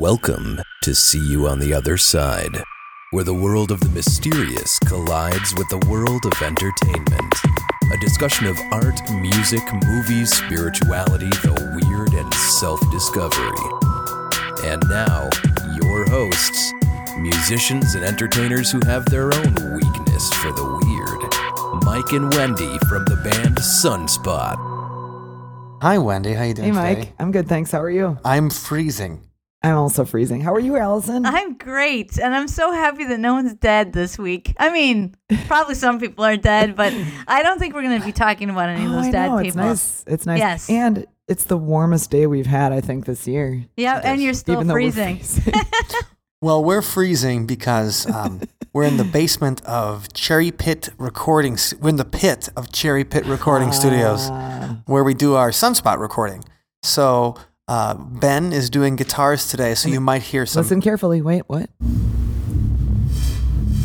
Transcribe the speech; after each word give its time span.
Welcome 0.00 0.62
to 0.80 0.94
See 0.94 1.18
You 1.18 1.46
on 1.46 1.58
the 1.58 1.74
Other 1.74 1.98
Side, 1.98 2.56
where 3.10 3.22
the 3.22 3.34
world 3.34 3.70
of 3.70 3.80
the 3.80 3.90
mysterious 3.90 4.78
collides 4.86 5.54
with 5.58 5.68
the 5.68 5.86
world 5.90 6.24
of 6.24 6.32
entertainment. 6.40 7.34
A 7.92 7.98
discussion 7.98 8.46
of 8.46 8.58
art, 8.72 8.98
music, 9.12 9.60
movies, 9.84 10.34
spirituality, 10.34 11.28
the 11.44 11.52
weird, 11.76 12.14
and 12.14 12.32
self 12.32 12.80
discovery. 12.90 13.60
And 14.64 14.82
now, 14.88 15.28
your 15.76 16.08
hosts, 16.08 16.72
musicians 17.18 17.94
and 17.94 18.02
entertainers 18.02 18.72
who 18.72 18.80
have 18.86 19.04
their 19.04 19.26
own 19.26 19.54
weakness 19.74 20.32
for 20.32 20.50
the 20.50 20.64
weird. 20.82 21.84
Mike 21.84 22.12
and 22.12 22.32
Wendy 22.32 22.78
from 22.88 23.04
the 23.04 23.20
band 23.22 23.58
Sunspot. 23.58 24.56
Hi, 25.82 25.98
Wendy. 25.98 26.32
How 26.32 26.44
you 26.44 26.54
doing 26.54 26.72
Hey, 26.72 26.80
Mike. 26.80 26.98
today? 27.00 27.12
I'm 27.18 27.32
good. 27.32 27.48
Thanks. 27.48 27.70
How 27.70 27.82
are 27.82 27.90
you? 27.90 28.16
I'm 28.24 28.48
freezing. 28.48 29.26
I'm 29.62 29.76
also 29.76 30.04
freezing. 30.06 30.40
How 30.40 30.54
are 30.54 30.60
you, 30.60 30.76
Allison? 30.76 31.26
I'm 31.26 31.54
great, 31.54 32.18
and 32.18 32.34
I'm 32.34 32.48
so 32.48 32.72
happy 32.72 33.04
that 33.04 33.20
no 33.20 33.34
one's 33.34 33.54
dead 33.54 33.92
this 33.92 34.18
week. 34.18 34.54
I 34.58 34.70
mean, 34.72 35.14
probably 35.46 35.74
some 35.74 36.00
people 36.00 36.24
are 36.24 36.36
dead, 36.38 36.74
but 36.76 36.94
I 37.28 37.42
don't 37.42 37.58
think 37.58 37.74
we're 37.74 37.82
going 37.82 38.00
to 38.00 38.06
be 38.06 38.12
talking 38.12 38.48
about 38.48 38.70
any 38.70 38.84
of 38.86 38.90
Oh, 38.90 38.94
those 38.96 39.06
I 39.06 39.10
dead 39.10 39.28
know. 39.28 39.36
people. 39.42 39.46
It's 39.48 39.56
nice. 39.56 40.04
It's 40.06 40.26
nice. 40.26 40.38
Yes. 40.38 40.70
And 40.70 41.06
it's 41.28 41.44
the 41.44 41.58
warmest 41.58 42.10
day 42.10 42.26
we've 42.26 42.46
had, 42.46 42.72
I 42.72 42.80
think, 42.80 43.04
this 43.04 43.28
year. 43.28 43.64
Yeah, 43.76 44.00
and 44.02 44.22
you're 44.22 44.32
still 44.34 44.54
Even 44.54 44.66
though 44.68 44.74
we're 44.74 44.90
freezing. 44.92 45.18
freezing. 45.18 45.54
Well, 46.42 46.64
we're 46.64 46.80
freezing 46.80 47.46
because 47.46 48.10
um, 48.10 48.40
we're 48.72 48.84
in 48.84 48.96
the 48.96 49.04
basement 49.04 49.62
of 49.66 50.10
Cherry 50.14 50.50
Pit 50.50 50.88
Recording. 50.96 51.52
s- 51.52 51.74
We're 51.74 51.90
in 51.90 51.96
the 51.96 52.04
pit 52.06 52.48
of 52.56 52.72
Cherry 52.72 53.04
Pit 53.04 53.26
Recording 53.26 53.72
Studios, 53.72 54.28
Ah. 54.30 54.78
where 54.86 55.04
we 55.04 55.12
do 55.12 55.34
our 55.34 55.50
Sunspot 55.50 55.98
recording. 55.98 56.42
So 56.82 57.36
uh, 57.70 57.94
Ben 57.94 58.52
is 58.52 58.68
doing 58.68 58.96
guitars 58.96 59.48
today, 59.48 59.74
so 59.76 59.88
you 59.88 60.00
might 60.00 60.22
hear 60.22 60.44
some. 60.44 60.62
Listen 60.62 60.80
carefully. 60.80 61.22
Wait, 61.22 61.44
what? 61.46 61.70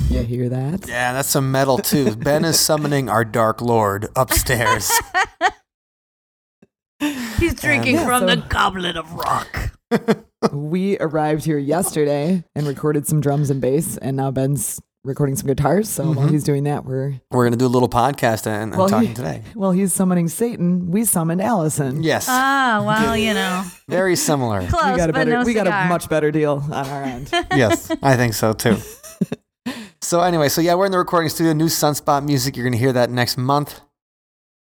You 0.09 0.23
hear 0.23 0.49
that? 0.49 0.87
Yeah, 0.87 1.13
that's 1.13 1.29
some 1.29 1.51
metal 1.51 1.77
too. 1.77 2.15
ben 2.17 2.45
is 2.45 2.59
summoning 2.59 3.09
our 3.09 3.23
Dark 3.23 3.61
Lord 3.61 4.07
upstairs. 4.15 4.91
He's 7.37 7.53
drinking 7.55 7.95
Yeah, 7.95 8.05
from 8.05 8.21
so- 8.21 8.35
the 8.35 8.37
goblet 8.37 8.97
of 8.97 9.13
rock. 9.13 9.71
We 10.51 10.97
arrived 10.99 11.43
here 11.43 11.57
yesterday 11.57 12.43
and 12.55 12.67
recorded 12.67 13.07
some 13.07 13.19
drums 13.19 13.49
and 13.49 13.59
bass, 13.59 13.97
and 13.97 14.15
now 14.15 14.29
Ben's 14.29 14.79
recording 15.05 15.35
some 15.35 15.47
guitars. 15.47 15.87
So 15.89 16.11
while 16.11 16.27
Mhm. 16.27 16.31
he's 16.31 16.43
doing 16.43 16.63
that, 16.65 16.83
we're 16.85 17.21
we're 17.31 17.45
gonna 17.45 17.55
do 17.55 17.65
a 17.65 17.67
little 17.67 17.87
podcast 17.89 18.47
and, 18.47 18.73
and 18.73 18.75
well, 18.75 18.89
talking 18.89 19.09
he- 19.09 19.13
today. 19.13 19.43
While 19.53 19.71
he's 19.71 19.93
summoning 19.93 20.27
Satan, 20.27 20.91
we 20.91 21.05
summoned 21.05 21.41
Allison. 21.41 22.03
Yes, 22.03 22.25
Ah, 22.29 22.83
well, 22.85 23.15
you 23.15 23.33
know, 23.33 23.63
very 23.87 24.15
similar. 24.15 24.59
close, 24.67 24.91
we 24.91 24.97
got 24.97 25.09
a 25.09 25.13
but 25.13 25.19
better, 25.19 25.31
no 25.31 25.43
we 25.43 25.53
got 25.53 25.67
a 25.67 25.87
much 25.87 26.09
better 26.09 26.31
deal 26.31 26.63
on 26.71 26.87
our 26.87 27.03
end. 27.03 27.29
yes, 27.55 27.91
I 28.03 28.15
think 28.17 28.33
so 28.33 28.53
too. 28.53 28.77
So 30.01 30.21
anyway, 30.21 30.49
so 30.49 30.61
yeah, 30.61 30.75
we're 30.75 30.85
in 30.85 30.91
the 30.91 30.99
recording 30.99 31.29
studio. 31.29 31.53
New 31.53 31.65
Sunspot 31.65 32.23
music. 32.23 32.55
You're 32.55 32.65
gonna 32.65 32.77
hear 32.77 32.93
that 32.93 33.09
next 33.09 33.37
month. 33.39 33.81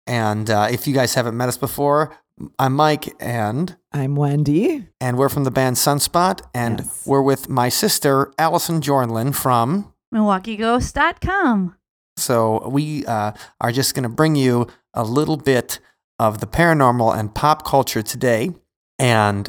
And 0.07 0.49
uh, 0.49 0.69
if 0.71 0.87
you 0.87 0.95
guys 0.95 1.15
haven't 1.15 1.37
met 1.37 1.49
us 1.49 1.57
before, 1.57 2.13
I'm 2.61 2.75
Mike, 2.75 3.13
and 3.21 3.77
I'm 3.93 4.15
Wendy. 4.15 4.87
and 5.01 5.19
we're 5.19 5.29
from 5.29 5.43
the 5.45 5.51
band 5.51 5.77
Sunspot, 5.77 6.43
and 6.55 6.79
Yes. 6.81 7.03
we're 7.07 7.23
with 7.23 7.49
my 7.49 7.69
sister 7.69 8.33
Allison 8.39 8.81
Jornlin 8.81 9.35
from. 9.35 9.92
MilwaukeeGhost.com. 10.13 11.77
So 12.17 12.69
we 12.69 13.05
uh, 13.07 13.33
are 13.61 13.73
just 13.73 13.95
gonna 13.95 14.09
bring 14.09 14.37
you 14.37 14.67
a 14.95 15.05
little 15.05 15.37
bit 15.37 15.79
of 16.19 16.41
the 16.41 16.47
paranormal 16.47 17.17
and 17.19 17.35
pop 17.35 17.65
culture 17.67 18.03
today. 18.03 18.51
And 18.99 19.49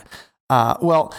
uh, 0.49 0.75
well, 0.81 1.13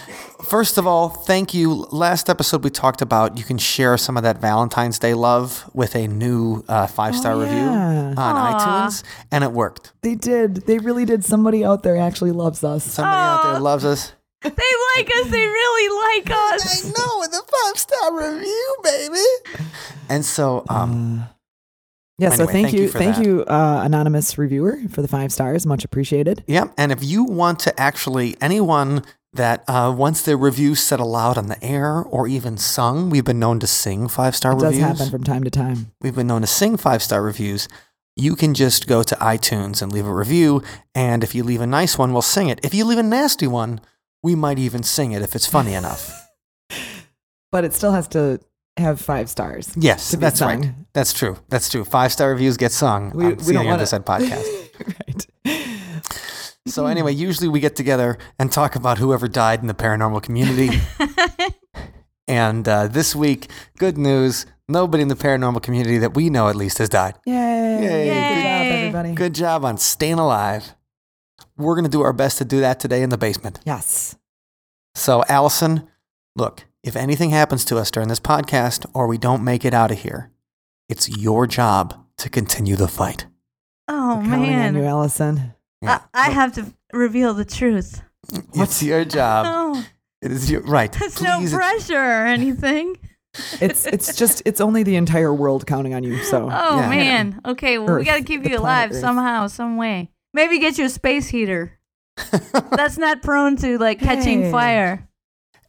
first 0.45 0.77
of 0.77 0.87
all, 0.87 1.09
thank 1.09 1.53
you. 1.53 1.85
Last 1.91 2.29
episode 2.29 2.63
we 2.63 2.69
talked 2.69 3.01
about 3.01 3.37
you 3.37 3.43
can 3.43 3.57
share 3.57 3.97
some 3.97 4.17
of 4.17 4.23
that 4.23 4.39
Valentine's 4.39 4.97
Day 4.99 5.13
love 5.13 5.69
with 5.73 5.95
a 5.95 6.07
new 6.07 6.63
uh, 6.67 6.87
five 6.87 7.15
star 7.15 7.33
Oh, 7.33 7.41
review 7.41 7.57
on 7.59 8.17
Aw. 8.17 8.87
iTunes, 8.87 9.03
and 9.31 9.43
it 9.43 9.51
worked. 9.51 9.93
They 10.01 10.15
did. 10.15 10.65
They 10.67 10.77
really 10.79 11.05
did. 11.05 11.23
Somebody 11.25 11.63
out 11.65 11.83
there 11.83 11.97
actually 11.97 12.31
loves 12.31 12.63
us. 12.63 12.83
Somebody 12.83 13.17
out 13.17 13.43
there 13.51 13.59
loves 13.61 13.83
us. 13.85 14.13
They 14.45 14.73
like 14.97 15.09
us. 15.15 15.29
They 15.31 15.45
really 15.45 16.19
like 16.25 16.31
us. 16.31 16.85
I 16.85 16.89
know, 16.89 17.19
with 17.19 17.33
a 17.33 17.43
five 17.43 17.77
star 17.79 18.17
review, 18.17 18.75
baby. 18.83 19.63
And 20.09 20.23
so, 20.25 20.63
um, 20.69 21.21
Uh, 21.21 21.27
yeah. 22.19 22.29
so 22.29 22.43
anyway, 22.43 22.53
thank, 22.53 22.65
thank 22.67 22.73
you, 22.77 22.81
you 22.83 22.89
thank 22.89 23.15
that. 23.17 23.25
you, 23.25 23.43
uh, 23.45 23.81
anonymous 23.83 24.37
reviewer, 24.37 24.77
for 24.89 25.01
the 25.01 25.07
five 25.07 25.31
stars. 25.33 25.65
Much 25.65 25.83
appreciated. 25.83 26.43
yeah. 26.47 26.65
And 26.77 26.91
if 26.91 27.03
you 27.03 27.23
want 27.23 27.59
to 27.61 27.79
actually, 27.79 28.37
anyone 28.39 29.03
that 29.33 29.63
uh, 29.67 29.93
wants 29.97 30.21
their 30.21 30.37
review 30.37 30.75
said 30.75 30.99
aloud 31.01 31.37
on 31.37 31.47
the 31.47 31.61
air 31.61 32.01
or 32.03 32.25
even 32.27 32.57
sung, 32.57 33.09
we've 33.09 33.25
been 33.25 33.39
known 33.39 33.59
to 33.59 33.67
sing 33.67 34.07
five 34.07 34.33
star 34.35 34.53
It 34.53 34.59
does 34.59 34.63
reviews. 34.75 34.81
happen 34.85 35.09
from 35.09 35.23
time 35.25 35.43
to 35.43 35.49
time. 35.49 35.91
we've 36.01 36.15
been 36.15 36.27
known 36.27 36.41
to 36.41 36.47
sing 36.47 36.77
five 36.77 37.03
star 37.03 37.21
reviews. 37.21 37.67
You 38.15 38.37
can 38.37 38.53
just 38.53 38.87
go 38.87 39.03
to 39.03 39.13
iTunes 39.15 39.81
and 39.81 39.91
leave 39.91 40.07
a 40.07 40.13
review. 40.13 40.63
And 40.93 41.21
if 41.21 41.35
you 41.35 41.43
leave 41.43 41.59
a 41.59 41.67
nice 41.67 41.97
one, 41.97 42.13
we'll 42.13 42.21
sing 42.21 42.47
it. 42.47 42.61
If 42.63 42.73
you 42.73 42.85
leave 42.85 42.97
a 42.97 43.03
nasty 43.03 43.45
one, 43.45 43.81
we 44.25 44.33
might 44.35 44.59
even 44.67 44.81
sing 44.83 45.11
it 45.15 45.21
if 45.21 45.35
it's 45.35 45.47
funny 45.57 45.73
enough. 45.81 46.03
But 47.51 47.63
it 47.63 47.73
still 47.73 47.91
has 47.93 48.07
to 48.09 48.39
have 48.77 48.99
five 48.99 49.29
stars. 49.29 49.65
Yes, 49.77 50.11
that's 50.11 50.39
sung. 50.39 50.61
right. 50.61 50.73
That's 50.93 51.13
true. 51.13 51.37
That's 51.49 51.69
true. 51.69 51.85
Five 51.85 52.11
star 52.11 52.29
reviews 52.31 52.57
get 52.57 52.71
sung 52.71 53.11
We- 53.15 53.25
on 53.25 53.35
we 53.37 53.43
See 53.43 53.55
wanna- 53.55 53.69
Other 53.75 53.85
Side 53.85 54.05
podcast. 54.05 54.47
right. 54.99 55.21
So 56.67 56.87
anyway, 56.87 57.13
usually 57.13 57.47
we 57.47 57.59
get 57.59 57.75
together 57.75 58.17
and 58.39 58.51
talk 58.51 58.75
about 58.75 58.97
whoever 58.97 59.27
died 59.27 59.59
in 59.61 59.67
the 59.67 59.75
paranormal 59.75 60.23
community. 60.23 60.69
and 62.27 62.67
uh, 62.67 62.87
this 62.87 63.15
week, 63.15 63.49
good 63.77 63.97
news: 63.97 64.45
nobody 64.67 65.03
in 65.03 65.07
the 65.09 65.15
paranormal 65.15 65.61
community 65.61 65.99
that 65.99 66.15
we 66.15 66.29
know, 66.31 66.49
at 66.49 66.55
least, 66.55 66.79
has 66.79 66.89
died. 66.89 67.13
Yay. 67.25 67.33
Yay. 67.35 68.09
Good 68.09 68.41
job, 68.43 68.65
everybody. 68.77 69.13
Good 69.13 69.35
job 69.35 69.63
on 69.63 69.77
staying 69.77 70.17
alive. 70.19 70.73
We're 71.57 71.75
gonna 71.75 71.89
do 71.89 72.01
our 72.01 72.13
best 72.13 72.37
to 72.39 72.45
do 72.45 72.59
that 72.61 72.79
today 72.79 73.01
in 73.01 73.09
the 73.09 73.17
basement. 73.17 73.59
Yes. 73.65 74.15
So, 74.93 75.23
Allison, 75.29 75.87
look, 76.35 76.65
if 76.83 76.95
anything 76.95 77.29
happens 77.31 77.65
to 77.65 77.77
us 77.77 77.91
during 77.91 78.09
this 78.09 78.19
podcast 78.19 78.85
or 78.93 79.07
we 79.07 79.17
don't 79.17 79.43
make 79.43 79.65
it 79.65 79.73
out 79.73 79.91
of 79.91 79.99
here, 79.99 80.31
it's 80.89 81.09
your 81.09 81.47
job 81.47 82.05
to 82.17 82.29
continue 82.29 82.75
the 82.75 82.87
fight. 82.87 83.25
Oh, 83.87 84.17
We're 84.17 84.23
counting 84.25 84.41
you, 84.45 84.47
man. 84.51 84.75
Allison. 84.83 85.53
I, 85.83 85.99
I 86.13 86.29
have 86.31 86.53
to 86.55 86.73
reveal 86.93 87.33
the 87.33 87.45
truth. 87.45 88.01
It's 88.53 88.81
your 88.81 89.05
job. 89.05 89.45
Oh, 89.47 89.85
It 90.21 90.31
is 90.31 90.49
your 90.49 90.61
right. 90.61 90.91
there's 90.91 91.15
Please, 91.15 91.51
no 91.51 91.57
pressure 91.57 91.95
or 91.95 92.25
anything. 92.25 92.97
It's 93.61 93.85
it's 93.85 94.15
just 94.15 94.41
it's 94.45 94.61
only 94.61 94.83
the 94.83 94.95
entire 94.95 95.33
world 95.33 95.67
counting 95.67 95.93
on 95.93 96.03
you. 96.03 96.17
So 96.23 96.49
Oh 96.51 96.79
Yeah. 96.79 96.89
man. 96.89 97.41
Okay, 97.45 97.77
well 97.77 97.97
we 97.97 98.05
gotta 98.05 98.23
keep 98.23 98.47
you 98.49 98.57
alive 98.57 98.91
Earth. 98.91 98.99
somehow, 99.01 99.47
some 99.47 99.75
way. 99.77 100.09
Maybe 100.35 100.59
get 100.59 100.77
you 100.77 100.83
a 100.83 100.89
space 100.89 101.29
heater. 101.29 101.79
That's 102.71 102.97
not 102.97 103.21
prone 103.21 103.55
to 103.57 103.77
like 103.77 103.99
catching 103.99 104.41
Hey. 104.41 104.51
fire. 104.51 105.07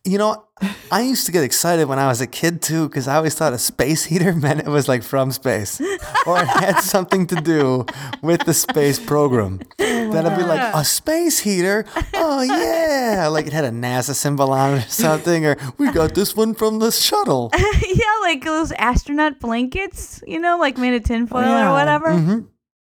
You 0.05 0.19
know, 0.19 0.45
I 0.91 1.03
used 1.03 1.27
to 1.27 1.33
get 1.33 1.45
excited 1.45 1.87
when 1.87 2.01
I 2.01 2.09
was 2.09 2.21
a 2.21 2.27
kid 2.27 2.63
too, 2.63 2.89
because 2.89 3.07
I 3.07 3.15
always 3.15 3.37
thought 3.37 3.53
a 3.53 3.59
space 3.59 4.05
heater 4.07 4.33
meant 4.45 4.59
it 4.61 4.67
was 4.67 4.89
like 4.89 5.05
from 5.05 5.31
space, 5.31 5.81
or 6.27 6.41
it 6.41 6.49
had 6.49 6.81
something 6.81 7.29
to 7.29 7.37
do 7.37 7.87
with 8.23 8.45
the 8.45 8.53
space 8.55 8.99
program. 8.99 9.61
Then 9.79 10.27
I'd 10.27 10.37
be 10.37 10.43
like, 10.43 10.75
a 10.75 10.85
space 10.85 11.39
heater? 11.39 11.85
Oh 12.15 12.43
yeah, 12.43 13.29
like 13.31 13.47
it 13.47 13.53
had 13.53 13.65
a 13.65 13.71
NASA 13.71 14.15
symbol 14.17 14.51
on 14.51 14.79
it 14.79 14.87
or 14.87 14.89
something, 14.89 15.47
or 15.47 15.57
we 15.79 15.93
got 15.93 16.15
this 16.17 16.35
one 16.35 16.55
from 16.55 16.81
the 16.81 16.91
shuttle. 16.91 17.53
yeah, 17.55 18.17
like 18.23 18.43
those 18.45 18.73
astronaut 18.73 19.39
blankets, 19.39 20.25
you 20.27 20.41
know, 20.41 20.59
like 20.59 20.77
made 20.77 20.95
of 20.95 21.05
tinfoil 21.05 21.43
yeah. 21.43 21.71
or 21.71 21.73
whatever. 21.73 22.19
hmm 22.19 22.41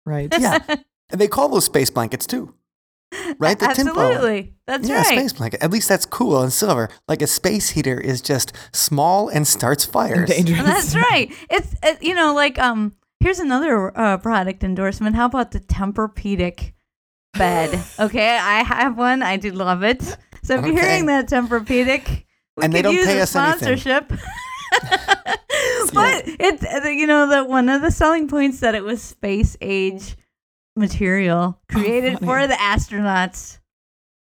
right. 0.05 0.33
Yeah, 0.39 0.59
and 1.09 1.19
they 1.21 1.27
call 1.27 1.49
those 1.49 1.65
space 1.65 1.89
blankets 1.89 2.25
too, 2.27 2.53
right? 3.39 3.57
The 3.57 3.67
tinfoil. 3.67 4.03
Absolutely. 4.11 4.53
That's 4.67 4.87
Yeah, 4.89 4.95
right. 4.97 5.05
space 5.07 5.33
blanket. 5.33 5.63
At 5.63 5.71
least 5.71 5.87
that's 5.89 6.05
cool 6.05 6.41
and 6.41 6.51
silver. 6.51 6.89
Like 7.07 7.21
a 7.21 7.27
space 7.27 7.69
heater 7.69 7.99
is 7.99 8.21
just 8.21 8.51
small 8.73 9.29
and 9.29 9.47
starts 9.47 9.85
fires. 9.85 10.29
Dangerous. 10.29 10.63
That's 10.63 10.95
right. 11.11 11.31
It's 11.49 11.73
it, 11.83 12.03
you 12.03 12.13
know 12.15 12.33
like 12.33 12.59
um 12.59 12.93
here's 13.19 13.39
another 13.39 13.97
uh, 13.97 14.17
product 14.17 14.63
endorsement. 14.63 15.15
How 15.15 15.25
about 15.25 15.51
the 15.51 15.59
Tempur-Pedic 15.59 16.73
bed? 17.33 17.83
Okay, 17.99 18.37
I 18.37 18.63
have 18.63 18.97
one. 18.97 19.23
I 19.23 19.37
do 19.37 19.51
love 19.51 19.83
it. 19.83 20.01
So 20.43 20.59
if 20.59 20.65
you're 20.65 20.75
hearing 20.79 21.07
that 21.07 21.27
Tempur-Pedic, 21.29 22.23
we 22.57 22.63
And 22.63 22.73
they 22.73 22.79
could 22.79 22.83
don't 22.83 22.95
use 22.95 23.05
pay 23.07 23.19
a 23.19 23.23
us 23.23 23.35
anything. 23.35 23.77
sponsorship. 23.77 24.09
but 25.93 26.23
it's 26.39 26.63
uh, 26.63 26.87
you 26.89 27.07
know 27.07 27.27
the 27.27 27.43
one 27.45 27.69
of 27.69 27.81
the 27.81 27.91
selling 27.91 28.27
points 28.27 28.59
that 28.59 28.75
it 28.75 28.83
was 28.83 29.01
space 29.01 29.55
age 29.61 30.15
material 30.77 31.59
oh, 31.59 31.73
created 31.73 32.19
funny. 32.19 32.25
for 32.25 32.47
the 32.47 32.53
astronauts. 32.53 33.59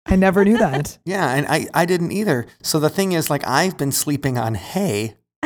I 0.06 0.16
never 0.16 0.44
knew 0.44 0.58
that. 0.58 0.98
Yeah, 1.04 1.34
and 1.34 1.46
I, 1.46 1.66
I 1.74 1.84
didn't 1.84 2.12
either. 2.12 2.46
So 2.62 2.80
the 2.80 2.88
thing 2.88 3.12
is, 3.12 3.30
like, 3.30 3.46
I've 3.46 3.76
been 3.76 3.92
sleeping 3.92 4.38
on 4.38 4.54
hay 4.54 5.16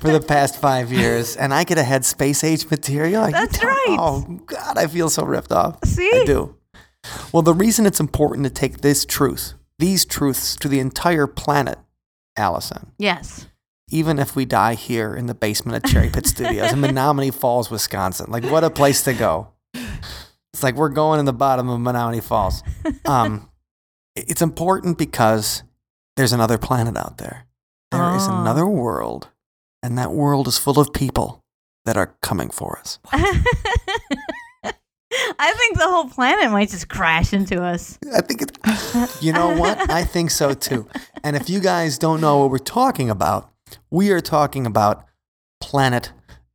for 0.00 0.10
the 0.10 0.24
past 0.26 0.60
five 0.60 0.92
years, 0.92 1.36
and 1.36 1.52
I 1.52 1.64
could 1.64 1.78
have 1.78 1.86
had 1.86 2.04
space 2.04 2.44
age 2.44 2.68
material. 2.70 3.24
Are 3.24 3.30
That's 3.30 3.58
tell- 3.58 3.68
right. 3.68 3.96
Oh 3.98 4.40
God, 4.46 4.78
I 4.78 4.86
feel 4.86 5.10
so 5.10 5.24
ripped 5.24 5.52
off. 5.52 5.84
See? 5.84 6.10
I 6.12 6.24
do. 6.24 6.54
Well, 7.32 7.42
the 7.42 7.54
reason 7.54 7.86
it's 7.86 8.00
important 8.00 8.44
to 8.44 8.50
take 8.50 8.80
this 8.80 9.04
truth 9.04 9.54
these 9.78 10.04
truths 10.04 10.56
to 10.56 10.68
the 10.68 10.80
entire 10.80 11.26
planet, 11.26 11.78
Allison. 12.36 12.92
Yes. 12.98 13.46
Even 13.90 14.18
if 14.18 14.36
we 14.36 14.44
die 14.44 14.74
here 14.74 15.14
in 15.14 15.26
the 15.26 15.34
basement 15.34 15.82
of 15.82 15.90
Cherry 15.90 16.10
Pit 16.10 16.26
Studios 16.26 16.72
in 16.72 16.80
Menomonee 16.82 17.32
Falls, 17.32 17.70
Wisconsin, 17.70 18.30
like 18.30 18.44
what 18.44 18.64
a 18.64 18.70
place 18.70 19.02
to 19.04 19.14
go! 19.14 19.48
It's 20.58 20.64
like 20.64 20.74
we're 20.74 20.88
going 20.88 21.20
in 21.20 21.24
the 21.24 21.32
bottom 21.32 21.68
of 21.68 21.78
Menomonee 21.78 22.20
Falls. 22.20 22.64
Um, 23.04 23.48
it's 24.16 24.42
important 24.42 24.98
because 24.98 25.62
there's 26.16 26.32
another 26.32 26.58
planet 26.58 26.96
out 26.96 27.18
there. 27.18 27.46
There 27.92 28.16
is 28.16 28.26
Oh. 28.26 28.40
another 28.40 28.66
world, 28.66 29.28
and 29.84 29.96
that 29.96 30.10
world 30.10 30.48
is 30.48 30.58
full 30.58 30.80
of 30.80 30.92
people 30.92 31.44
that 31.84 31.96
are 31.96 32.16
coming 32.22 32.50
for 32.50 32.76
us. 32.80 32.98
I 33.14 33.40
think 35.52 35.78
the 35.78 35.86
whole 35.86 36.08
planet 36.08 36.50
might 36.50 36.70
just 36.70 36.88
crash 36.88 37.32
into 37.32 37.62
us. 37.62 37.96
I 38.12 38.20
think 38.20 38.42
it, 38.42 38.58
you 39.22 39.32
know 39.32 39.56
what? 39.56 39.88
I 39.88 40.02
think 40.02 40.32
so 40.32 40.54
too. 40.54 40.88
And 41.22 41.36
if 41.36 41.48
you 41.48 41.60
guys 41.60 41.98
don't 41.98 42.20
know 42.20 42.38
what 42.38 42.50
we're 42.50 42.58
talking 42.58 43.10
about, 43.10 43.48
we 43.92 44.10
are 44.10 44.20
talking 44.20 44.66
about 44.66 45.04
Planet 45.60 46.10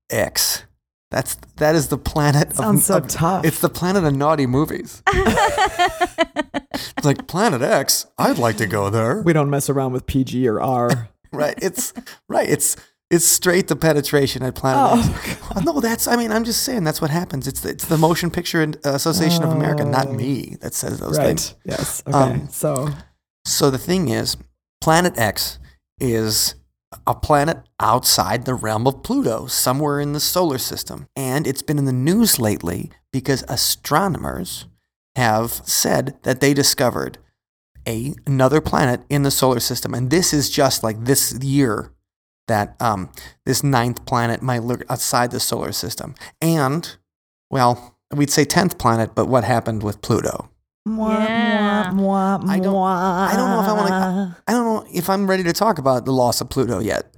X. 0.10 0.66
That's 1.14 1.36
that 1.58 1.76
is 1.76 1.88
the 1.90 1.98
planet. 1.98 2.54
Sounds 2.56 2.82
of, 2.82 2.86
so 2.86 2.98
of- 2.98 3.08
tough. 3.08 3.46
It's 3.46 3.60
the 3.60 3.70
planet 3.70 4.04
of 4.04 4.16
naughty 4.16 4.46
movies. 4.48 5.02
it's 5.14 7.06
like 7.06 7.28
Planet 7.28 7.62
X. 7.62 8.08
I'd 8.18 8.38
like 8.38 8.58
to 8.58 8.66
go 8.68 8.90
there. 8.90 9.22
We 9.22 9.34
don't 9.34 9.50
mess 9.50 9.70
around 9.70 9.94
with 9.94 10.06
PG 10.06 10.48
or 10.48 10.62
R. 10.62 11.10
Right? 11.36 11.58
It's 11.64 11.94
right. 12.30 12.48
It's 12.48 12.76
it's 13.10 13.26
straight 13.26 13.68
to 13.70 13.76
penetration 13.76 14.44
at 14.44 14.54
Planet 14.54 15.04
X. 15.16 15.38
oh, 15.56 15.62
No, 15.62 15.80
that's. 15.80 16.08
I 16.08 16.16
mean, 16.16 16.32
I'm 16.32 16.44
just 16.44 16.62
saying 16.62 16.84
that's 16.84 17.02
what 17.02 17.10
happens. 17.10 17.48
It's 17.48 17.62
the, 17.62 17.70
it's 17.70 17.86
the 17.86 17.98
Motion 17.98 18.30
Picture 18.30 18.62
Association 18.84 19.42
of 19.44 19.50
America, 19.50 19.84
not 19.84 20.10
Oh. 20.10 20.14
me, 20.14 20.58
that 20.62 20.76
says 20.76 21.00
those 21.00 21.18
things. 21.18 21.56
right. 21.66 21.72
Yes. 21.78 22.04
Okay. 22.06 22.16
Um, 22.16 22.48
so 22.50 22.90
So 23.46 23.72
the 23.72 23.80
thing 23.80 24.10
is, 24.10 24.38
Planet 24.80 25.18
X 25.18 25.58
is 26.00 26.54
a 27.06 27.16
planet 27.16 27.58
outside 27.80 28.46
the 28.46 28.54
realm 28.54 28.88
of 28.88 29.04
Pluto, 29.04 29.48
somewhere 29.48 30.00
in 30.00 30.14
the 30.14 30.20
solar 30.20 30.58
system. 30.58 31.08
And 31.16 31.48
it's 31.48 31.62
been 31.62 31.78
in 31.78 31.86
the 31.86 31.94
news 31.94 32.40
lately 32.40 32.92
because 33.12 33.44
astronomers 33.48 34.66
have 35.16 35.52
said 35.52 36.18
that 36.24 36.42
they 36.42 36.54
discovered 36.54 37.18
a, 37.88 38.14
another 38.26 38.62
planet 38.62 39.02
in 39.10 39.24
the 39.24 39.32
solar 39.32 39.60
system. 39.60 39.94
And 39.94 40.10
this 40.10 40.34
is 40.34 40.50
just 40.50 40.84
like 40.84 41.06
this 41.06 41.34
year 41.42 41.92
that 42.48 42.76
um, 42.82 43.10
this 43.46 43.64
ninth 43.64 44.06
planet 44.06 44.42
might 44.42 44.64
look 44.64 44.84
outside 44.90 45.32
the 45.32 45.40
solar 45.40 45.72
system. 45.72 46.16
And, 46.42 46.96
well, 47.50 47.98
we'd 48.14 48.32
say 48.32 48.46
10th 48.46 48.78
planet, 48.78 49.16
but 49.16 49.28
what 49.28 49.44
happened 49.44 49.84
with 49.84 50.02
Pluto? 50.02 50.50
Yeah. 50.86 51.92
I 51.94 52.60
don't- 52.60 52.76
I 52.76 53.34
don't 53.36 53.50
know 53.50 53.62
if 53.62 53.68
I 53.68 53.74
wanna- 53.74 54.38
I 54.48 54.52
don't 54.52 54.66
know 54.66 54.86
if 54.94 55.10
I'm 55.10 55.28
ready 55.30 55.44
to 55.44 55.54
talk 55.54 55.78
about 55.78 56.06
the 56.06 56.12
loss 56.12 56.42
of 56.42 56.50
Pluto 56.50 56.80
yet. 56.80 57.14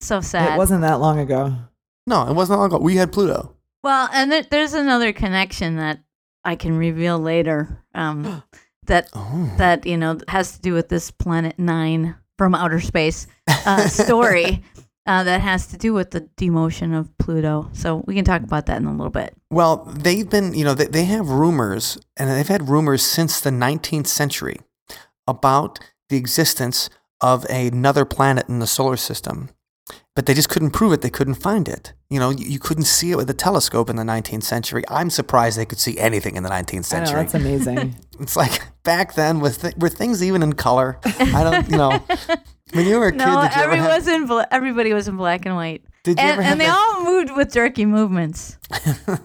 So 0.00 0.20
sad. 0.20 0.54
It 0.54 0.58
wasn't 0.58 0.82
that 0.82 1.00
long 1.00 1.18
ago. 1.18 1.54
No, 2.06 2.28
it 2.28 2.34
wasn't 2.34 2.58
long 2.58 2.66
ago. 2.68 2.78
We 2.78 2.96
had 2.96 3.12
Pluto. 3.12 3.52
Well, 3.82 4.08
and 4.12 4.30
there, 4.30 4.42
there's 4.42 4.74
another 4.74 5.12
connection 5.12 5.76
that 5.76 6.00
I 6.44 6.56
can 6.56 6.76
reveal 6.76 7.18
later. 7.18 7.82
Um, 7.94 8.42
that 8.86 9.08
Oh. 9.14 9.50
that 9.56 9.86
you 9.86 9.96
know 9.96 10.18
has 10.28 10.52
to 10.52 10.60
do 10.60 10.72
with 10.74 10.88
this 10.88 11.10
Planet 11.10 11.58
Nine 11.58 12.14
from 12.38 12.54
outer 12.54 12.80
space 12.80 13.26
uh, 13.48 13.88
story. 13.88 14.62
Uh, 15.06 15.22
that 15.22 15.40
has 15.40 15.68
to 15.68 15.76
do 15.76 15.92
with 15.94 16.10
the 16.10 16.22
demotion 16.36 16.98
of 16.98 17.16
Pluto. 17.18 17.70
So 17.72 18.02
we 18.06 18.14
can 18.16 18.24
talk 18.24 18.42
about 18.42 18.66
that 18.66 18.78
in 18.78 18.86
a 18.86 18.90
little 18.90 19.10
bit. 19.10 19.34
Well, 19.50 19.84
they've 19.84 20.28
been, 20.28 20.52
you 20.52 20.64
know, 20.64 20.74
they, 20.74 20.86
they 20.86 21.04
have 21.04 21.28
rumors, 21.28 21.96
and 22.16 22.28
they've 22.28 22.48
had 22.48 22.68
rumors 22.68 23.02
since 23.04 23.40
the 23.40 23.50
19th 23.50 24.08
century 24.08 24.56
about 25.28 25.78
the 26.08 26.16
existence 26.16 26.90
of 27.20 27.44
another 27.44 28.04
planet 28.04 28.48
in 28.48 28.58
the 28.58 28.66
solar 28.66 28.96
system. 28.96 29.50
But 30.16 30.26
they 30.26 30.34
just 30.34 30.48
couldn't 30.48 30.70
prove 30.70 30.92
it. 30.92 31.02
They 31.02 31.10
couldn't 31.10 31.34
find 31.34 31.68
it. 31.68 31.92
You 32.10 32.18
know, 32.18 32.30
you, 32.30 32.46
you 32.46 32.58
couldn't 32.58 32.84
see 32.84 33.12
it 33.12 33.16
with 33.16 33.30
a 33.30 33.34
telescope 33.34 33.88
in 33.90 33.96
the 33.96 34.02
19th 34.02 34.42
century. 34.42 34.82
I'm 34.88 35.10
surprised 35.10 35.58
they 35.58 35.66
could 35.66 35.78
see 35.78 35.98
anything 35.98 36.36
in 36.36 36.42
the 36.42 36.48
19th 36.48 36.72
I 36.74 36.76
know, 36.76 36.82
century. 36.82 37.14
that's 37.22 37.34
amazing. 37.34 37.96
it's 38.20 38.34
like 38.36 38.62
back 38.82 39.14
then, 39.14 39.40
with 39.40 39.60
th- 39.60 39.76
were 39.76 39.88
things 39.88 40.22
even 40.22 40.42
in 40.42 40.54
color? 40.54 40.98
I 41.04 41.44
don't, 41.44 41.70
you 41.70 41.76
know. 41.76 42.02
When 42.72 42.86
you 42.86 42.98
were 42.98 43.06
a 43.08 43.12
kid, 43.12 43.18
No, 43.18 43.42
did 43.42 43.54
you 43.54 43.62
ever 43.62 43.72
everybody 43.72 43.80
have, 43.80 43.96
was 43.96 44.08
in 44.08 44.26
bla- 44.26 44.46
everybody 44.50 44.92
was 44.92 45.06
in 45.08 45.16
black 45.16 45.46
and 45.46 45.54
white, 45.54 45.84
did 46.02 46.18
you 46.18 46.24
and, 46.24 46.32
ever 46.32 46.42
have 46.42 46.52
and 46.52 46.60
they 46.60 46.66
that- 46.66 46.76
all 46.76 47.04
moved 47.04 47.36
with 47.36 47.52
jerky 47.52 47.86
movements. 47.86 48.58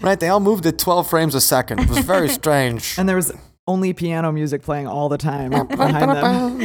Right, 0.00 0.20
they 0.20 0.28
all 0.28 0.38
moved 0.38 0.64
at 0.64 0.78
12 0.78 1.10
frames 1.10 1.34
a 1.34 1.40
second. 1.40 1.80
It 1.80 1.88
was 1.88 1.98
very 1.98 2.28
strange. 2.40 2.96
and 2.98 3.08
there 3.08 3.16
was 3.16 3.32
only 3.66 3.92
piano 3.92 4.30
music 4.30 4.62
playing 4.62 4.86
all 4.86 5.08
the 5.08 5.18
time 5.18 5.50
behind 5.68 5.68
them. 5.76 6.58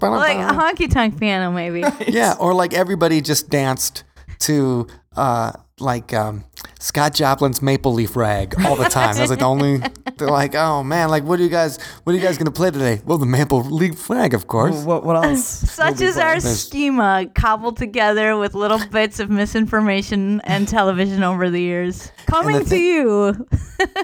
Like 0.00 0.38
a 0.38 0.54
honky 0.54 0.90
tonk 0.90 1.20
piano, 1.20 1.52
maybe. 1.52 1.84
yeah, 2.08 2.34
or 2.40 2.54
like 2.54 2.72
everybody 2.72 3.20
just 3.20 3.50
danced 3.50 4.04
to 4.40 4.86
uh, 5.16 5.52
like 5.80 6.12
um, 6.14 6.44
Scott 6.80 7.14
Joplin's 7.14 7.62
Maple 7.62 7.92
Leaf 7.92 8.16
Rag 8.16 8.54
all 8.64 8.76
the 8.76 8.84
time. 8.84 9.14
That 9.14 9.22
was 9.22 9.30
like 9.30 9.38
the 9.40 9.44
only. 9.44 9.80
They're 10.18 10.28
like, 10.28 10.54
oh 10.54 10.82
man, 10.82 11.08
like 11.10 11.22
what 11.24 11.38
are 11.38 11.42
you 11.42 11.48
guys? 11.48 11.78
What 12.04 12.12
are 12.12 12.16
you 12.16 12.22
guys 12.22 12.36
gonna 12.38 12.50
play 12.50 12.70
today? 12.70 13.00
Well, 13.04 13.18
the 13.18 13.26
Maple 13.26 13.62
Leaf 13.62 14.10
Rag, 14.10 14.34
of 14.34 14.46
course. 14.48 14.82
What, 14.84 15.04
what 15.04 15.16
else? 15.24 15.44
Such 15.44 16.00
is 16.00 16.16
our 16.16 16.40
There's- 16.40 16.60
schema, 16.62 17.26
cobbled 17.34 17.76
together 17.76 18.36
with 18.36 18.54
little 18.54 18.80
bits 18.90 19.20
of 19.20 19.30
misinformation 19.30 20.40
and 20.42 20.66
television 20.66 21.22
over 21.22 21.50
the 21.50 21.60
years. 21.60 22.10
Coming 22.26 22.58
to 22.58 22.64
thing- 22.64 22.82
you. 22.82 23.46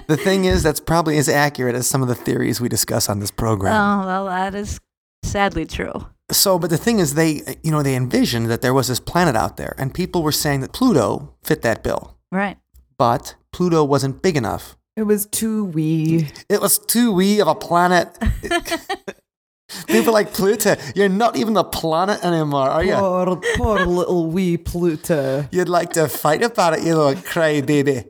The 0.07 0.15
thing 0.17 0.45
is, 0.45 0.63
that's 0.63 0.79
probably 0.79 1.17
as 1.17 1.27
accurate 1.27 1.75
as 1.75 1.85
some 1.87 2.01
of 2.01 2.07
the 2.07 2.15
theories 2.15 2.61
we 2.61 2.69
discuss 2.69 3.09
on 3.09 3.19
this 3.19 3.31
program. 3.31 3.73
Oh, 3.73 4.05
well, 4.05 4.25
that 4.27 4.55
is 4.55 4.79
sadly 5.23 5.65
true. 5.65 6.07
So, 6.31 6.57
but 6.57 6.69
the 6.71 6.77
thing 6.77 6.99
is, 6.99 7.13
they, 7.13 7.41
you 7.63 7.71
know, 7.71 7.83
they 7.83 7.95
envisioned 7.95 8.49
that 8.49 8.61
there 8.61 8.73
was 8.73 8.87
this 8.87 8.99
planet 8.99 9.35
out 9.35 9.57
there, 9.57 9.75
and 9.77 9.93
people 9.93 10.23
were 10.23 10.31
saying 10.31 10.61
that 10.61 10.73
Pluto 10.73 11.35
fit 11.43 11.61
that 11.61 11.83
bill, 11.83 12.17
Right. 12.31 12.57
but 12.97 13.35
Pluto 13.51 13.83
wasn't 13.83 14.21
big 14.23 14.35
enough. 14.35 14.75
It 14.97 15.03
was 15.03 15.25
too 15.27 15.65
wee. 15.65 16.29
It 16.49 16.61
was 16.61 16.79
too 16.79 17.11
wee 17.11 17.39
of 17.41 17.47
a 17.47 17.53
planet. 17.55 18.17
People 19.87 20.13
like 20.13 20.31
Pluto. 20.33 20.75
You're 20.95 21.09
not 21.09 21.35
even 21.35 21.57
a 21.57 21.63
planet 21.63 22.23
anymore, 22.23 22.69
are 22.69 22.83
you? 22.83 22.93
Poor, 22.95 23.35
poor 23.57 23.85
little 23.85 24.27
wee 24.29 24.57
Pluto. 24.57 25.47
You'd 25.51 25.69
like 25.69 25.91
to 25.93 26.07
fight 26.07 26.43
about 26.43 26.73
it, 26.75 26.83
you 26.83 26.95
little 26.95 27.21
crybaby. 27.21 28.07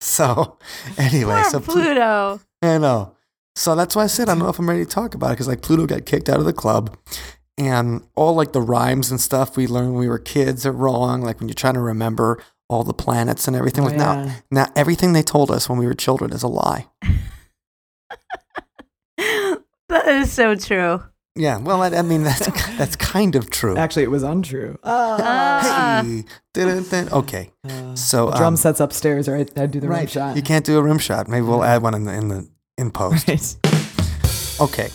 So, 0.00 0.58
anyway, 0.98 1.40
Poor 1.42 1.50
so 1.50 1.60
Plu- 1.60 1.74
Pluto. 1.74 2.40
I 2.60 2.78
know. 2.78 3.14
So 3.54 3.74
that's 3.74 3.94
why 3.94 4.04
I 4.04 4.06
said 4.06 4.28
I 4.28 4.32
don't 4.32 4.40
know 4.40 4.48
if 4.48 4.58
I'm 4.58 4.68
ready 4.68 4.84
to 4.84 4.90
talk 4.90 5.14
about 5.14 5.28
it 5.28 5.34
because 5.34 5.48
like 5.48 5.62
Pluto 5.62 5.86
got 5.86 6.06
kicked 6.06 6.28
out 6.28 6.38
of 6.40 6.46
the 6.46 6.52
club, 6.52 6.96
and 7.58 8.02
all 8.14 8.34
like 8.34 8.52
the 8.52 8.62
rhymes 8.62 9.10
and 9.10 9.20
stuff 9.20 9.56
we 9.56 9.66
learned 9.66 9.90
when 9.92 10.00
we 10.00 10.08
were 10.08 10.18
kids 10.18 10.64
are 10.64 10.72
wrong. 10.72 11.20
Like 11.22 11.38
when 11.40 11.48
you're 11.48 11.54
trying 11.54 11.74
to 11.74 11.80
remember 11.80 12.42
all 12.68 12.84
the 12.84 12.94
planets 12.94 13.46
and 13.46 13.54
everything. 13.56 13.84
Oh, 13.84 13.88
like 13.88 13.96
now, 13.96 14.34
now 14.50 14.66
everything 14.74 15.12
they 15.12 15.22
told 15.22 15.50
us 15.50 15.68
when 15.68 15.78
we 15.78 15.86
were 15.86 15.94
children 15.94 16.32
is 16.32 16.42
a 16.42 16.48
lie. 16.48 16.86
That 19.88 20.08
is 20.08 20.32
so 20.32 20.54
true. 20.54 21.02
Yeah, 21.36 21.58
well, 21.58 21.82
I, 21.82 21.88
I 21.88 22.00
mean 22.02 22.22
that's 22.24 22.46
that's 22.78 22.96
kind 22.96 23.36
of 23.36 23.50
true. 23.50 23.76
Actually, 23.76 24.04
it 24.04 24.10
was 24.10 24.22
untrue. 24.22 24.78
Ah. 24.82 26.02
Hey, 26.02 26.24
okay. 27.12 27.50
Uh, 27.68 27.94
So 27.94 28.30
the 28.30 28.36
drum 28.36 28.54
um, 28.54 28.56
sets 28.56 28.80
upstairs, 28.80 29.28
or 29.28 29.36
I'd, 29.36 29.58
I'd 29.58 29.70
do 29.70 29.80
the 29.80 29.88
rim 29.88 30.06
shot. 30.06 30.36
you 30.36 30.42
can't 30.42 30.64
do 30.64 30.78
a 30.78 30.82
rim 30.82 30.98
shot. 30.98 31.28
Maybe 31.28 31.42
we'll 31.46 31.62
add 31.62 31.82
one 31.82 31.94
in 31.94 32.04
the 32.04 32.12
in 32.14 32.28
the 32.28 32.48
in 32.82 32.90
post. 32.90 33.28
Right. 33.28 33.56
Okay. 34.60 34.90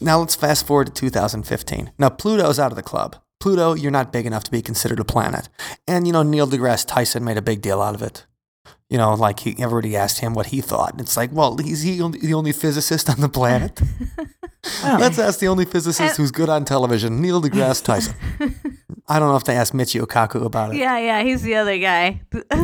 Now 0.00 0.18
let's 0.18 0.34
fast 0.34 0.66
forward 0.66 0.88
to 0.88 0.92
2015. 0.92 1.92
Now 1.98 2.10
Pluto's 2.10 2.58
out 2.58 2.70
of 2.70 2.76
the 2.76 2.82
club. 2.82 3.16
Pluto, 3.40 3.74
you're 3.74 3.90
not 3.90 4.12
big 4.12 4.26
enough 4.26 4.44
to 4.44 4.50
be 4.50 4.60
considered 4.60 5.00
a 5.00 5.04
planet. 5.04 5.48
And 5.86 6.06
you 6.06 6.12
know 6.12 6.22
Neil 6.22 6.46
deGrasse 6.46 6.86
Tyson 6.86 7.24
made 7.24 7.38
a 7.38 7.42
big 7.42 7.62
deal 7.62 7.80
out 7.80 7.94
of 7.94 8.02
it. 8.02 8.26
You 8.90 8.98
know, 8.98 9.14
like 9.14 9.40
he 9.40 9.56
everybody 9.58 9.96
asked 9.96 10.20
him 10.20 10.34
what 10.34 10.46
he 10.46 10.60
thought. 10.60 10.92
And 10.92 11.00
it's 11.00 11.16
like, 11.16 11.30
well, 11.32 11.56
he's 11.56 11.82
he 11.82 12.00
only, 12.02 12.18
the 12.18 12.34
only 12.34 12.52
physicist 12.52 13.08
on 13.08 13.20
the 13.20 13.28
planet. 13.28 13.80
Oh. 14.82 14.96
Let's 15.00 15.18
ask 15.18 15.38
the 15.38 15.46
only 15.46 15.64
physicist 15.64 16.16
who's 16.16 16.30
good 16.32 16.48
on 16.48 16.64
television, 16.64 17.22
Neil 17.22 17.40
deGrasse 17.40 17.82
Tyson. 17.84 18.14
I 19.08 19.18
don't 19.18 19.28
know 19.28 19.36
if 19.36 19.44
they 19.44 19.56
asked 19.56 19.72
Michio 19.72 20.04
Kaku 20.06 20.44
about 20.44 20.74
it. 20.74 20.76
Yeah, 20.76 20.98
yeah, 20.98 21.22
he's 21.22 21.42
the 21.42 21.54
other 21.54 21.78
guy. 21.78 22.20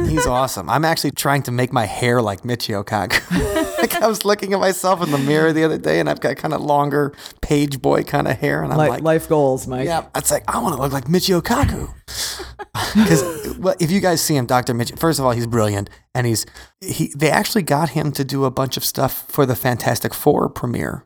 He's 0.06 0.26
awesome. 0.26 0.68
I'm 0.68 0.84
actually 0.84 1.12
trying 1.12 1.42
to 1.44 1.50
make 1.50 1.72
my 1.72 1.86
hair 1.86 2.20
like 2.20 2.42
Michio 2.42 2.84
Kaku. 2.84 3.22
like 3.94 4.02
I 4.02 4.06
was 4.06 4.24
looking 4.24 4.52
at 4.52 4.60
myself 4.60 5.02
in 5.02 5.10
the 5.10 5.18
mirror 5.18 5.52
the 5.52 5.64
other 5.64 5.78
day, 5.78 6.00
and 6.00 6.10
I've 6.10 6.20
got 6.20 6.36
kind 6.36 6.52
of 6.54 6.60
longer 6.60 7.14
page 7.40 7.80
boy 7.80 8.02
kind 8.02 8.28
of 8.28 8.38
hair, 8.38 8.62
and 8.62 8.72
I'm 8.72 8.78
Li- 8.78 8.88
like, 8.88 9.02
life 9.02 9.28
goals, 9.28 9.66
Mike. 9.66 9.86
yeah, 9.86 10.06
it's 10.14 10.30
like 10.30 10.44
I 10.48 10.58
want 10.60 10.74
to 10.76 10.82
look 10.82 10.92
like 10.92 11.04
Michio 11.04 11.40
Kaku. 11.42 11.92
Because 12.94 13.56
well, 13.58 13.74
if 13.80 13.90
you 13.90 14.00
guys 14.00 14.20
see 14.20 14.36
him, 14.36 14.46
Dr. 14.46 14.74
Mitch, 14.74 14.92
first 14.96 15.18
of 15.18 15.24
all, 15.24 15.30
he's 15.32 15.46
brilliant, 15.46 15.90
and 16.14 16.26
he's 16.26 16.44
he. 16.80 17.12
They 17.16 17.30
actually 17.30 17.62
got 17.62 17.90
him 17.90 18.10
to 18.12 18.24
do 18.24 18.44
a 18.44 18.50
bunch 18.50 18.76
of 18.76 18.84
stuff 18.84 19.24
for 19.28 19.46
the 19.46 19.54
Fantastic 19.56 20.12
Four 20.14 20.48
premiere, 20.48 21.04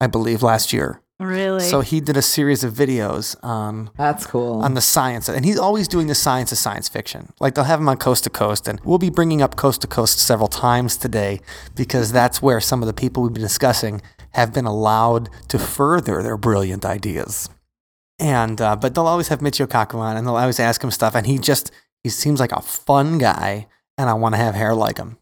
I 0.00 0.06
believe, 0.06 0.42
last 0.42 0.72
year. 0.72 1.00
Really? 1.22 1.60
So 1.60 1.80
he 1.80 2.00
did 2.00 2.16
a 2.16 2.22
series 2.22 2.64
of 2.64 2.72
videos 2.72 3.36
on 3.42 3.90
That's 3.96 4.26
cool. 4.26 4.60
on 4.62 4.74
the 4.74 4.80
science, 4.80 5.28
and 5.28 5.44
he's 5.44 5.58
always 5.58 5.88
doing 5.88 6.06
the 6.06 6.14
science 6.14 6.52
of 6.52 6.58
science 6.58 6.88
fiction. 6.88 7.32
Like 7.40 7.54
they'll 7.54 7.64
have 7.64 7.80
him 7.80 7.88
on 7.88 7.96
Coast 7.96 8.24
to 8.24 8.30
Coast, 8.30 8.68
and 8.68 8.80
we'll 8.84 8.98
be 8.98 9.10
bringing 9.10 9.42
up 9.42 9.56
Coast 9.56 9.80
to 9.82 9.86
Coast 9.86 10.18
several 10.18 10.48
times 10.48 10.96
today 10.96 11.40
because 11.74 12.12
that's 12.12 12.42
where 12.42 12.60
some 12.60 12.82
of 12.82 12.86
the 12.86 12.92
people 12.92 13.22
we've 13.22 13.32
been 13.32 13.42
discussing 13.42 14.02
have 14.30 14.52
been 14.52 14.64
allowed 14.66 15.28
to 15.48 15.58
further 15.58 16.22
their 16.22 16.36
brilliant 16.36 16.84
ideas. 16.84 17.48
And 18.18 18.60
uh, 18.60 18.76
but 18.76 18.94
they'll 18.94 19.06
always 19.06 19.28
have 19.28 19.40
Michio 19.40 19.66
Kaku 19.66 19.96
on, 19.96 20.16
and 20.16 20.26
they'll 20.26 20.36
always 20.36 20.60
ask 20.60 20.82
him 20.82 20.90
stuff, 20.90 21.14
and 21.14 21.26
he 21.26 21.38
just 21.38 21.70
he 22.02 22.10
seems 22.10 22.40
like 22.40 22.52
a 22.52 22.60
fun 22.62 23.18
guy, 23.18 23.66
and 23.98 24.08
I 24.08 24.14
want 24.14 24.34
to 24.34 24.38
have 24.38 24.54
hair 24.54 24.74
like 24.74 24.98
him. 24.98 25.18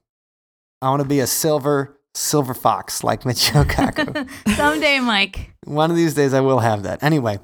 I 0.83 0.91
want 0.91 1.03
to 1.03 1.09
be 1.09 1.21
a 1.21 1.27
silver 1.27 1.97
silver 2.15 2.55
fox 2.55 3.05
like 3.05 3.23
Michio 3.23 3.65
Kaku. 3.71 4.29
Someday, 4.57 5.01
Mike. 5.01 5.53
One 5.65 5.91
of 5.91 5.97
these 5.97 6.15
days, 6.15 6.33
I 6.35 6.41
will 6.41 6.61
have 6.61 6.83
that. 6.85 7.03
Anyway, 7.03 7.39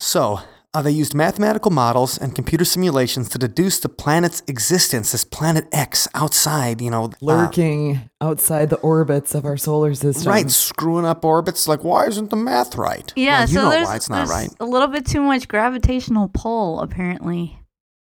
so 0.00 0.40
uh, 0.76 0.82
they 0.82 0.90
used 0.90 1.14
mathematical 1.14 1.70
models 1.70 2.18
and 2.18 2.34
computer 2.34 2.64
simulations 2.64 3.30
to 3.30 3.38
deduce 3.38 3.78
the 3.78 3.88
planet's 3.88 4.42
existence 4.46 5.12
this 5.12 5.24
Planet 5.24 5.66
X 5.72 6.06
outside, 6.14 6.82
you 6.82 6.90
know, 6.90 7.04
uh, 7.04 7.10
Lurking 7.22 8.10
outside 8.20 8.68
the 8.68 8.76
orbits 8.76 9.34
of 9.34 9.46
our 9.46 9.56
solar 9.56 9.94
system. 9.94 10.30
right, 10.30 10.50
screwing 10.50 11.06
up 11.06 11.24
orbits. 11.24 11.66
Like, 11.66 11.82
why 11.82 12.06
isn't 12.06 12.28
the 12.28 12.36
math 12.36 12.76
right? 12.76 13.10
Yeah, 13.16 13.40
well, 13.40 13.48
you 13.48 13.54
so 13.54 13.62
know 13.62 13.70
there's, 13.70 13.86
why 13.86 13.96
it's 13.96 14.10
not 14.10 14.16
there's 14.16 14.30
right. 14.30 14.50
a 14.60 14.66
little 14.66 14.88
bit 14.88 15.06
too 15.06 15.22
much 15.22 15.48
gravitational 15.48 16.28
pull 16.28 16.80
apparently 16.80 17.58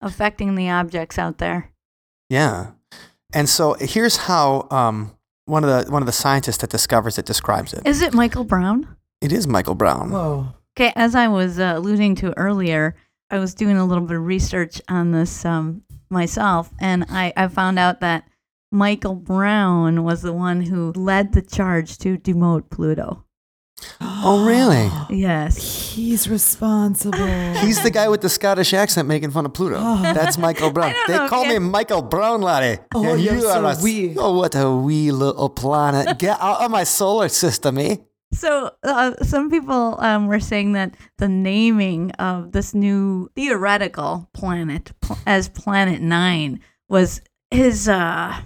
affecting 0.02 0.54
the 0.54 0.68
objects 0.68 1.18
out 1.18 1.38
there. 1.38 1.70
Yeah, 2.28 2.72
and 3.32 3.48
so 3.48 3.74
here's 3.74 4.16
how 4.18 4.68
um, 4.70 5.16
one 5.50 5.64
of 5.64 5.86
the 5.86 5.90
one 5.90 6.02
of 6.02 6.06
the 6.06 6.12
scientists 6.12 6.58
that 6.58 6.70
discovers 6.70 7.18
it 7.18 7.26
describes 7.26 7.72
it. 7.72 7.86
Is 7.86 8.00
it 8.00 8.14
Michael 8.14 8.44
Brown? 8.44 8.96
It 9.20 9.32
is 9.32 9.46
Michael 9.46 9.74
Brown. 9.74 10.10
Whoa. 10.10 10.54
Okay, 10.76 10.92
as 10.96 11.14
I 11.14 11.28
was 11.28 11.58
uh, 11.58 11.74
alluding 11.76 12.14
to 12.16 12.36
earlier, 12.38 12.94
I 13.30 13.38
was 13.38 13.54
doing 13.54 13.76
a 13.76 13.84
little 13.84 14.04
bit 14.04 14.16
of 14.16 14.24
research 14.24 14.80
on 14.88 15.10
this 15.10 15.44
um, 15.44 15.82
myself, 16.08 16.70
and 16.80 17.04
I, 17.10 17.32
I 17.36 17.48
found 17.48 17.78
out 17.78 18.00
that 18.00 18.24
Michael 18.72 19.16
Brown 19.16 20.04
was 20.04 20.22
the 20.22 20.32
one 20.32 20.62
who 20.62 20.92
led 20.92 21.32
the 21.32 21.42
charge 21.42 21.98
to 21.98 22.16
demote 22.16 22.70
Pluto. 22.70 23.24
Oh, 24.00 24.44
really? 24.46 24.90
Yes. 25.10 25.90
He's 25.94 26.28
responsible. 26.28 27.18
He's 27.56 27.82
the 27.82 27.90
guy 27.90 28.08
with 28.08 28.20
the 28.20 28.28
Scottish 28.28 28.72
accent 28.72 29.08
making 29.08 29.30
fun 29.32 29.44
of 29.44 29.52
Pluto. 29.52 29.78
That's 30.02 30.38
Michael 30.38 30.70
Brown. 30.70 30.94
They 31.06 31.16
know 31.16 31.24
if 31.24 31.30
call 31.30 31.44
you- 31.46 31.58
me 31.60 31.68
Michael 31.68 32.02
Brown, 32.02 32.42
laddie. 32.42 32.80
Oh, 32.94 33.12
and 33.14 33.20
you're 33.22 33.34
you 33.34 33.46
are 33.48 33.74
so 33.74 33.80
a, 33.80 33.84
wee. 33.84 34.14
Oh, 34.16 34.36
what 34.36 34.54
a 34.54 34.70
wee 34.70 35.10
little 35.10 35.50
planet. 35.50 36.18
Get 36.18 36.38
out 36.40 36.62
of 36.62 36.70
my 36.70 36.84
solar 36.84 37.28
system, 37.28 37.78
eh? 37.78 37.96
So 38.32 38.70
uh, 38.84 39.14
some 39.24 39.50
people 39.50 39.96
um, 40.00 40.28
were 40.28 40.38
saying 40.40 40.72
that 40.72 40.94
the 41.18 41.28
naming 41.28 42.12
of 42.12 42.52
this 42.52 42.72
new 42.74 43.28
theoretical 43.34 44.28
planet 44.32 44.92
pl- 45.00 45.18
as 45.26 45.48
Planet 45.48 46.00
Nine 46.00 46.60
was 46.88 47.20
his 47.50 47.88
uh, 47.88 48.40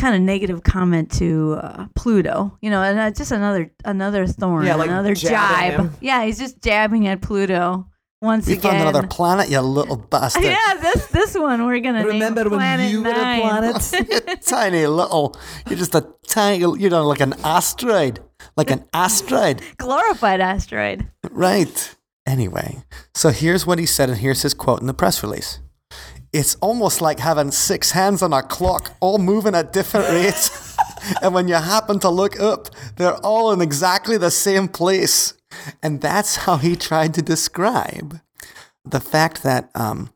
kind 0.00 0.14
of 0.14 0.20
negative 0.22 0.62
comment 0.62 1.10
to 1.18 1.54
uh, 1.62 1.86
Pluto. 1.94 2.56
You 2.62 2.70
know, 2.70 2.82
and 2.82 2.98
uh, 2.98 3.10
just 3.10 3.30
another 3.32 3.70
another 3.84 4.26
thorn, 4.26 4.66
Yeah, 4.66 4.74
like 4.76 4.88
another 4.90 5.14
jibe. 5.14 5.72
him. 5.74 5.90
Yeah, 6.00 6.24
he's 6.24 6.38
just 6.38 6.60
jabbing 6.62 7.06
at 7.06 7.20
Pluto 7.20 7.86
once 8.22 8.48
You 8.48 8.54
again. 8.56 8.72
found 8.72 8.88
another 8.88 9.06
planet, 9.06 9.48
you 9.48 9.60
little 9.60 9.96
bastard. 10.10 10.44
yeah, 10.44 10.74
this 10.80 11.06
this 11.06 11.34
one 11.34 11.64
we're 11.66 11.80
gonna 11.80 12.04
Remember 12.04 12.42
name 12.44 12.50
when 12.50 12.58
Planet 12.60 12.90
you 12.90 13.02
were 13.02 13.08
a 13.10 13.12
Nine. 13.12 13.40
planet? 13.40 14.42
Tiny 14.46 14.86
little, 14.86 15.36
you're 15.68 15.78
just 15.78 15.94
a 15.94 16.06
tiny, 16.26 16.58
you 16.58 16.88
know, 16.90 17.06
like 17.06 17.20
an 17.20 17.34
asteroid. 17.44 18.20
Like 18.56 18.70
an 18.70 18.84
asteroid. 18.94 19.62
Glorified 19.78 20.40
asteroid. 20.40 21.06
Right. 21.30 21.94
Anyway, 22.26 22.82
so 23.14 23.30
here's 23.30 23.66
what 23.66 23.78
he 23.78 23.86
said, 23.86 24.08
and 24.10 24.18
here's 24.18 24.42
his 24.42 24.54
quote 24.54 24.80
in 24.80 24.86
the 24.86 24.94
press 24.94 25.22
release. 25.22 25.58
It's 26.32 26.54
almost 26.56 27.00
like 27.00 27.18
having 27.18 27.50
six 27.50 27.90
hands 27.90 28.22
on 28.22 28.32
a 28.32 28.42
clock, 28.42 28.96
all 29.00 29.18
moving 29.18 29.54
at 29.54 29.72
different 29.72 30.08
rates. 30.10 30.76
and 31.22 31.34
when 31.34 31.48
you 31.48 31.54
happen 31.54 31.98
to 32.00 32.08
look 32.08 32.38
up, 32.38 32.68
they're 32.96 33.16
all 33.16 33.52
in 33.52 33.60
exactly 33.60 34.16
the 34.16 34.30
same 34.30 34.68
place. 34.68 35.34
And 35.82 36.00
that's 36.00 36.36
how 36.36 36.56
he 36.56 36.76
tried 36.76 37.14
to 37.14 37.22
describe 37.22 38.20
the 38.84 39.00
fact 39.00 39.42
that 39.42 39.70
um, 39.74 40.10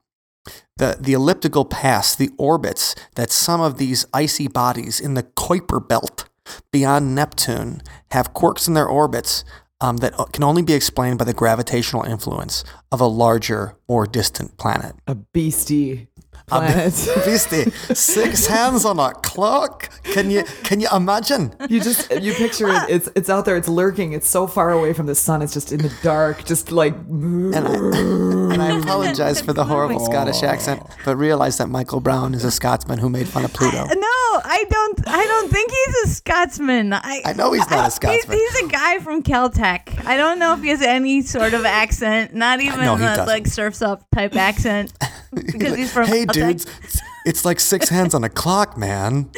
the, 0.77 0.97
the 1.01 1.13
elliptical 1.13 1.65
paths, 1.65 2.15
the 2.15 2.31
orbits 2.39 2.95
that 3.17 3.31
some 3.31 3.61
of 3.61 3.79
these 3.79 4.07
icy 4.13 4.49
bodies 4.49 5.01
in 5.01 5.15
the 5.15 5.23
Kuiper 5.23 5.87
belt 5.87 6.29
beyond 6.73 7.15
Neptune 7.15 7.83
have 8.11 8.35
quirks 8.35 8.69
in 8.69 8.75
their 8.75 8.87
orbits 8.87 9.45
um, 9.81 9.99
that 9.99 10.15
can 10.33 10.45
only 10.45 10.63
be 10.63 10.73
explained 10.73 11.19
by 11.19 11.25
the 11.25 11.35
gravitational 11.35 12.03
influence 12.03 12.65
of 12.93 13.01
a 13.01 13.07
larger 13.07 13.77
or 13.87 14.07
distant 14.07 14.57
planet. 14.57 14.95
a 15.07 15.15
beastie 15.15 16.09
planet. 16.47 16.93
Beastie, 17.25 17.71
six 17.95 18.47
hands 18.55 18.85
on 18.85 18.99
a 18.99 19.13
clock. 19.13 19.91
Can 20.05 20.31
you 20.31 20.45
can 20.63 20.81
you 20.81 20.89
imagine? 20.95 21.55
you 21.69 21.81
just 21.81 22.11
you 22.11 22.35
picture 22.35 22.69
it. 22.69 22.83
It's 22.89 23.09
it's 23.15 23.31
out 23.31 23.45
there. 23.45 23.57
It's 23.57 23.69
lurking. 23.69 24.13
It's 24.13 24.29
so 24.29 24.47
far 24.47 24.71
away 24.71 24.93
from 24.93 25.07
the 25.07 25.15
sun. 25.15 25.43
It's 25.43 25.53
just 25.53 25.73
in 25.73 25.83
the 25.83 25.93
dark. 26.03 26.45
Just 26.45 26.71
like 26.73 26.95
And 26.95 27.55
I, 27.57 27.75
and 27.75 28.63
I 28.63 28.79
apologize 28.81 29.41
for 29.41 29.53
the 29.53 29.65
horrible 29.65 30.01
Scottish 30.01 30.43
accent, 30.43 30.83
but 31.05 31.17
realize 31.17 31.59
that 31.59 31.69
Michael 31.69 32.01
Brown 32.01 32.35
is 32.35 32.45
a 32.45 32.51
Scotsman 32.51 32.99
who 32.99 33.09
made 33.09 33.29
fun 33.29 33.45
of 33.45 33.53
Pluto. 33.53 33.85
No, 33.85 34.41
I 34.45 34.65
don't. 34.69 35.09
I 35.09 35.25
don't 35.25 35.51
think 35.51 35.71
he's 35.71 35.95
a 36.05 36.15
Scotsman. 36.15 36.93
I, 36.93 37.23
I 37.25 37.33
know 37.33 37.53
he's 37.53 37.69
not 37.71 37.89
a 37.89 37.91
Scotsman. 37.91 38.39
He's, 38.39 38.55
he's 38.55 38.69
a 38.69 38.69
guy 38.69 38.99
from 38.99 39.23
Caltech. 39.23 40.05
I 40.07 40.17
don't 40.17 40.39
know 40.39 40.55
if 40.55 40.63
he 40.63 40.69
has 40.69 40.83
any 40.83 41.23
sort 41.23 41.55
of 41.55 41.65
accent. 41.65 42.35
Not 42.35 42.61
even 42.61 42.81
No, 42.81 42.95
a, 42.95 43.25
like 43.27 43.47
surfs 43.47 43.83
up 43.83 44.05
type 44.15 44.37
accent. 44.37 44.93
Because 45.53 45.77
he's 45.77 45.93
from 45.93 46.07
hey, 46.07 46.25
Caltech. 46.27 46.33
dudes, 46.33 46.65
it's- 46.67 47.01
it's 47.27 47.45
like 47.45 47.59
six 47.59 47.89
hands 47.97 48.15
on 48.15 48.23
a 48.25 48.29
clock, 48.29 48.77
man. 48.77 49.31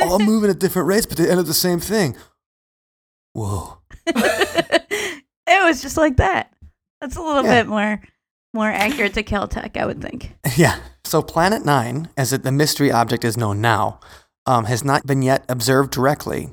All 0.00 0.18
moving 0.20 0.48
at 0.50 0.60
different 0.60 0.86
rates, 0.86 1.06
but 1.06 1.16
they 1.18 1.28
end 1.28 1.40
up 1.40 1.46
the 1.46 1.54
same 1.54 1.80
thing. 1.80 2.16
Whoa. 3.34 3.78
It 5.54 5.62
was 5.64 5.82
just 5.82 5.96
like 5.96 6.16
that. 6.16 6.52
That's 7.00 7.16
a 7.16 7.20
little 7.22 7.44
Yeah. 7.44 7.62
bit 7.62 7.68
more 7.68 8.00
more 8.54 8.68
accurate 8.70 9.14
to 9.14 9.22
Caltech, 9.22 9.76
I 9.76 9.86
would 9.86 10.00
think. 10.02 10.34
Yeah. 10.56 10.78
So 11.04 11.22
Planet 11.22 11.64
Nine, 11.64 12.08
as 12.16 12.32
it, 12.32 12.42
the 12.42 12.52
mystery 12.52 12.90
object 12.92 13.24
is 13.24 13.36
known 13.36 13.60
now, 13.60 13.98
um, 14.46 14.66
has 14.66 14.84
not 14.84 15.06
been 15.06 15.22
yet 15.22 15.44
observed 15.48 15.90
directly, 15.90 16.50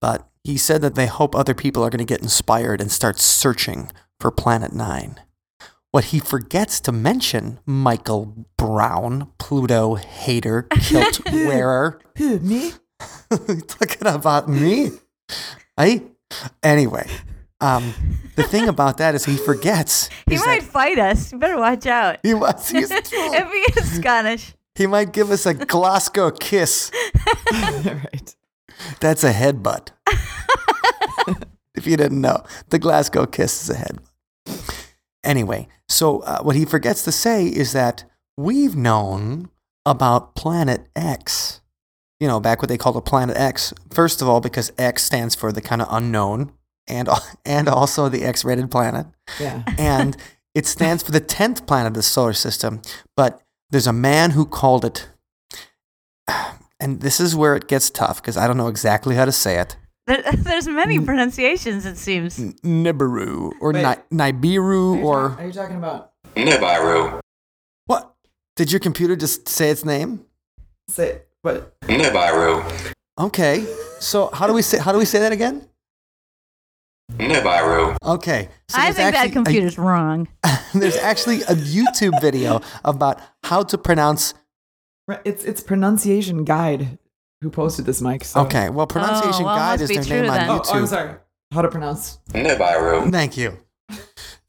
but 0.00 0.28
he 0.44 0.56
said 0.58 0.80
that 0.82 0.94
they 0.96 1.06
hope 1.06 1.34
other 1.34 1.54
people 1.54 1.82
are 1.82 1.90
going 1.90 1.98
to 1.98 2.04
get 2.04 2.20
inspired 2.22 2.80
and 2.80 2.90
start 2.92 3.18
searching 3.18 3.90
for 4.20 4.30
Planet 4.30 4.72
Nine. 4.72 5.18
What 5.92 6.04
he 6.06 6.20
forgets 6.20 6.78
to 6.80 6.92
mention, 6.92 7.58
Michael 7.66 8.46
Brown, 8.56 9.32
Pluto 9.38 9.96
hater, 9.96 10.68
kilt 10.80 11.20
wearer, 11.32 12.00
Who, 12.16 12.38
me? 12.38 12.72
talking 13.66 14.06
about 14.06 14.48
me. 14.48 14.90
Hey. 15.76 16.02
Anyway, 16.62 17.08
um, 17.60 17.92
the 18.36 18.44
thing 18.44 18.68
about 18.68 18.98
that 18.98 19.16
is 19.16 19.24
he 19.24 19.36
forgets. 19.36 20.08
He 20.28 20.36
might 20.38 20.60
that 20.60 20.70
fight 20.70 20.98
us. 21.00 21.32
You 21.32 21.38
better 21.38 21.58
watch 21.58 21.86
out. 21.86 22.18
he 22.22 22.34
was. 22.34 22.68
He's, 22.70 22.88
if 22.92 23.10
he 23.10 23.80
is 23.80 23.96
Scottish. 23.96 24.54
he 24.76 24.86
might 24.86 25.12
give 25.12 25.32
us 25.32 25.44
a 25.44 25.54
Glasgow 25.54 26.30
kiss. 26.30 26.92
right. 27.52 28.36
That's 29.00 29.24
a 29.24 29.32
headbutt. 29.32 29.88
if 31.74 31.84
you 31.86 31.96
didn't 31.96 32.20
know, 32.20 32.44
the 32.68 32.78
Glasgow 32.78 33.26
kiss 33.26 33.64
is 33.64 33.70
a 33.70 33.74
headbutt. 33.80 34.06
Anyway, 35.24 35.68
so 35.88 36.20
uh, 36.20 36.40
what 36.42 36.56
he 36.56 36.64
forgets 36.64 37.02
to 37.04 37.12
say 37.12 37.46
is 37.46 37.72
that 37.72 38.04
we've 38.36 38.76
known 38.76 39.50
about 39.84 40.34
Planet 40.34 40.88
X. 40.96 41.60
You 42.20 42.28
know, 42.28 42.40
back 42.40 42.60
what 42.60 42.68
they 42.68 42.76
called 42.78 42.96
a 42.96 43.00
Planet 43.00 43.36
X. 43.36 43.72
First 43.92 44.20
of 44.22 44.28
all, 44.28 44.40
because 44.40 44.72
X 44.78 45.02
stands 45.04 45.34
for 45.34 45.52
the 45.52 45.60
kind 45.62 45.80
of 45.82 45.88
unknown, 45.90 46.52
and 46.86 47.08
and 47.44 47.68
also 47.68 48.08
the 48.08 48.24
X-rated 48.24 48.70
planet, 48.70 49.06
Yeah. 49.38 49.62
and 49.78 50.16
it 50.54 50.66
stands 50.66 51.02
for 51.02 51.12
the 51.12 51.20
tenth 51.20 51.66
planet 51.66 51.88
of 51.88 51.94
the 51.94 52.02
solar 52.02 52.32
system. 52.32 52.82
But 53.16 53.40
there's 53.70 53.86
a 53.86 53.92
man 53.92 54.32
who 54.32 54.44
called 54.46 54.84
it, 54.84 55.08
and 56.80 57.00
this 57.00 57.20
is 57.20 57.34
where 57.36 57.56
it 57.56 57.68
gets 57.68 57.90
tough 57.90 58.20
because 58.20 58.36
I 58.36 58.46
don't 58.46 58.56
know 58.56 58.68
exactly 58.68 59.14
how 59.16 59.24
to 59.24 59.32
say 59.32 59.58
it. 59.58 59.76
There, 60.10 60.22
there's 60.38 60.66
many 60.66 60.98
pronunciations, 60.98 61.86
it 61.86 61.96
seems. 61.96 62.36
Nibiru 62.38 63.52
or 63.60 63.72
Wait. 63.72 63.96
Ni- 64.10 64.32
Nibiru 64.32 65.04
or 65.04 65.36
Are 65.38 65.46
you 65.46 65.52
talking 65.52 65.76
about? 65.76 66.10
Nibiru. 66.34 67.20
what? 67.86 68.12
Did 68.56 68.72
your 68.72 68.80
computer 68.80 69.14
just 69.14 69.48
say 69.48 69.70
its 69.70 69.84
name? 69.84 70.24
Say 70.88 71.22
what? 71.42 71.78
Nibiru. 71.82 72.92
Okay. 73.20 73.64
So 74.00 74.30
how 74.32 74.48
do 74.48 74.52
we 74.52 74.62
say 74.62 74.78
how 74.78 74.90
do 74.90 74.98
we 74.98 75.04
say 75.04 75.20
that 75.20 75.30
again? 75.30 75.68
Nibiru. 77.12 77.96
Okay. 78.04 78.48
So 78.68 78.78
I 78.78 78.86
think 78.86 78.96
that 78.96 79.14
actually 79.14 79.30
a- 79.30 79.32
computer's 79.32 79.78
wrong. 79.78 80.26
there's 80.74 80.96
actually 80.96 81.42
a 81.42 81.54
YouTube 81.54 82.20
video 82.20 82.62
about 82.84 83.20
how 83.44 83.62
to 83.62 83.78
pronounce. 83.78 84.34
Right, 85.06 85.20
It's 85.24 85.44
it's 85.44 85.60
pronunciation 85.60 86.42
guide 86.44 86.98
who 87.40 87.50
posted 87.50 87.86
this, 87.86 88.00
Mike. 88.00 88.24
So. 88.24 88.40
Okay. 88.42 88.68
Well, 88.70 88.86
pronunciation 88.86 89.42
Oh, 89.42 89.46
well, 89.46 89.56
guide 89.56 89.80
must 89.80 89.90
is 89.92 90.08
their 90.08 90.22
name 90.22 90.30
on 90.30 90.36
then. 90.38 90.50
Oh, 90.50 90.58
YouTube. 90.60 90.70
oh, 90.74 90.78
I'm 90.78 90.86
sorry. 90.86 91.14
How 91.52 91.62
to 91.62 91.68
pronounce? 91.68 92.18
Nibiru. 92.32 93.10
Thank 93.10 93.36
you. 93.36 93.58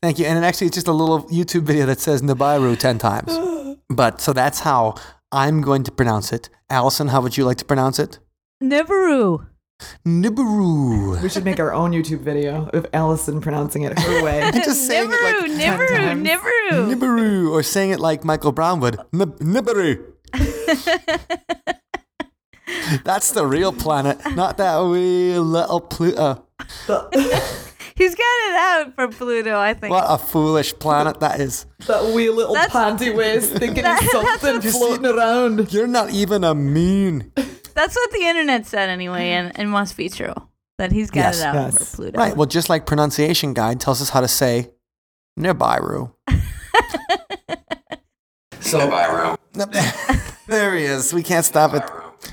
Thank 0.01 0.19
you. 0.19 0.25
And 0.25 0.37
it 0.37 0.45
actually 0.47 0.67
it's 0.67 0.75
just 0.75 0.87
a 0.87 0.91
little 0.91 1.23
YouTube 1.29 1.63
video 1.63 1.85
that 1.87 1.99
says 1.99 2.21
Nibiru 2.21 2.77
10 2.77 2.97
times. 2.97 3.31
But 3.89 4.21
so 4.21 4.31
that's 4.31 4.61
how 4.61 4.95
I'm 5.33 5.59
going 5.61 5.83
to 5.83 5.91
pronounce 5.91 6.31
it. 6.31 6.49
Allison, 6.69 7.09
how 7.09 7.19
would 7.19 7.35
you 7.35 7.43
like 7.43 7.57
to 7.57 7.65
pronounce 7.65 7.99
it? 7.99 8.19
Nibiru. 8.63 9.47
Nibiru. 10.07 11.21
We 11.21 11.27
should 11.27 11.43
make 11.43 11.59
our 11.59 11.73
own 11.73 11.91
YouTube 11.91 12.19
video 12.21 12.69
of 12.71 12.85
Allison 12.93 13.41
pronouncing 13.41 13.81
it 13.83 13.99
her 13.99 14.23
way. 14.23 14.39
And 14.43 14.55
just 14.63 14.87
saying 14.87 15.09
it 15.11 15.15
Nibiru, 15.15 15.41
like 15.41 15.57
ten 15.59 15.79
Nibiru, 15.79 15.97
times. 15.97 16.27
Nibiru. 16.29 16.93
Nibiru, 16.95 17.51
or 17.51 17.63
saying 17.63 17.89
it 17.91 17.99
like 17.99 18.23
Michael 18.23 18.53
Brown 18.53 18.79
would. 18.79 18.97
Nib- 19.11 19.39
Nibiru. 19.39 20.05
That's 23.03 23.31
the 23.31 23.45
real 23.45 23.71
planet, 23.71 24.17
not 24.35 24.57
that 24.57 24.79
wee 24.83 25.37
little 25.37 25.79
Pluto. 25.81 26.45
He's 27.95 28.15
got 28.15 28.23
it 28.49 28.55
out 28.55 28.95
for 28.95 29.07
Pluto, 29.09 29.59
I 29.59 29.73
think. 29.73 29.91
What 29.91 30.05
a 30.07 30.17
foolish 30.17 30.73
planet 30.79 31.19
that 31.19 31.39
is. 31.39 31.65
that 31.87 32.13
wee 32.15 32.29
little 32.29 32.53
That's- 32.55 32.71
panty 32.73 33.15
waist 33.15 33.51
thinking 33.53 33.83
That- 33.83 33.99
he's 34.01 34.11
something 34.11 34.55
what- 34.55 34.63
floating 34.63 35.05
around. 35.05 35.71
You're 35.73 35.87
not 35.87 36.09
even 36.11 36.43
a 36.43 36.55
mean. 36.55 37.31
That's 37.73 37.95
what 37.95 38.11
the 38.11 38.25
internet 38.25 38.65
said 38.65 38.89
anyway, 38.89 39.29
and, 39.31 39.57
and 39.59 39.69
must 39.69 39.95
be 39.97 40.09
true. 40.09 40.33
That 40.77 40.91
he's 40.91 41.11
got 41.11 41.19
Yes. 41.19 41.39
it 41.41 41.45
out 41.45 41.55
Yes. 41.55 41.77
for 41.91 41.95
Pluto. 41.97 42.17
Right. 42.17 42.35
Well, 42.35 42.47
just 42.47 42.69
like 42.69 42.85
pronunciation 42.85 43.53
guide 43.53 43.79
tells 43.79 44.01
us 44.01 44.09
how 44.09 44.21
to 44.21 44.27
say 44.27 44.71
Nibiru. 45.39 46.13
so 48.59 48.79
Nibiru. 48.79 49.37
there 50.47 50.75
he 50.75 50.83
is. 50.85 51.13
We 51.13 51.23
can't 51.23 51.45
stop 51.45 51.73
it. 51.75 51.83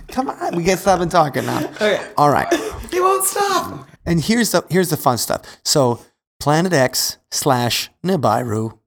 Come 0.08 0.30
on, 0.30 0.56
we 0.56 0.64
can't 0.64 0.80
stop 0.80 1.00
and 1.00 1.10
talking 1.10 1.46
now. 1.46 1.64
Okay. 1.66 2.10
All 2.16 2.30
right. 2.30 2.52
He 2.90 3.00
won't 3.00 3.24
stop. 3.24 3.88
And 4.06 4.20
here's 4.20 4.52
the 4.52 4.64
here's 4.70 4.90
the 4.90 4.96
fun 4.96 5.18
stuff. 5.18 5.42
So 5.64 6.00
Planet 6.40 6.72
X 6.72 7.18
slash 7.30 7.90
Nibiru. 8.04 8.78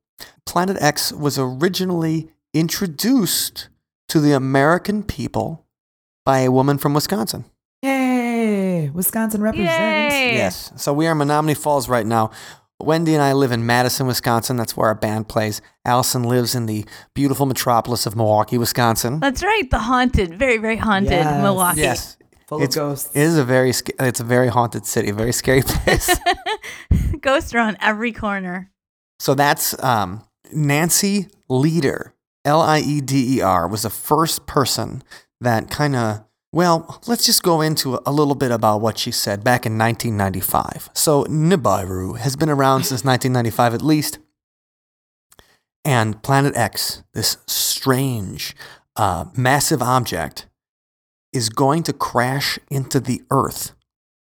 Planet 0.46 0.78
X 0.82 1.12
was 1.12 1.38
originally 1.38 2.30
introduced 2.54 3.70
to 4.10 4.20
the 4.20 4.34
American 4.34 5.04
people 5.04 5.66
by 6.26 6.40
a 6.40 6.52
woman 6.52 6.78
from 6.78 6.94
Wisconsin. 6.94 7.46
Yay! 7.82 8.90
Wisconsin 8.90 9.42
represents. 9.42 10.14
Yay! 10.14 10.34
Yes. 10.34 10.74
So 10.76 10.94
we 10.94 11.08
are 11.08 11.12
in 11.12 11.18
Menomonee 11.20 11.58
Falls 11.58 11.88
right 11.88 12.06
now. 12.06 12.32
Wendy 12.86 13.14
and 13.14 13.22
I 13.24 13.34
live 13.34 13.52
in 13.52 13.66
Madison, 13.66 14.08
Wisconsin. 14.08 14.58
That's 14.58 14.76
where 14.78 14.88
our 14.88 14.96
band 14.96 15.28
plays. 15.28 15.62
Allison 15.86 16.24
lives 16.24 16.56
in 16.56 16.66
the 16.66 16.86
beautiful 17.14 17.46
metropolis 17.46 18.06
of 18.06 18.16
Milwaukee, 18.16 18.58
Wisconsin. 18.58 19.20
That's 19.20 19.44
right. 19.44 19.70
The 19.70 19.80
haunted, 19.80 20.38
very, 20.38 20.58
very 20.58 20.78
haunted 20.78 21.12
Yes. 21.12 21.42
Milwaukee. 21.42 21.82
Yes. 21.82 22.18
Full 22.48 22.62
It's, 22.64 22.76
of 22.76 22.82
ghosts. 22.82 23.16
it 23.16 23.22
is 23.22 23.38
a 23.38 23.46
very 23.46 23.70
it's 24.00 24.20
a 24.20 24.24
very 24.26 24.50
haunted 24.50 24.86
city, 24.86 25.10
a 25.10 25.14
very 25.14 25.32
scary 25.32 25.62
place. 25.62 26.14
Ghosts 27.22 27.54
are 27.54 27.60
on 27.60 27.78
every 27.80 28.12
corner. 28.12 28.72
So 29.20 29.36
that's 29.36 29.82
um, 29.84 30.24
Nancy 30.52 31.28
Lieder, 31.48 32.14
L 32.44 32.60
I 32.62 32.80
E 32.80 33.00
D 33.02 33.38
E 33.38 33.42
R, 33.42 33.68
was 33.68 33.84
the 33.84 33.90
first 33.90 34.48
person 34.48 35.02
that 35.40 35.70
kind 35.70 35.96
of, 35.96 36.24
well, 36.54 37.02
let's 37.08 37.26
just 37.26 37.44
go 37.44 37.62
into 37.62 38.00
a 38.06 38.12
little 38.12 38.36
bit 38.36 38.52
about 38.52 38.82
what 38.82 38.98
she 38.98 39.12
said 39.12 39.44
back 39.44 39.66
in 39.66 39.78
1995. 39.78 40.90
So 40.94 41.24
Nibiru 41.26 42.18
has 42.18 42.36
been 42.36 42.50
around 42.50 42.84
since 42.84 43.04
1995 43.06 43.74
at 43.74 43.82
least. 43.82 44.20
And 45.84 46.22
Planet 46.22 46.56
X, 46.56 47.04
this 47.14 47.38
strange, 47.48 48.56
uh, 48.96 49.26
massive 49.36 49.82
object, 49.82 50.48
is 51.34 51.50
going 51.50 51.84
to 51.84 51.94
crash 51.94 52.60
into 52.70 53.00
the 53.00 53.22
Earth. 53.32 53.74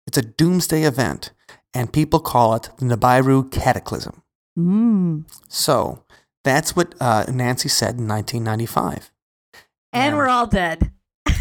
It's 0.07 0.19
a 0.19 0.23
doomsday 0.23 0.83
event, 0.85 1.33
and 1.75 1.93
people 1.93 2.21
call 2.21 2.55
it 2.55 2.69
the 2.79 2.85
Nibiru 2.85 3.51
Cataclysm. 3.51 4.23
Mm. 4.59 5.25
So 5.49 6.05
that's 6.45 6.77
what 6.77 6.95
uh, 7.01 7.25
Nancy 7.33 7.69
said 7.69 7.97
in 7.99 8.07
1995. 8.07 9.11
And 9.93 10.13
Yeah. 10.13 10.17
we're 10.17 10.29
all 10.29 10.47
dead. 10.47 10.93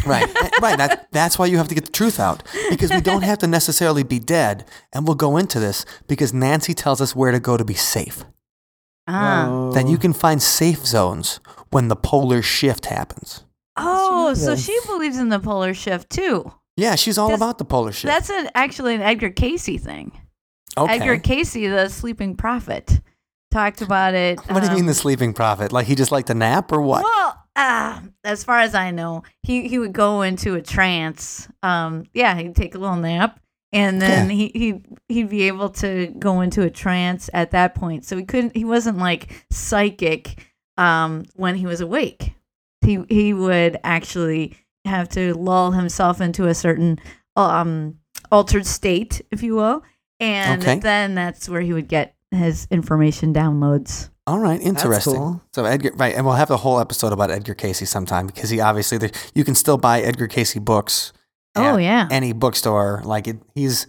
Right, 0.06 0.26
right. 0.60 0.78
That, 0.78 1.08
that's 1.10 1.38
why 1.38 1.46
you 1.46 1.58
have 1.58 1.68
to 1.68 1.74
get 1.74 1.84
the 1.84 1.92
truth 1.92 2.18
out 2.18 2.42
because 2.70 2.90
we 2.90 3.00
don't 3.00 3.22
have 3.22 3.38
to 3.38 3.46
necessarily 3.46 4.02
be 4.02 4.18
dead. 4.18 4.64
And 4.92 5.06
we'll 5.06 5.14
go 5.14 5.36
into 5.36 5.60
this 5.60 5.84
because 6.06 6.32
Nancy 6.32 6.74
tells 6.74 7.00
us 7.00 7.14
where 7.14 7.32
to 7.32 7.40
go 7.40 7.56
to 7.56 7.64
be 7.64 7.74
safe. 7.74 8.24
Ah. 9.06 9.46
Whoa. 9.48 9.72
That 9.72 9.88
you 9.88 9.98
can 9.98 10.12
find 10.12 10.42
safe 10.42 10.86
zones 10.86 11.40
when 11.70 11.88
the 11.88 11.96
polar 11.96 12.42
shift 12.42 12.86
happens. 12.86 13.44
Oh, 13.76 14.28
know 14.28 14.34
so 14.34 14.56
she 14.56 14.78
believes 14.86 15.18
in 15.18 15.28
the 15.28 15.38
polar 15.38 15.74
shift 15.74 16.10
too. 16.10 16.52
Yeah, 16.76 16.94
she's 16.94 17.18
all 17.18 17.34
about 17.34 17.58
the 17.58 17.64
polar 17.64 17.92
shift. 17.92 18.12
That's 18.12 18.30
an, 18.30 18.48
actually 18.54 18.94
an 18.94 19.02
Edgar 19.02 19.30
Cayce 19.30 19.82
thing. 19.82 20.12
okay. 20.78 20.94
Edgar 20.94 21.18
Cayce, 21.18 21.52
the 21.52 21.88
sleeping 21.88 22.36
prophet, 22.36 23.00
talked 23.50 23.82
about 23.82 24.14
it. 24.14 24.38
what 24.48 24.60
do 24.60 24.66
you 24.66 24.74
mean 24.74 24.82
um, 24.82 24.86
the 24.86 24.94
sleeping 24.94 25.32
prophet? 25.32 25.72
Like 25.72 25.86
he 25.86 25.94
just 25.94 26.12
liked 26.12 26.28
to 26.28 26.34
nap 26.34 26.72
or 26.72 26.80
what? 26.80 27.04
Well, 27.04 27.39
uh, 27.60 28.00
as 28.24 28.42
far 28.44 28.58
as 28.60 28.74
I 28.74 28.90
know, 28.90 29.22
he, 29.42 29.68
he 29.68 29.78
would 29.78 29.92
go 29.92 30.22
into 30.22 30.54
a 30.54 30.62
trance. 30.62 31.48
Um, 31.62 32.04
yeah, 32.14 32.34
he'd 32.36 32.56
take 32.56 32.74
a 32.74 32.78
little 32.78 32.96
nap, 32.96 33.38
and 33.72 34.00
then 34.00 34.28
Yeah. 34.30 34.34
he 34.36 34.48
he 34.54 35.14
he'd 35.14 35.28
be 35.30 35.42
able 35.42 35.68
to 35.70 36.08
go 36.18 36.40
into 36.40 36.62
a 36.62 36.70
trance 36.70 37.28
at 37.34 37.50
that 37.52 37.74
point. 37.74 38.04
So 38.04 38.16
he 38.16 38.24
couldn't. 38.24 38.56
He 38.56 38.64
wasn't 38.64 38.98
like 38.98 39.44
psychic 39.50 40.44
um, 40.76 41.24
when 41.34 41.54
he 41.54 41.66
was 41.66 41.80
awake. 41.80 42.32
He 42.82 43.04
he 43.08 43.32
would 43.34 43.78
actually 43.84 44.56
have 44.84 45.08
to 45.10 45.34
lull 45.34 45.72
himself 45.72 46.20
into 46.20 46.46
a 46.46 46.54
certain 46.54 46.98
um, 47.36 47.98
altered 48.32 48.66
state, 48.66 49.22
if 49.30 49.42
you 49.42 49.54
will, 49.54 49.82
and 50.18 50.62
Okay. 50.62 50.78
then 50.78 51.14
that's 51.14 51.48
where 51.48 51.60
he 51.60 51.72
would 51.72 51.88
get 51.88 52.14
his 52.30 52.66
information 52.70 53.32
downloads. 53.34 54.09
All 54.26 54.38
right, 54.38 54.60
interesting. 54.60 55.14
cool. 55.14 55.42
So 55.54 55.64
Edgar, 55.64 55.92
right, 55.96 56.14
and 56.14 56.24
we'll 56.24 56.34
have 56.36 56.50
a 56.50 56.56
whole 56.58 56.78
episode 56.78 57.12
about 57.12 57.30
Edgar 57.30 57.54
Cayce 57.54 57.88
sometime 57.88 58.26
because 58.26 58.50
he 58.50 58.60
obviously 58.60 58.98
there, 58.98 59.10
you 59.34 59.44
can 59.44 59.54
still 59.54 59.76
buy 59.78 60.00
Edgar 60.00 60.28
Cayce 60.28 60.54
books. 60.54 61.12
Oh, 61.56 61.78
yeah. 61.78 62.06
any 62.12 62.32
bookstore. 62.32 63.02
Like 63.04 63.26
it, 63.26 63.38
he's 63.54 63.86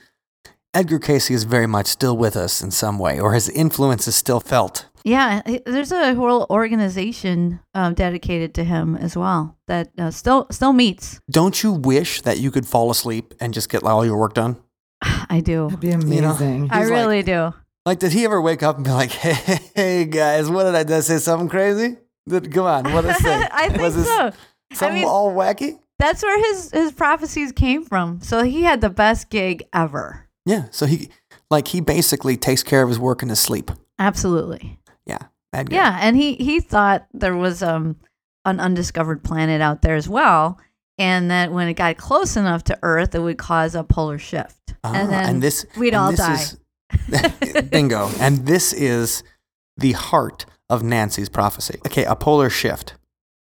Edgar 0.74 1.00
Cayce 1.00 1.30
is 1.30 1.44
very 1.44 1.68
much 1.68 1.86
still 1.88 2.16
with 2.18 2.36
us 2.36 2.62
in 2.62 2.72
some 2.72 2.98
way, 2.98 3.20
or 3.20 3.34
his 3.34 3.50
influence 3.50 4.08
is 4.08 4.16
still 4.16 4.40
felt. 4.40 4.88
Yeah, 5.04 5.42
there's 5.66 5.92
a 5.92 6.16
whole 6.16 6.46
organization 6.50 7.60
um, 7.74 7.94
dedicated 7.94 8.54
to 8.56 8.64
him 8.64 8.96
as 8.96 9.18
well 9.18 9.58
that 9.68 9.90
uh, 9.98 10.12
still 10.12 10.48
still 10.50 10.74
meets. 10.74 11.20
Don't 11.30 11.62
you 11.62 11.72
wish 11.74 12.22
that 12.22 12.40
you 12.40 12.52
could 12.52 12.66
fall 12.66 12.90
asleep 12.90 13.34
and 13.40 13.54
just 13.54 13.70
get 13.70 13.84
all 13.84 14.06
your 14.06 14.18
work 14.18 14.34
done? 14.34 14.58
I 15.02 15.42
do. 15.42 15.66
That'd 15.66 15.80
be 15.82 15.90
know, 16.22 16.32
amazing. 16.32 16.70
I 16.72 16.80
He's 16.80 16.90
like- 16.90 17.00
really 17.00 17.24
do. 17.24 17.54
Like, 17.86 18.00
did 18.00 18.12
he 18.12 18.26
ever 18.26 18.40
wake 18.42 18.62
up 18.64 18.76
and 18.76 18.86
be 18.86 18.92
like, 18.92 19.12
"Hey, 19.12 19.60
hey 19.76 20.06
guys, 20.06 20.50
what 20.50 20.64
did 20.66 20.76
I 20.76 20.84
did 20.84 20.98
I 20.98 21.00
say? 21.00 21.18
Something 21.18 21.50
crazy? 21.50 21.98
Did, 22.30 22.54
come 22.54 22.66
on, 22.66 22.94
what 22.94 23.02
did 23.02 23.12
I 23.12 23.18
say? 23.18 23.48
I 23.52 23.70
think 23.70 23.82
Was 23.82 23.96
this 23.96 24.06
so. 24.08 24.32
Something 24.74 25.00
mean- 25.00 25.08
all 25.08 25.32
wacky? 25.34 25.80
That's 26.00 26.24
where 26.24 26.38
his 26.52 26.72
his 26.72 26.92
prophecies 26.92 27.52
came 27.52 27.84
from. 27.86 28.22
So 28.22 28.44
he 28.44 28.64
had 28.64 28.82
the 28.82 28.90
best 28.90 29.30
gig 29.30 29.64
ever. 29.74 30.28
Yeah. 30.48 30.66
So 30.72 30.88
he, 30.88 31.10
like, 31.52 31.68
he 31.68 31.80
basically 31.82 32.38
takes 32.38 32.64
care 32.64 32.82
of 32.82 32.90
his 32.90 32.98
work 33.00 33.22
in 33.22 33.30
his 33.30 33.40
sleep. 33.40 33.70
Absolutely. 34.00 34.80
Yeah. 35.06 35.20
Yeah, 35.70 35.98
and 36.02 36.16
he 36.16 36.36
he 36.36 36.60
thought 36.62 37.06
there 37.14 37.36
was 37.36 37.62
um 37.62 37.98
an 38.46 38.60
undiscovered 38.60 39.22
planet 39.24 39.62
out 39.62 39.82
there 39.82 39.96
as 39.96 40.08
well, 40.08 40.58
and 40.98 41.30
that 41.30 41.52
when 41.52 41.68
it 41.68 41.74
got 41.74 41.98
close 41.98 42.38
enough 42.38 42.64
to 42.66 42.80
Earth, 42.84 43.14
it 43.14 43.20
would 43.20 43.38
cause 43.38 43.76
a 43.76 43.84
polar 43.84 44.18
shift, 44.18 44.74
Ah, 44.84 44.94
and 44.96 45.12
then 45.12 45.40
this 45.42 45.66
we'd 45.78 45.90
and 45.90 45.98
all 45.98 46.12
this 46.12 46.20
die. 46.22 46.34
is- 46.36 46.58
bingo. 47.70 48.10
And 48.20 48.46
this 48.46 48.74
is 48.74 49.24
the 49.78 49.94
heart 49.94 50.46
of 50.70 50.84
Nancy's 50.84 51.30
prophecy. 51.30 51.80
Okay, 51.86 52.04
a 52.06 52.16
polar 52.16 52.50
shift. 52.50 52.96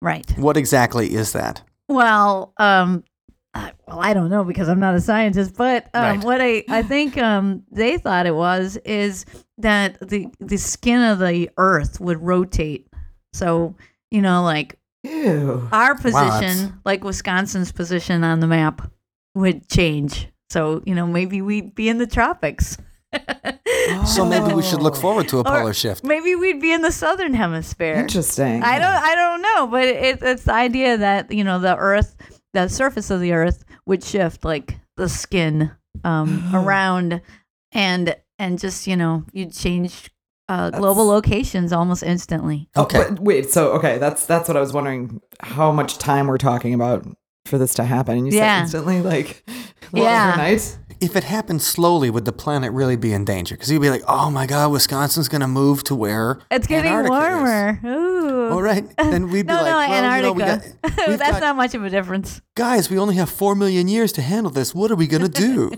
right. 0.02 0.28
What 0.38 0.56
exactly 0.56 1.14
is 1.14 1.32
that? 1.32 1.62
Well, 1.88 2.52
um, 2.58 3.04
I, 3.52 3.72
well, 3.86 3.98
I 4.00 4.14
don't 4.14 4.30
know 4.30 4.44
because 4.44 4.68
I'm 4.68 4.78
not 4.80 4.94
a 4.94 5.00
scientist, 5.00 5.54
but 5.56 5.88
um, 5.92 6.02
Right. 6.02 6.24
what 6.24 6.40
I, 6.40 6.62
I 6.68 6.82
think 6.84 7.18
um, 7.18 7.64
they 7.70 7.98
thought 7.98 8.26
it 8.26 8.34
was 8.34 8.76
is 8.84 9.24
that 9.58 9.98
the 10.08 10.28
the 10.38 10.56
skin 10.56 11.02
of 11.02 11.18
the 11.18 11.50
Earth 11.56 12.00
would 12.00 12.22
rotate. 12.22 12.86
So 13.32 13.74
you 14.10 14.22
know, 14.22 14.42
like 14.44 14.78
Ew. 15.02 15.68
our 15.72 15.94
position, 15.96 16.14
that's- 16.40 16.72
like 16.84 17.02
Wisconsin's 17.04 17.72
position 17.72 18.22
on 18.24 18.40
the 18.40 18.46
map, 18.46 18.90
would 19.34 19.68
change. 19.68 20.28
So 20.48 20.82
you 20.86 20.94
know, 20.94 21.06
maybe 21.06 21.42
we'd 21.42 21.74
be 21.74 21.88
in 21.88 21.98
the 21.98 22.06
tropics. 22.06 22.78
So 24.06 24.24
maybe 24.24 24.52
we 24.54 24.62
should 24.62 24.82
look 24.82 24.96
forward 24.96 25.28
to 25.28 25.38
a 25.38 25.40
Or 25.40 25.44
polar 25.44 25.74
shift. 25.74 26.04
Maybe 26.04 26.34
we'd 26.34 26.60
be 26.60 26.72
in 26.72 26.82
the 26.82 26.92
southern 26.92 27.34
hemisphere. 27.34 27.94
Interesting. 27.94 28.62
I 28.62 28.78
don't 28.78 28.88
I 29.02 29.14
don't 29.14 29.42
know, 29.42 29.66
but 29.66 29.84
it, 29.84 30.22
it's 30.22 30.44
the 30.44 30.52
idea 30.54 30.96
that 30.98 31.32
you 31.32 31.44
know 31.44 31.58
the 31.58 31.76
Earth, 31.76 32.16
the 32.52 32.68
surface 32.68 33.10
of 33.10 33.20
the 33.20 33.32
Earth 33.32 33.64
would 33.86 34.02
shift 34.04 34.44
like 34.44 34.78
the 34.96 35.08
skin 35.08 35.70
um, 36.04 36.42
around, 36.54 37.20
and 37.72 38.14
and 38.38 38.58
just 38.58 38.86
you 38.86 38.96
know 38.96 39.24
you'd 39.32 39.52
change 39.52 40.10
uh, 40.48 40.70
global 40.70 41.06
locations 41.06 41.72
almost 41.72 42.02
instantly. 42.02 42.68
Oh, 42.76 42.82
Okay. 42.82 42.98
but 43.08 43.20
wait. 43.20 43.50
So 43.50 43.72
okay, 43.72 43.98
that's 43.98 44.26
that's 44.26 44.46
what 44.48 44.56
I 44.56 44.60
was 44.60 44.72
wondering. 44.72 45.20
How 45.40 45.72
much 45.72 45.98
time 45.98 46.26
we're 46.26 46.38
talking 46.38 46.74
about 46.74 47.06
for 47.46 47.58
this 47.58 47.74
to 47.74 47.84
happen? 47.84 48.18
And 48.18 48.26
you 48.26 48.36
Yeah. 48.36 48.56
said 48.56 48.62
instantly, 48.62 49.00
like 49.02 49.44
Yeah. 49.92 50.28
overnight. 50.30 50.78
If 51.00 51.16
it 51.16 51.24
happened 51.24 51.62
slowly, 51.62 52.10
would 52.10 52.24
the 52.24 52.32
planet 52.32 52.72
really 52.72 52.96
be 52.96 53.12
in 53.12 53.24
danger? 53.24 53.54
Because 53.54 53.70
you'd 53.70 53.80
be 53.80 53.90
like, 53.90 54.02
oh 54.06 54.30
my 54.30 54.46
God, 54.46 54.70
Wisconsin's 54.72 55.28
going 55.28 55.40
to 55.40 55.48
move 55.48 55.82
to 55.84 55.94
where 55.94 56.40
It's 56.50 56.66
getting 56.66 56.90
Antarctica 56.92 57.14
is." 57.14 57.42
warmer. 57.42 57.80
Ooh. 57.86 58.50
All 58.52 58.62
right. 58.62 58.84
Then 58.98 59.30
we'd 59.30 59.46
be 59.46 59.52
no, 59.52 59.62
like, 59.62 59.70
no, 59.72 59.76
well, 59.78 60.16
you 60.16 60.22
know, 60.22 60.32
we 60.32 60.42
Antarctica. 60.42 60.76
got, 60.82 60.96
That's 61.18 61.32
got- 61.32 61.40
not 61.40 61.56
much 61.56 61.74
of 61.74 61.84
a 61.84 61.90
difference. 61.90 62.40
guys, 62.54 62.90
we 62.90 62.98
only 62.98 63.16
have 63.16 63.28
four 63.30 63.54
million 63.54 63.88
years 63.88 64.12
to 64.12 64.22
handle 64.22 64.50
this. 64.52 64.74
What 64.74 64.90
are 64.90 64.96
we 64.96 65.06
going 65.06 65.22
to 65.22 65.28
do? 65.28 65.72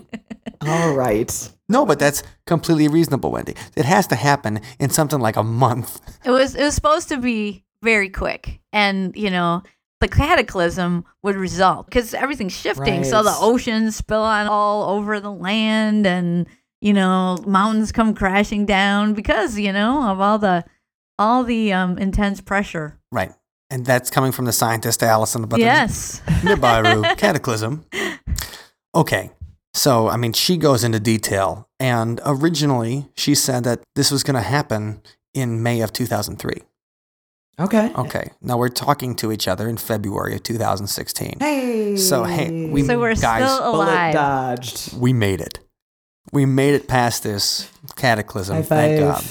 All 0.61 0.93
right. 0.93 1.51
no, 1.67 1.85
but 1.85 1.99
that's 1.99 2.23
completely 2.45 2.87
reasonable, 2.87 3.31
Wendy. 3.31 3.55
It 3.75 3.85
has 3.85 4.07
to 4.07 4.15
happen 4.15 4.61
in 4.79 4.89
something 4.89 5.19
like 5.19 5.35
a 5.35 5.43
month. 5.43 5.99
It 6.25 6.31
was 6.31 6.55
it 6.55 6.63
was 6.63 6.73
supposed 6.75 7.09
to 7.09 7.17
be 7.17 7.63
very 7.81 8.09
quick, 8.09 8.61
and 8.71 9.13
you 9.15 9.29
know 9.29 9.63
the 10.03 10.09
cataclysm 10.09 11.05
would 11.21 11.37
result 11.37 11.85
because 11.85 12.13
everything's 12.13 12.51
shifting. 12.51 13.05
So 13.05 13.23
the 13.23 13.33
oceans 13.39 13.95
spill 13.95 14.21
on 14.21 14.47
all 14.47 14.89
over 14.89 15.21
the 15.21 15.31
land, 15.31 16.05
and 16.05 16.45
you 16.81 16.91
know 16.91 17.37
mountains 17.47 17.93
come 17.93 18.13
crashing 18.13 18.65
down 18.65 19.13
because 19.13 19.57
you 19.57 19.71
know 19.71 20.09
of 20.09 20.19
all 20.19 20.37
the 20.37 20.65
all 21.17 21.45
the 21.45 21.71
um, 21.71 21.97
intense 21.97 22.41
pressure. 22.41 22.99
Right. 23.13 23.31
And 23.69 23.85
that's 23.85 24.09
coming 24.09 24.33
from 24.33 24.43
the 24.45 24.51
scientist 24.51 25.01
Allison. 25.01 25.45
But 25.45 25.61
yes. 25.61 26.21
Nibiru 26.41 27.17
cataclysm. 27.17 27.85
Okay. 28.93 29.31
So, 29.73 30.09
I 30.09 30.17
mean, 30.17 30.33
she 30.33 30.57
goes 30.57 30.83
into 30.83 30.99
detail. 30.99 31.67
And 31.79 32.19
originally, 32.25 33.09
she 33.15 33.33
said 33.33 33.63
that 33.63 33.81
this 33.95 34.11
was 34.11 34.21
going 34.21 34.35
to 34.35 34.41
happen 34.41 35.01
in 35.33 35.63
May 35.63 35.81
of 35.81 35.91
2003. 35.91 36.61
Okay. 37.59 37.91
Okay. 37.95 38.31
Now 38.41 38.57
we're 38.57 38.69
talking 38.69 39.15
to 39.17 39.31
each 39.31 39.47
other 39.47 39.69
in 39.69 39.77
February 39.77 40.35
of 40.35 40.43
2016. 40.43 41.37
Hey. 41.39 41.95
So, 41.97 42.23
hey, 42.23 42.67
we- 42.67 42.83
so 42.83 42.99
we're 42.99 43.15
guys, 43.15 43.43
still 43.53 43.71
Bullet 43.71 43.85
alive. 43.89 44.13
dodged. 44.13 44.97
We 44.97 45.13
made 45.13 45.39
it. 45.39 45.59
We 46.31 46.45
made 46.45 46.73
it 46.73 46.87
past 46.87 47.21
this 47.23 47.69
cataclysm. 47.95 48.55
High 48.57 48.61
Thank 48.63 48.99
God. 48.99 49.23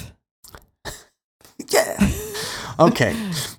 Yeah. 1.69 2.11
Okay. 2.79 3.15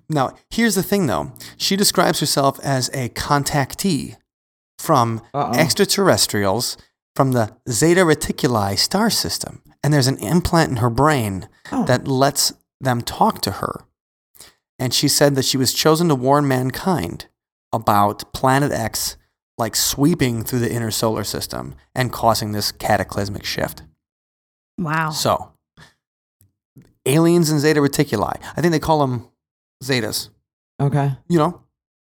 Now, 0.10 0.36
here's 0.50 0.76
the 0.76 0.84
thing 0.84 1.08
though. 1.08 1.32
She 1.58 1.76
describes 1.76 2.20
herself 2.20 2.60
as 2.62 2.90
a 2.94 3.10
contactee 3.10 4.18
from 4.78 5.22
Uh-oh. 5.34 5.54
extraterrestrials 5.58 6.78
from 7.16 7.32
the 7.32 7.56
Zeta 7.70 8.02
Reticuli 8.02 8.78
star 8.78 9.10
system. 9.10 9.62
And 9.84 9.94
there's 9.94 10.08
an 10.08 10.18
implant 10.20 10.72
in 10.72 10.76
her 10.78 10.90
brain 10.90 11.48
Oh. 11.72 11.86
that 11.86 12.08
lets 12.08 12.54
them 12.82 13.02
talk 13.02 13.42
to 13.42 13.52
her. 13.52 13.86
And 14.84 14.94
she 14.94 15.08
said 15.08 15.36
that 15.36 15.46
she 15.46 15.56
was 15.56 15.72
chosen 15.74 16.10
to 16.10 16.16
warn 16.16 16.46
mankind 16.46 17.28
about 17.72 18.34
Planet 18.34 18.74
X 18.74 19.16
like 19.58 19.78
sweeping 19.78 20.44
through 20.44 20.60
the 20.60 20.74
inner 20.74 20.92
solar 20.92 21.24
system 21.24 21.76
and 21.96 22.12
causing 22.12 22.52
this 22.52 22.72
cataclysmic 22.74 23.46
shift. 23.46 23.84
Wow. 24.78 25.12
So, 25.12 25.54
aliens 27.06 27.50
and 27.50 27.62
Zeta 27.62 27.80
Reticuli. 27.80 28.38
I 28.58 28.62
think 28.62 28.72
they 28.74 28.80
call 28.80 29.00
them 29.00 29.30
Zetas, 29.82 30.30
Okay. 30.82 31.14
you 31.30 31.38
know, 31.38 31.62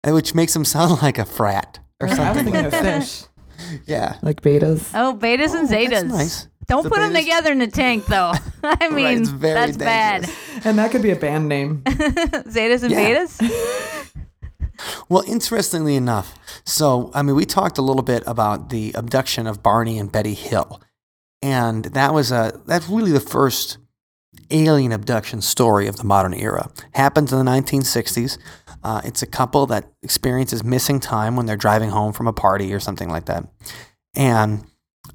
which 0.04 0.34
makes 0.34 0.52
them 0.52 0.64
sound 0.66 1.00
like 1.02 1.16
a 1.18 1.24
frat 1.24 1.78
or 2.00 2.08
I 2.08 2.10
was 2.10 2.16
something. 2.18 2.44
thinking 2.44 2.54
like 2.64 2.64
of 2.66 2.72
that. 2.72 3.02
fish. 3.02 3.22
Yeah. 3.86 4.18
Like 4.20 4.42
betas. 4.42 4.90
Oh, 4.94 5.16
betas 5.18 5.54
and 5.54 5.66
Oh, 5.66 5.72
zetas. 5.72 5.90
That's 5.90 6.04
nice. 6.04 6.48
Don't 6.68 6.82
The 6.82 6.90
put 6.90 6.98
them 6.98 7.14
together 7.14 7.52
in 7.52 7.60
a 7.62 7.66
tank, 7.68 8.06
though. 8.06 8.32
I 8.64 8.88
mean, 8.90 9.20
it's 9.22 9.28
very 9.30 9.72
that's 9.72 9.76
dangerous. 9.76 10.64
And 10.64 10.78
that 10.78 10.90
could 10.90 11.02
be 11.02 11.10
a 11.10 11.16
band 11.16 11.48
name. 11.48 11.82
zetas 11.86 12.82
and 12.82 12.90
Yeah. 12.92 13.24
betas. 13.24 14.12
Well, 15.08 15.22
interestingly 15.26 15.96
enough, 15.96 16.34
so 16.64 17.10
I 17.14 17.22
mean, 17.22 17.34
we 17.34 17.46
talked 17.46 17.78
a 17.78 17.82
little 17.82 18.02
bit 18.02 18.22
about 18.26 18.68
the 18.68 18.92
abduction 18.94 19.46
of 19.46 19.62
Barney 19.62 19.98
and 19.98 20.10
Betty 20.12 20.34
Hill, 20.34 20.82
and 21.40 21.84
that 21.86 22.12
was 22.12 22.30
a 22.30 22.60
that's 22.66 22.86
really 22.88 23.10
the 23.12 23.20
first 23.20 23.78
alien 24.50 24.92
abduction 24.92 25.40
story 25.40 25.86
of 25.86 25.96
the 25.96 26.04
modern 26.04 26.34
era. 26.34 26.70
Happens 26.92 27.32
in 27.32 27.42
the 27.42 27.50
1960s. 27.50 28.36
Uh, 28.84 29.00
it's 29.04 29.22
a 29.22 29.26
couple 29.26 29.64
that 29.66 29.90
experiences 30.02 30.62
missing 30.62 31.00
time 31.00 31.36
when 31.36 31.46
they're 31.46 31.56
driving 31.56 31.88
home 31.90 32.12
from 32.12 32.26
a 32.26 32.32
party 32.34 32.74
or 32.74 32.78
something 32.80 33.08
like 33.08 33.24
that, 33.26 33.44
and 34.14 34.64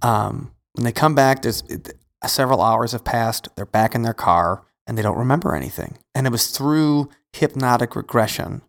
um, 0.02 0.52
when 0.74 0.86
they 0.86 0.92
come 0.92 1.16
back, 1.16 1.42
there's 1.42 1.64
it, 1.70 1.94
several 2.26 2.62
hours 2.62 2.92
have 2.92 3.04
passed. 3.04 3.50
They're 3.56 3.66
back 3.66 3.96
in 3.96 4.04
their 4.04 4.14
car 4.14 4.64
and 4.88 4.98
they 4.98 5.02
don't 5.02 5.18
remember 5.18 5.56
anything. 5.56 5.98
And 6.16 6.28
it 6.28 6.32
was 6.32 6.48
through 6.48 7.10
hypnotic 7.34 7.96
regression 7.96 8.62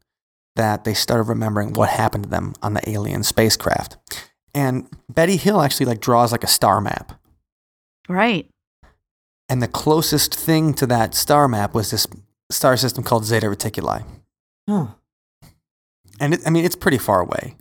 that 0.57 0.85
they 0.85 0.95
started 0.95 1.25
remembering 1.25 1.73
what 1.73 1.91
happened 1.91 2.25
to 2.25 2.31
them 2.31 2.55
on 2.63 2.75
the 2.75 2.89
alien 2.89 3.23
spacecraft. 3.23 3.97
And 4.55 4.89
Betty 5.09 5.37
Hill 5.37 5.63
actually 5.63 5.87
like 5.87 6.01
draws 6.01 6.33
like 6.33 6.45
a 6.45 6.49
star 6.49 6.81
map. 6.81 7.19
Right. 8.09 8.49
And 9.49 9.63
the 9.63 9.69
closest 9.69 10.35
thing 10.35 10.75
to 10.75 10.87
that 10.87 11.15
star 11.15 11.49
map 11.49 11.75
was 11.75 11.91
this 11.91 12.07
star 12.51 12.77
system 12.77 13.03
called 13.03 13.25
Zeta 13.25 13.47
Reticuli. 13.47 14.05
Huh. 14.69 14.89
And 16.21 16.35
it, 16.35 16.41
I 16.47 16.51
mean, 16.51 16.65
it's 16.65 16.77
pretty 16.77 16.99
far 16.99 17.21
away. 17.21 17.57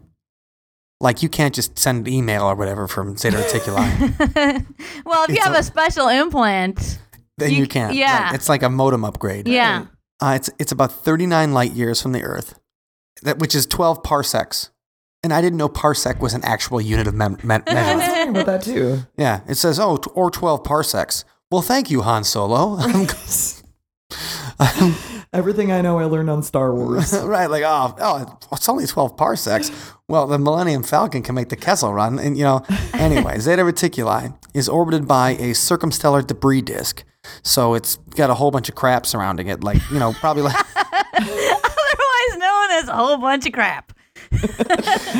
Like 1.01 1.23
you 1.23 1.29
can't 1.29 1.53
just 1.53 1.77
send 1.79 2.07
an 2.07 2.13
email 2.13 2.43
or 2.43 2.55
whatever 2.55 2.87
from 2.87 3.17
Zeta 3.17 3.37
Reticuli. 3.37 4.65
well, 5.05 5.23
if 5.27 5.35
you 5.35 5.41
have 5.41 5.55
a- 5.55 5.59
a 5.59 5.63
special 5.63 6.07
implant, 6.07 6.99
then 7.37 7.51
You 7.51 7.57
you, 7.57 7.67
can't. 7.67 7.95
yeah. 7.95 8.25
Right. 8.25 8.35
It's 8.35 8.47
like 8.47 8.63
a 8.63 8.69
modem 8.69 9.03
upgrade. 9.03 9.47
yeah. 9.47 9.85
Uh, 10.23 10.33
it's 10.35 10.49
it's 10.59 10.71
about 10.71 10.91
39 10.91 11.51
light 11.53 11.71
years 11.71 11.99
from 12.01 12.11
the 12.11 12.21
Earth, 12.23 12.59
that 13.23 13.39
which 13.39 13.55
is 13.55 13.65
12 13.65 14.03
parsecs. 14.03 14.69
And 15.23 15.33
I 15.33 15.41
didn't 15.41 15.57
know 15.57 15.69
parsec 15.69 16.19
was 16.19 16.33
an 16.35 16.43
actual 16.43 16.79
unit 16.81 17.07
of 17.07 17.13
mem- 17.15 17.37
me- 17.43 17.55
I 17.55 17.57
was 17.57 17.65
measurement. 17.73 18.01
thinking 18.03 18.29
about 18.29 18.45
that 18.45 18.61
too. 18.63 18.99
yeah, 19.17 19.41
it 19.47 19.55
says 19.55 19.79
oh, 19.79 19.97
t- 19.97 20.09
or 20.13 20.29
12 20.31 20.63
parsecs. 20.63 21.25
Well, 21.51 21.61
thank 21.63 21.89
you, 21.91 22.01
Han 22.03 22.23
Solo. 22.23 22.77
Everything 25.33 25.71
I 25.71 25.81
know 25.81 25.99
I 25.99 26.05
learned 26.05 26.29
on 26.29 26.43
Star 26.43 26.73
Wars. 26.73 27.13
right, 27.23 27.49
like 27.49 27.63
oh, 27.65 27.95
oh, 27.99 28.37
it's 28.51 28.67
only 28.67 28.85
12 28.85 29.15
parsecs. 29.15 29.71
Well, 30.07 30.27
the 30.27 30.37
Millennium 30.37 30.83
Falcon 30.83 31.21
can 31.23 31.35
make 31.35 31.49
the 31.49 31.55
Kessel 31.55 31.93
run, 31.93 32.19
and 32.19 32.37
you 32.37 32.43
know. 32.43 32.65
Anyway, 32.93 33.39
Zeta 33.39 33.63
Reticuli 33.63 34.31
is 34.53 34.69
orbited 34.69 35.07
by 35.07 35.31
a 35.31 35.53
circumstellar 35.53 36.25
debris 36.25 36.61
disk, 36.61 37.03
so 37.41 37.73
it's 37.73 37.95
got 38.15 38.29
a 38.29 38.35
whole 38.35 38.51
bunch 38.51 38.69
of 38.69 38.75
crap 38.75 39.07
surrounding 39.07 39.47
it, 39.47 39.63
like 39.63 39.81
you 39.89 39.97
know, 39.97 40.13
probably 40.13 40.43
like. 40.43 40.55
Otherwise 41.15 42.37
known 42.37 42.71
as 42.71 42.87
a 42.87 42.93
whole 42.93 43.17
bunch 43.17 43.47
of 43.47 43.53
crap. 43.53 43.91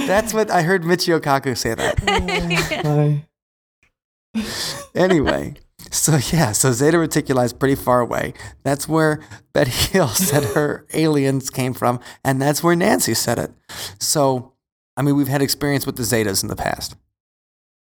That's 0.06 0.32
what 0.32 0.52
I 0.52 0.62
heard 0.62 0.84
Michio 0.84 1.20
Kaku 1.20 1.58
say 1.58 1.74
that. 1.74 3.26
Anyway, 4.94 5.56
so 5.92 6.18
yeah, 6.36 6.52
so 6.54 6.72
Zeta 6.72 6.98
Reticuli 6.98 7.46
is 7.46 7.54
pretty 7.54 7.76
far 7.76 8.00
away. 8.00 8.34
That's 8.64 8.88
where 8.88 9.20
Betty 9.54 9.72
Hill 9.72 10.08
said 10.10 10.44
her 10.56 10.86
aliens 10.94 11.50
came 11.50 11.74
from, 11.74 12.00
and 12.24 12.42
that's 12.42 12.64
where 12.64 12.76
Nancy 12.76 13.14
said 13.14 13.38
it. 13.38 13.52
So, 14.00 14.54
I 14.98 15.02
mean, 15.02 15.16
we've 15.16 15.28
had 15.28 15.42
experience 15.42 15.86
with 15.86 15.98
the 15.98 16.04
Zetas 16.04 16.42
in 16.44 16.50
the 16.50 16.56
past. 16.56 16.96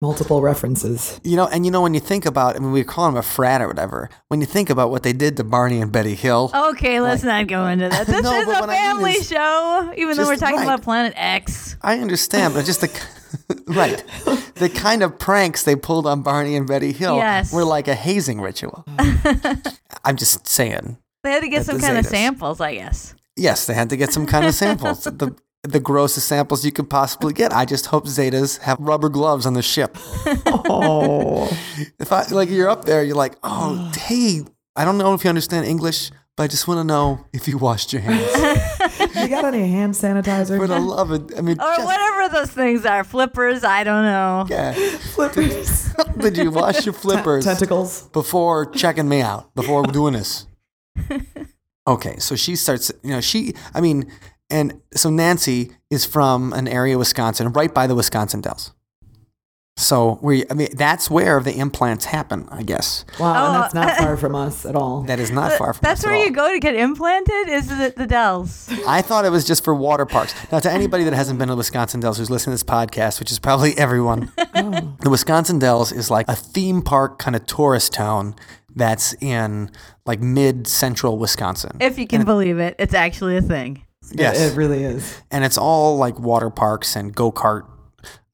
Multiple 0.02 0.40
references. 0.40 1.20
You 1.24 1.36
know, 1.36 1.46
and 1.48 1.66
you 1.66 1.70
know, 1.70 1.82
when 1.82 1.92
you 1.92 2.00
think 2.00 2.24
about, 2.24 2.56
I 2.56 2.58
mean, 2.58 2.72
we 2.72 2.82
call 2.84 3.04
them 3.04 3.16
a 3.18 3.22
frat 3.22 3.60
or 3.60 3.68
whatever. 3.68 4.08
When 4.28 4.40
you 4.40 4.46
think 4.46 4.70
about 4.70 4.90
what 4.90 5.02
they 5.02 5.12
did 5.12 5.36
to 5.36 5.44
Barney 5.44 5.78
and 5.78 5.92
Betty 5.92 6.14
Hill, 6.14 6.50
Okay, 6.54 7.02
let's 7.02 7.22
not 7.22 7.48
go 7.48 7.66
into 7.66 7.90
that. 7.90 8.06
This 8.06 8.22
No, 8.22 8.32
is 8.40 8.46
a 8.46 8.48
what 8.48 8.62
I 8.64 8.66
mean 8.68 8.76
family 8.76 9.12
is 9.12 9.28
show, 9.28 9.92
even 9.98 10.16
though 10.16 10.24
we're 10.24 10.36
talking 10.36 10.56
right. 10.56 10.62
about 10.64 10.80
Planet 10.82 11.12
X. 11.16 11.76
I 11.82 11.98
understand, 11.98 12.54
but 12.54 12.64
just 12.64 12.80
the 12.80 12.88
right, 13.66 14.02
the 14.54 14.70
kind 14.74 15.02
of 15.02 15.18
pranks 15.18 15.62
they 15.64 15.76
pulled 15.76 16.06
on 16.06 16.22
Barney 16.22 16.56
and 16.56 16.66
Betty 16.66 16.92
Hill 16.92 17.16
Yes. 17.16 17.52
were 17.52 17.64
like 17.64 17.88
a 17.88 17.94
hazing 17.94 18.40
ritual. 18.40 18.84
I'm 20.04 20.16
just 20.16 20.46
saying. 20.46 20.98
They 21.22 21.32
had 21.32 21.42
to 21.42 21.48
get 21.48 21.64
some 21.66 21.76
the 21.76 21.82
kind 21.82 21.98
of 21.98 22.06
samples, 22.06 22.60
I 22.60 22.74
guess. 22.74 23.14
Yes, 23.36 23.66
they 23.66 23.74
had 23.74 23.90
to 23.90 23.96
get 23.96 24.12
some 24.12 24.26
kind 24.26 24.46
of 24.46 24.54
samples. 24.54 25.04
the 25.04 25.36
the 25.62 25.80
grossest 25.80 26.26
samples 26.26 26.64
you 26.64 26.72
could 26.72 26.88
possibly 26.88 27.34
get. 27.34 27.52
I 27.52 27.66
just 27.66 27.86
hope 27.86 28.06
Zetas 28.06 28.60
have 28.60 28.78
rubber 28.80 29.10
gloves 29.10 29.44
on 29.44 29.52
the 29.52 29.62
ship. 29.62 29.94
Oh. 30.46 31.46
If 31.98 32.12
I 32.12 32.24
like 32.28 32.48
you're 32.48 32.70
up 32.70 32.86
there, 32.86 33.04
you're 33.04 33.16
like, 33.16 33.36
oh 33.42 33.92
hey, 33.96 34.40
I 34.74 34.84
don't 34.84 34.96
know 34.98 35.12
if 35.14 35.22
you 35.24 35.28
understand 35.28 35.66
English, 35.66 36.10
but 36.40 36.44
I 36.44 36.48
just 36.48 36.66
want 36.66 36.78
to 36.80 36.84
know 36.84 37.26
if 37.34 37.46
you 37.46 37.58
washed 37.58 37.92
your 37.92 38.00
hands. 38.00 38.24
you 39.14 39.28
got 39.28 39.44
any 39.44 39.68
hand 39.68 39.92
sanitizer? 39.92 40.56
For 40.56 40.66
the 40.66 40.80
love 40.80 41.10
of 41.10 41.30
I 41.36 41.42
mean 41.42 41.60
Or 41.60 41.76
just- 41.76 41.84
whatever 41.84 42.30
those 42.30 42.50
things 42.50 42.86
are. 42.86 43.04
Flippers, 43.04 43.62
I 43.62 43.84
don't 43.84 44.04
know. 44.04 44.46
yeah. 44.48 44.72
Flippers. 44.72 45.92
Did 46.18 46.38
you 46.38 46.50
wash 46.50 46.86
your 46.86 46.94
flippers 47.04 47.44
Tentacles. 47.44 48.08
before 48.14 48.64
checking 48.70 49.06
me 49.06 49.20
out, 49.20 49.54
before 49.54 49.82
doing 49.82 50.14
this? 50.14 50.46
Okay, 51.86 52.16
so 52.18 52.36
she 52.36 52.56
starts, 52.56 52.90
you 53.02 53.10
know, 53.10 53.20
she, 53.20 53.52
I 53.74 53.82
mean, 53.82 54.10
and 54.48 54.80
so 54.94 55.10
Nancy 55.10 55.72
is 55.90 56.06
from 56.06 56.54
an 56.54 56.68
area 56.68 56.94
of 56.94 57.00
Wisconsin, 57.00 57.52
right 57.52 57.74
by 57.74 57.86
the 57.86 57.94
Wisconsin 57.94 58.40
Dells. 58.40 58.72
So 59.80 60.18
we, 60.22 60.44
I 60.50 60.54
mean, 60.54 60.68
that's 60.74 61.10
where 61.10 61.40
the 61.40 61.58
implants 61.58 62.04
happen, 62.04 62.46
I 62.50 62.62
guess. 62.62 63.04
Wow, 63.18 63.32
Oh, 63.32 63.46
and 63.54 63.62
that's 63.62 63.74
not 63.74 63.92
oh. 63.98 64.02
far 64.04 64.16
from 64.16 64.34
us 64.34 64.66
at 64.66 64.76
all. 64.76 65.02
That 65.02 65.18
is 65.18 65.30
not 65.30 65.52
uh, 65.52 65.56
far 65.56 65.72
from 65.72 65.80
That's 65.82 66.00
us 66.00 66.06
at 66.06 66.10
where 66.10 66.18
you 66.18 66.26
all. 66.26 66.48
go 66.48 66.52
to 66.52 66.60
get 66.60 66.74
implanted. 66.74 67.48
Is 67.48 67.68
the, 67.68 67.94
the 67.96 68.06
Dells? 68.06 68.68
I 68.86 69.00
thought 69.02 69.24
it 69.24 69.30
was 69.30 69.44
just 69.46 69.64
for 69.64 69.74
water 69.74 70.04
parks. 70.06 70.34
Now, 70.52 70.58
to 70.60 70.70
anybody 70.70 71.04
that 71.04 71.14
hasn't 71.14 71.38
been 71.38 71.48
to 71.48 71.56
Wisconsin 71.56 72.00
Dells 72.00 72.18
who's 72.18 72.30
listening 72.30 72.56
to 72.56 72.62
this 72.62 72.70
podcast, 72.70 73.18
which 73.20 73.30
is 73.32 73.38
probably 73.38 73.76
everyone, 73.78 74.30
oh. 74.54 74.96
the 75.00 75.10
Wisconsin 75.10 75.58
Dells 75.58 75.92
is 75.92 76.10
like 76.10 76.28
a 76.28 76.36
theme 76.36 76.82
park 76.82 77.18
kind 77.18 77.34
of 77.34 77.46
tourist 77.46 77.92
town 77.92 78.34
that's 78.76 79.14
in 79.20 79.70
like 80.06 80.20
mid 80.20 80.66
central 80.66 81.18
Wisconsin. 81.18 81.76
If 81.80 81.98
you 81.98 82.06
can 82.06 82.24
believe 82.24 82.58
it, 82.58 82.76
it's 82.78 82.94
actually 82.94 83.36
a 83.36 83.42
thing. 83.42 83.84
yes. 84.12 84.38
It 84.40 84.56
really 84.56 84.84
is. 84.84 85.20
and 85.30 85.44
it's 85.44 85.56
all 85.58 85.96
like 85.96 86.18
water 86.18 86.50
parks 86.50 86.96
and 86.96 87.14
go 87.14 87.32
kart. 87.32 87.62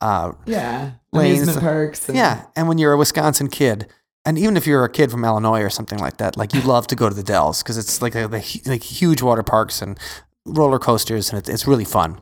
Uh, 0.01 0.33
Yeah. 0.45 0.93
Lanes. 1.13 1.43
Amusement 1.43 1.61
parks. 1.61 2.09
And 2.09 2.17
yeah, 2.19 2.45
and 2.55 2.69
when 2.69 2.79
you're 2.79 2.93
a 2.93 2.99
Wisconsin 2.99 3.49
kid, 3.49 3.87
and 4.27 4.37
even 4.39 4.57
if 4.57 4.67
you're 4.67 4.85
a 4.85 4.91
kid 4.91 5.11
from 5.11 5.25
Illinois 5.25 5.63
or 5.63 5.71
something 5.71 5.99
like 5.99 6.19
that, 6.19 6.37
like 6.37 6.53
you 6.53 6.61
love 6.75 6.87
to 6.89 6.97
go 6.97 7.09
to 7.09 7.15
the 7.15 7.23
Dells 7.23 7.63
because 7.63 7.79
it's 7.79 8.03
like 8.03 8.15
a, 8.15 8.29
the 8.29 8.63
like 8.67 8.83
huge 8.83 9.23
water 9.23 9.43
parks 9.43 9.81
and 9.81 9.99
roller 10.45 10.79
coasters, 10.79 11.31
and 11.31 11.39
it's, 11.39 11.49
it's 11.49 11.67
really 11.67 11.85
fun. 11.85 12.21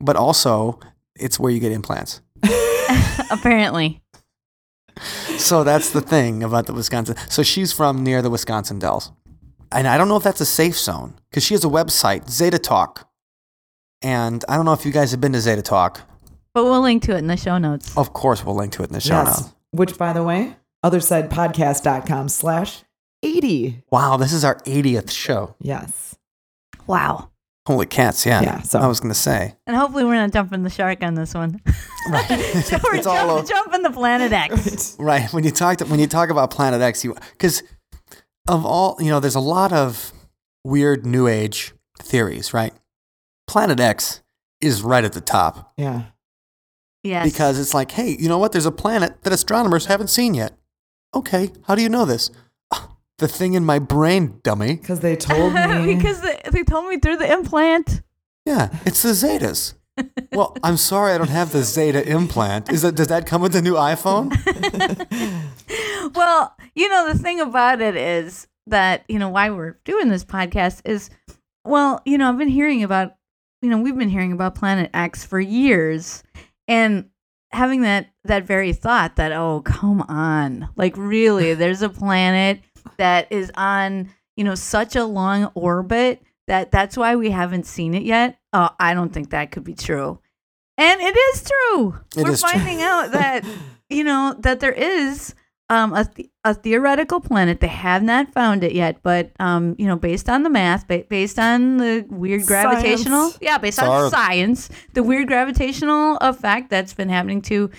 But 0.00 0.16
also, 0.16 0.78
it's 1.16 1.38
where 1.38 1.52
you 1.52 1.60
get 1.60 1.72
implants. 1.72 2.20
Apparently. 3.30 4.00
So 5.38 5.64
that's 5.64 5.90
the 5.90 6.00
thing 6.00 6.42
about 6.42 6.66
the 6.66 6.72
Wisconsin. 6.72 7.16
So 7.28 7.42
she's 7.42 7.72
from 7.72 8.02
near 8.02 8.22
the 8.22 8.30
Wisconsin 8.30 8.78
Dells, 8.78 9.12
and 9.72 9.86
I 9.86 9.96
don't 9.98 10.08
know 10.08 10.16
if 10.16 10.22
that's 10.22 10.40
a 10.40 10.46
safe 10.46 10.76
zone 10.78 11.14
because 11.30 11.44
she 11.44 11.54
has 11.54 11.64
a 11.64 11.68
website, 11.68 12.30
Zeta 12.30 12.58
Talk, 12.58 13.08
and 14.02 14.44
I 14.48 14.56
don't 14.56 14.64
know 14.64 14.72
if 14.72 14.84
you 14.84 14.92
guys 14.92 15.10
have 15.12 15.20
been 15.20 15.32
to 15.32 15.40
Zeta 15.40 15.62
Talk. 15.62 16.02
But 16.54 16.64
we'll 16.64 16.80
link 16.80 17.02
to 17.04 17.14
it 17.14 17.18
in 17.18 17.26
the 17.28 17.36
show 17.36 17.58
notes. 17.58 17.96
Of 17.96 18.12
course, 18.12 18.44
we'll 18.44 18.56
link 18.56 18.72
to 18.72 18.82
it 18.82 18.88
in 18.88 18.92
the 18.92 19.00
show 19.00 19.14
yes. 19.22 19.40
notes. 19.40 19.54
Which, 19.70 19.96
by 19.96 20.12
the 20.12 20.22
way, 20.24 20.56
othersidepodcast.com 20.84 22.28
slash 22.28 22.82
80. 23.22 23.82
Wow, 23.90 24.16
this 24.16 24.32
is 24.32 24.44
our 24.44 24.56
80th 24.60 25.10
show. 25.10 25.54
Yes. 25.60 26.16
Wow. 26.86 27.30
Holy 27.66 27.86
cats, 27.86 28.24
yeah. 28.26 28.42
Yeah, 28.42 28.62
so- 28.62 28.80
I 28.80 28.86
was 28.86 28.98
going 29.00 29.12
to 29.12 29.18
say. 29.18 29.54
And 29.66 29.76
hopefully 29.76 30.04
we're 30.04 30.14
not 30.14 30.32
jumping 30.32 30.62
the 30.62 30.70
shark 30.70 31.02
on 31.02 31.14
this 31.14 31.34
one. 31.34 31.60
Right. 32.08 32.26
so 32.64 32.78
we're 32.82 32.94
it's 32.96 33.04
jump, 33.04 33.30
over. 33.30 33.46
jumping 33.46 33.82
the 33.82 33.90
planet 33.90 34.32
X. 34.32 34.96
Right. 34.98 35.30
When 35.34 35.44
you 35.44 35.50
talk 35.50 35.76
to, 35.76 35.84
when 35.84 36.00
you 36.00 36.06
talk 36.06 36.30
about 36.30 36.50
Planet 36.50 36.80
X, 36.80 37.04
you 37.04 37.14
because 37.32 37.62
of 38.48 38.64
all 38.64 38.96
you 39.00 39.10
know, 39.10 39.20
there's 39.20 39.34
a 39.34 39.38
lot 39.40 39.70
of 39.74 40.10
weird 40.64 41.04
New 41.04 41.26
Age 41.28 41.74
theories, 42.00 42.54
right? 42.54 42.72
Planet 43.46 43.78
X 43.80 44.22
is 44.62 44.82
right 44.82 45.04
at 45.04 45.12
the 45.12 45.20
top 45.20 45.74
Yeah. 45.76 46.04
Yes. 47.02 47.30
because 47.30 47.58
it's 47.58 47.72
like, 47.72 47.92
hey, 47.92 48.16
you 48.18 48.28
know 48.28 48.38
what? 48.38 48.52
There's 48.52 48.66
a 48.66 48.70
planet 48.72 49.22
that 49.22 49.32
astronomers 49.32 49.86
haven't 49.86 50.08
seen 50.08 50.34
yet. 50.34 50.52
Okay, 51.14 51.50
how 51.66 51.74
do 51.74 51.82
you 51.82 51.88
know 51.88 52.04
this? 52.04 52.30
"Ah, 52.72 52.96
The 53.18 53.26
thing 53.28 53.54
in 53.54 53.64
my 53.64 53.78
brain, 53.78 54.38
dummy. 54.42 54.76
Because 54.76 55.00
they 55.00 55.16
told 55.16 55.54
me. 55.54 55.94
because 55.96 56.20
they, 56.20 56.40
they 56.52 56.62
told 56.62 56.88
me 56.88 56.98
through 56.98 57.16
the 57.16 57.32
implant. 57.32 58.02
Yeah, 58.44 58.68
it's 58.84 59.02
the 59.02 59.10
Zetas. 59.10 59.74
well, 60.32 60.56
I'm 60.62 60.76
sorry, 60.76 61.12
I 61.12 61.18
don't 61.18 61.28
have 61.30 61.52
the 61.52 61.62
Zeta 61.62 62.06
implant. 62.08 62.70
Is 62.70 62.82
that 62.82 62.94
does 62.94 63.08
that 63.08 63.26
come 63.26 63.42
with 63.42 63.52
the 63.52 63.60
new 63.62 63.74
iPhone? 63.74 64.30
Well, 66.14 66.56
you 66.74 66.88
know, 66.88 67.12
the 67.12 67.18
thing 67.18 67.40
about 67.40 67.80
it 67.80 67.96
is 67.96 68.48
that, 68.66 69.04
you 69.08 69.18
know, 69.18 69.28
why 69.28 69.50
we're 69.50 69.78
doing 69.84 70.08
this 70.08 70.24
podcast 70.24 70.80
is, 70.84 71.10
well, 71.64 72.00
you 72.04 72.18
know, 72.18 72.28
I've 72.28 72.38
been 72.38 72.48
hearing 72.48 72.82
about, 72.82 73.14
you 73.62 73.68
know, 73.70 73.78
we've 73.78 73.96
been 73.96 74.08
hearing 74.08 74.32
about 74.32 74.54
Planet 74.54 74.90
X 74.94 75.24
for 75.24 75.38
years 75.38 76.22
and 76.70 77.10
having 77.50 77.82
that, 77.82 78.10
that 78.24 78.44
very 78.44 78.72
thought 78.72 79.16
that, 79.16 79.32
oh, 79.32 79.60
come 79.60 80.02
on. 80.02 80.68
Like, 80.76 80.96
really, 80.96 81.54
there's 81.54 81.82
a 81.82 81.88
planet 81.90 82.60
that 82.96 83.30
is 83.30 83.50
on, 83.56 84.10
you 84.36 84.44
know, 84.44 84.54
such 84.54 84.96
a 84.96 85.04
long 85.04 85.50
orbit 85.54 86.22
that 86.46 86.70
that's 86.70 86.96
why 86.96 87.16
we 87.16 87.30
haven't 87.30 87.66
seen 87.66 87.94
it 87.94 88.02
yet. 88.02 88.38
Oh, 88.52 88.70
I 88.78 88.94
don't 88.94 89.12
think 89.12 89.30
that 89.30 89.52
could 89.52 89.64
be 89.64 89.74
true. 89.74 90.20
And 90.78 91.00
it 91.00 91.16
is 91.16 91.44
true. 91.44 91.98
It 92.16 92.24
We're 92.24 92.32
is 92.32 92.42
true. 92.42 92.50
finding 92.50 92.82
out 92.82 93.12
that 93.12 93.44
you 93.90 94.02
know 94.02 94.34
that 94.38 94.60
there 94.60 94.72
is 94.72 95.34
um, 95.70 95.94
a, 95.94 96.04
th- 96.04 96.28
a 96.44 96.52
theoretical 96.52 97.20
planet. 97.20 97.60
They 97.60 97.68
have 97.68 98.02
not 98.02 98.32
found 98.34 98.62
it 98.64 98.72
yet, 98.72 98.98
but 99.02 99.30
um, 99.40 99.76
you 99.78 99.86
know, 99.86 99.96
based 99.96 100.28
on 100.28 100.42
the 100.42 100.50
math, 100.50 100.86
ba- 100.88 101.04
based 101.08 101.38
on 101.38 101.78
the 101.78 102.04
weird 102.10 102.44
gravitational, 102.46 103.28
Science. 103.30 103.38
yeah, 103.40 103.56
based 103.56 103.78
on 103.78 104.10
Science. 104.10 104.10
science, 104.66 104.70
the 104.94 105.02
weird 105.02 105.28
gravitational 105.28 106.18
effect 106.20 106.68
that's 106.70 106.92
been 106.92 107.08
happening 107.08 107.40
to. 107.42 107.70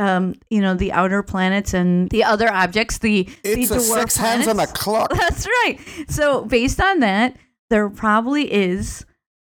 Um, 0.00 0.34
you 0.50 0.60
know 0.60 0.74
the 0.74 0.90
outer 0.90 1.22
planets 1.22 1.72
and 1.72 2.10
the 2.10 2.24
other 2.24 2.50
objects. 2.52 2.98
The 2.98 3.28
It's 3.44 3.68
the 3.68 3.76
a 3.76 3.78
dwarf 3.78 4.00
six 4.00 4.16
hands 4.16 4.48
on 4.48 4.58
a 4.58 4.66
clock. 4.66 5.10
That's 5.14 5.46
right. 5.46 5.78
So 6.08 6.44
based 6.46 6.80
on 6.80 6.98
that, 6.98 7.36
there 7.70 7.88
probably 7.88 8.52
is 8.52 9.06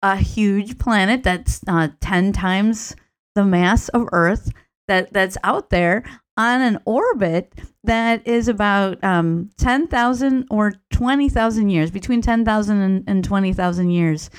a 0.02 0.16
huge 0.16 0.80
planet 0.80 1.24
that's 1.24 1.60
uh, 1.68 1.90
ten 2.00 2.32
times 2.32 2.96
the 3.36 3.44
mass 3.44 3.90
of 3.90 4.08
Earth 4.14 4.50
that 4.88 5.12
that's 5.12 5.36
out 5.44 5.72
there 5.72 6.04
on 6.40 6.62
an 6.62 6.80
orbit 6.86 7.54
that 7.84 8.26
is 8.28 8.48
about 8.48 9.04
um, 9.04 9.50
ten 9.58 9.88
thousand 9.88 10.48
or 10.50 10.74
twenty 10.90 11.30
thousand 11.30 11.70
years, 11.70 11.92
between 11.92 12.22
ten 12.22 12.44
thousand 12.46 12.82
and, 12.82 13.04
and 13.08 13.24
twenty 13.24 13.54
thousand 13.54 13.92
years, 13.92 14.30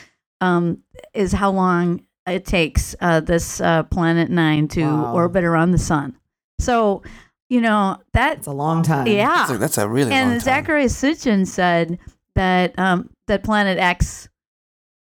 um, 0.41 0.79
is 1.15 1.33
how 1.33 1.51
long 1.51 2.03
it 2.27 2.45
takes 2.45 2.95
uh, 3.01 3.21
this 3.21 3.61
uh, 3.61 3.83
planet 3.85 4.31
nine 4.31 4.67
to 4.69 4.83
Wow. 4.85 5.15
orbit 5.15 5.45
around 5.45 5.73
the 5.73 5.79
sun. 5.79 6.17
So, 6.59 7.03
you 7.49 7.61
know 7.61 7.99
that 8.13 8.39
It's 8.39 8.47
a 8.47 8.53
long 8.53 8.83
time. 8.83 9.07
yeah, 9.07 9.27
That's 9.39 9.51
a, 9.51 9.59
that's 9.59 9.79
a 9.79 9.89
really 9.89 10.11
long 10.11 10.19
and 10.19 10.31
time. 10.33 10.41
Zacharias 10.41 10.95
Sitchin 10.95 11.47
said 11.47 11.99
that 12.35 12.79
um, 12.79 13.11
that 13.27 13.43
Planet 13.43 13.79
X 13.79 14.29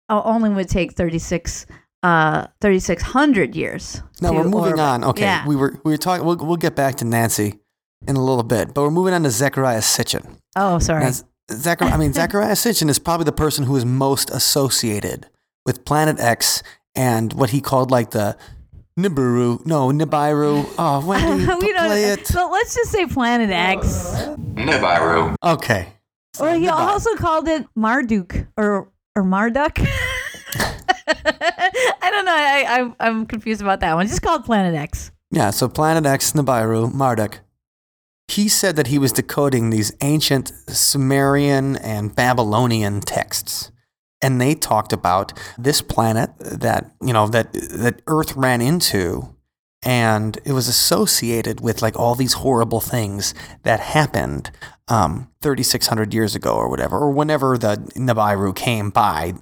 only 0.09 0.49
would 0.51 0.69
take 0.69 0.93
36 0.95 1.67
uh 2.03 2.47
3600 2.61 3.55
years. 3.57 4.03
Now 4.21 4.33
we're 4.33 4.45
moving 4.45 4.73
orbit. 4.73 4.81
on. 4.81 5.05
Okay, 5.05 5.23
Yeah. 5.23 5.47
we 5.47 5.57
were 5.57 5.79
we 5.85 5.93
were 5.93 5.97
talking. 5.99 6.25
We'll, 6.25 6.37
we'll 6.37 6.57
get 6.57 6.75
back 6.77 6.97
to 6.97 7.05
Nancy 7.05 7.59
in 8.07 8.15
a 8.17 8.25
little 8.25 8.45
bit, 8.45 8.73
but 8.75 8.83
we're 8.83 8.91
moving 8.91 9.15
on 9.15 9.23
to 9.25 9.29
Zecharia 9.31 9.79
Sitchin. 9.83 10.25
oh, 10.57 10.79
sorry. 10.79 11.05
Now, 11.05 11.11
Zachar- 11.51 11.85
I 11.87 11.97
mean, 11.97 12.13
Zecharia 12.19 12.53
Sitchin 12.53 12.89
is 12.89 12.99
probably 12.99 13.25
the 13.25 13.33
person 13.33 13.65
who 13.65 13.75
is 13.77 13.85
most 13.85 14.31
associated 14.31 15.27
with 15.67 15.85
Planet 15.85 16.21
X 16.21 16.63
and 16.95 17.33
what 17.33 17.51
he 17.51 17.61
called 17.61 17.91
like 17.91 18.11
the 18.11 18.37
Nibiru. 18.99 19.65
No, 19.67 19.89
Nibiru. 19.91 20.67
Oh, 20.79 21.05
Wendy, 21.07 21.45
we 21.47 21.73
don't. 21.73 21.87
play 21.87 22.05
it. 22.05 22.27
So 22.27 22.49
let's 22.51 22.75
just 22.75 22.91
say 22.93 23.07
Planet 23.07 23.51
X. 23.51 23.87
Nibiru. 24.55 25.35
Okay. 25.45 25.89
Or 26.41 26.53
he 26.55 26.67
Nibiru. 26.67 26.73
also 26.73 27.15
called 27.17 27.49
it 27.49 27.67
Marduk 27.77 28.47
or 28.57 28.89
or 29.17 29.25
Marduk. 29.25 29.79
I 31.09 32.11
don't 32.11 32.25
know. 32.25 32.35
I, 32.35 32.65
I 32.69 33.09
I'm 33.09 33.27
confused 33.27 33.61
about 33.61 33.81
that 33.81 33.95
one. 33.95 34.07
Just 34.07 34.23
call 34.23 34.37
it 34.37 34.45
Planet 34.45 34.75
X. 34.75 35.11
Yeah, 35.31 35.51
so 35.51 35.69
Planet 35.69 36.07
X, 36.07 36.33
Nibiru, 36.33 36.93
Marduk. 36.93 37.41
He 38.29 38.49
said 38.49 38.77
that 38.77 38.89
he 38.89 38.99
was 38.99 39.13
decoding 39.13 39.71
these 39.71 39.93
ancient 40.03 40.53
Sumerian 40.69 41.77
and 41.77 42.15
Babylonian 42.15 43.01
texts. 43.01 43.71
And 44.21 44.41
they 44.41 44.55
talked 44.55 44.93
about 44.93 45.33
this 45.57 45.81
planet 45.81 46.31
that, 46.41 46.93
you 47.01 47.13
know, 47.13 47.29
that 47.29 47.53
that 47.53 48.03
Earth 48.07 48.35
ran 48.37 48.61
into 48.61 49.35
and 49.83 50.39
it 50.45 50.53
was 50.53 50.69
associated 50.69 51.61
with 51.61 51.83
like 51.83 51.97
all 51.97 52.15
these 52.15 52.35
horrible 52.35 52.81
things 52.81 53.33
that 53.63 53.81
happened 53.81 54.51
um, 54.89 55.31
3600 55.43 56.13
years 56.13 56.35
ago 56.35 56.55
or 56.55 56.69
whatever 56.69 56.99
or 56.99 57.11
whenever 57.11 57.57
the 57.57 57.77
Nibiru 57.95 58.55
came 58.55 58.91
by 58.91 59.35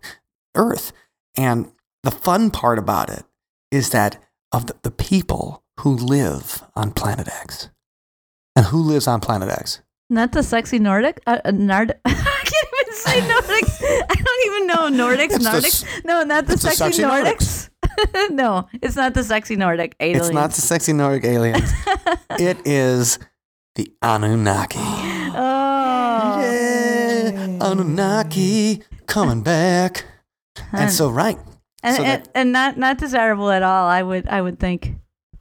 Earth. 0.54 0.92
And 1.36 1.70
the 2.02 2.10
fun 2.10 2.50
part 2.50 2.78
about 2.78 3.10
it 3.10 3.24
is 3.70 3.90
that 3.90 4.22
of 4.52 4.66
the, 4.66 4.76
the 4.82 4.90
people 4.90 5.62
who 5.80 5.94
live 5.94 6.62
on 6.74 6.92
planet 6.92 7.28
X. 7.28 7.70
And 8.54 8.66
who 8.66 8.80
lives 8.80 9.06
on 9.06 9.20
planet 9.20 9.48
X? 9.50 9.82
Not 10.08 10.32
the 10.32 10.42
sexy 10.42 10.78
Nordic. 10.78 11.20
Uh, 11.26 11.38
uh, 11.44 11.50
Nard. 11.50 11.94
I 12.04 12.10
can't 12.12 12.68
even 12.80 12.94
say 12.94 13.20
Nordics. 13.20 13.82
I 13.82 14.14
don't 14.14 14.46
even 14.46 14.66
know 14.68 15.04
Nordics. 15.04 15.34
It's 15.34 15.46
Nordics. 15.46 15.84
s- 15.84 16.02
no, 16.04 16.22
not 16.22 16.46
the 16.46 16.54
it's 16.54 16.62
the 16.62 16.70
sexy, 16.70 17.02
sexy 17.02 17.02
Nordics. 17.02 17.70
no, 18.30 18.68
it's 18.80 18.96
not 18.96 19.14
the 19.14 19.24
sexy 19.24 19.56
Nordic 19.56 19.96
aliens. 20.00 20.26
It's 20.28 20.34
not 20.34 20.52
the 20.52 20.60
sexy 20.60 20.92
Nordic 20.92 21.24
aliens. 21.24 21.70
it 22.38 22.58
is 22.64 23.18
the 23.74 23.92
Anunnaki. 24.00 24.78
Oh. 24.78 26.40
Yeah, 26.40 27.58
Anunnaki 27.60 28.82
coming 29.06 29.42
back. 29.42 30.04
And 30.72 30.90
so, 30.90 31.10
right. 31.10 31.38
and, 31.82 31.96
so 31.96 32.02
and, 32.02 32.22
that- 32.24 32.30
and 32.34 32.52
not 32.52 32.76
not 32.78 32.98
desirable 32.98 33.50
at 33.50 33.62
all. 33.62 33.86
I 33.88 34.02
would 34.02 34.28
I 34.28 34.40
would 34.42 34.58
think 34.58 34.94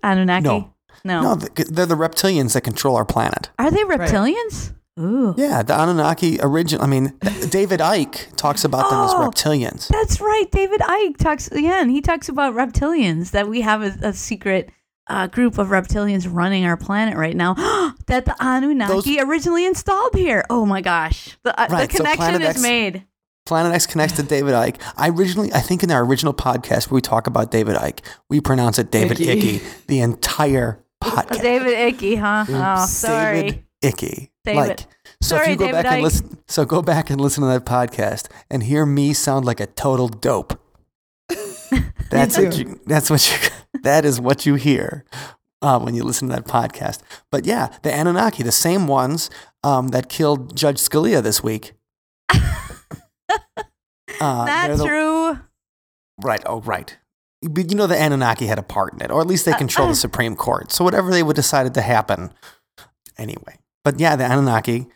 Anunnaki. 0.04 0.44
No. 0.46 0.74
no. 1.04 1.22
No, 1.22 1.36
they're 1.36 1.86
the 1.86 1.96
reptilians 1.96 2.54
that 2.54 2.62
control 2.62 2.96
our 2.96 3.06
planet. 3.06 3.50
Are 3.60 3.72
they 3.72 3.84
reptilians? 3.84 4.74
Ooh. 4.98 5.34
Yeah, 5.38 5.62
the 5.62 5.74
Anunnaki 5.78 6.40
origin. 6.42 6.80
I 6.80 6.88
mean, 6.88 7.14
David 7.50 7.82
Icke 7.82 8.34
talks 8.38 8.64
about 8.64 8.90
them 8.90 9.02
as 9.02 9.12
Oh. 9.14 9.30
reptilians. 9.30 9.90
That's 9.90 10.22
right. 10.22 10.46
David 10.52 10.80
Icke 10.80 11.18
talks 11.18 11.50
again. 11.50 11.90
He 11.90 12.00
talks 12.02 12.30
about 12.30 12.54
reptilians 12.54 13.32
that 13.32 13.50
we 13.50 13.60
have 13.62 13.82
a, 13.82 14.08
a 14.08 14.14
secret 14.14 14.70
uh, 15.08 15.28
group 15.28 15.58
of 15.58 15.68
reptilians 15.68 16.28
running 16.32 16.66
our 16.66 16.78
planet 16.78 17.18
right 17.18 17.36
now 17.36 17.54
that 18.08 18.24
the 18.26 18.36
Anunnaki 18.40 19.20
originally 19.20 19.66
installed 19.66 20.16
here. 20.16 20.46
Oh 20.50 20.66
my 20.66 20.80
gosh, 20.82 21.38
the, 21.44 21.60
uh, 21.60 21.68
Right, 21.70 21.90
the 21.90 21.98
connection 21.98 22.18
Planet 22.18 22.42
is 22.42 22.48
X- 22.56 22.62
made. 22.62 23.04
Planet 23.46 23.74
X 23.74 23.86
connects 23.86 24.16
to 24.16 24.24
David 24.24 24.54
Icke. 24.54 24.82
I 24.98 25.10
originally, 25.10 25.54
I 25.54 25.60
think 25.60 25.84
in 25.84 25.92
our 25.92 26.04
original 26.04 26.34
podcast 26.34 26.90
where 26.90 26.96
we 26.96 27.02
talk 27.02 27.28
about 27.28 27.52
David 27.52 27.76
Icke, 27.76 28.00
we 28.28 28.42
pronounce 28.42 28.80
it 28.80 28.90
David 28.90 29.20
Icky, 29.20 29.60
Icke 29.60 29.86
the 29.86 30.00
entire 30.00 30.84
podcast. 31.04 31.42
David 31.42 31.74
Icky, 31.74 32.16
huh? 32.16 32.46
Oh, 32.50 32.86
sorry. 32.88 33.42
David 33.42 33.66
Icke. 33.84 34.30
David. 34.46 34.60
Like, 34.60 34.80
so 35.22 35.36
if 35.36 35.42
Sorry, 35.42 35.52
you 35.52 35.56
go 35.58 35.66
David 35.68 35.84
back 35.84 35.94
and 35.94 36.04
listen, 36.04 36.38
so 36.48 36.66
go 36.66 36.82
back 36.82 37.10
and 37.10 37.22
listen 37.22 37.42
to 37.42 37.48
that 37.48 37.66
podcast 37.66 38.30
and 38.50 38.64
hear 38.64 38.86
me 38.86 39.14
sound 39.14 39.46
like 39.46 39.60
a 39.60 39.68
total 39.68 40.08
dope. 40.08 40.60
That's 42.10 42.38
what 42.38 42.58
you. 42.58 42.80
That's 42.86 43.10
what 43.10 43.30
you. 43.30 43.50
That 43.84 44.06
is 44.06 44.20
what 44.20 44.46
you 44.48 44.56
hear 44.56 45.06
uh, 45.62 45.80
when 45.80 45.94
you 45.94 46.04
listen 46.04 46.30
to 46.30 46.36
that 46.36 46.46
podcast. 46.46 47.02
But 47.32 47.46
yeah, 47.46 47.76
the 47.84 47.94
Anunnaki, 47.94 48.42
the 48.42 48.52
same 48.52 48.88
ones 48.88 49.30
um, 49.64 49.90
that 49.90 50.10
killed 50.10 50.56
Judge 50.56 50.78
Scalia 50.78 51.22
this 51.22 51.44
week. 51.44 51.74
Uh, 54.22 54.46
Not 54.46 54.78
the- 54.78 54.86
true. 54.86 55.40
Right. 56.22 56.42
Oh, 56.46 56.62
right. 56.62 56.98
But 57.42 57.70
you 57.70 57.78
know, 57.78 57.86
the 57.88 57.98
Anunnaki 57.98 58.48
had 58.48 58.58
a 58.58 58.64
part 58.64 58.94
in 58.94 59.02
it, 59.02 59.12
or 59.12 59.22
at 59.22 59.28
least 59.28 59.46
they 59.46 59.54
control 59.54 59.88
the 59.88 59.96
Supreme 59.96 60.36
Court. 60.36 60.72
So 60.72 60.84
whatever 60.84 61.12
they 61.12 61.22
would 61.22 61.36
decided 61.36 61.74
to 61.76 61.82
happen, 61.82 62.32
anyway. 63.18 63.58
But 63.84 64.00
yeah, 64.00 64.16
the 64.16 64.24
Anunnaki, 64.26 64.88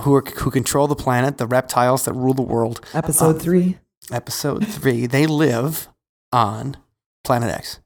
who 0.00 0.14
are 0.16 0.22
who 0.22 0.50
control 0.50 0.86
the 0.88 0.96
planet, 0.96 1.38
the 1.38 1.46
reptiles 1.46 2.04
that 2.04 2.12
rule 2.14 2.34
the 2.34 2.42
world. 2.42 2.84
Episode 2.92 3.40
three. 3.40 3.78
Episode 4.10 4.66
three, 4.66 5.06
they 5.06 5.26
live 5.26 5.88
on 6.32 6.76
Planet 7.24 7.50
X. 7.50 7.78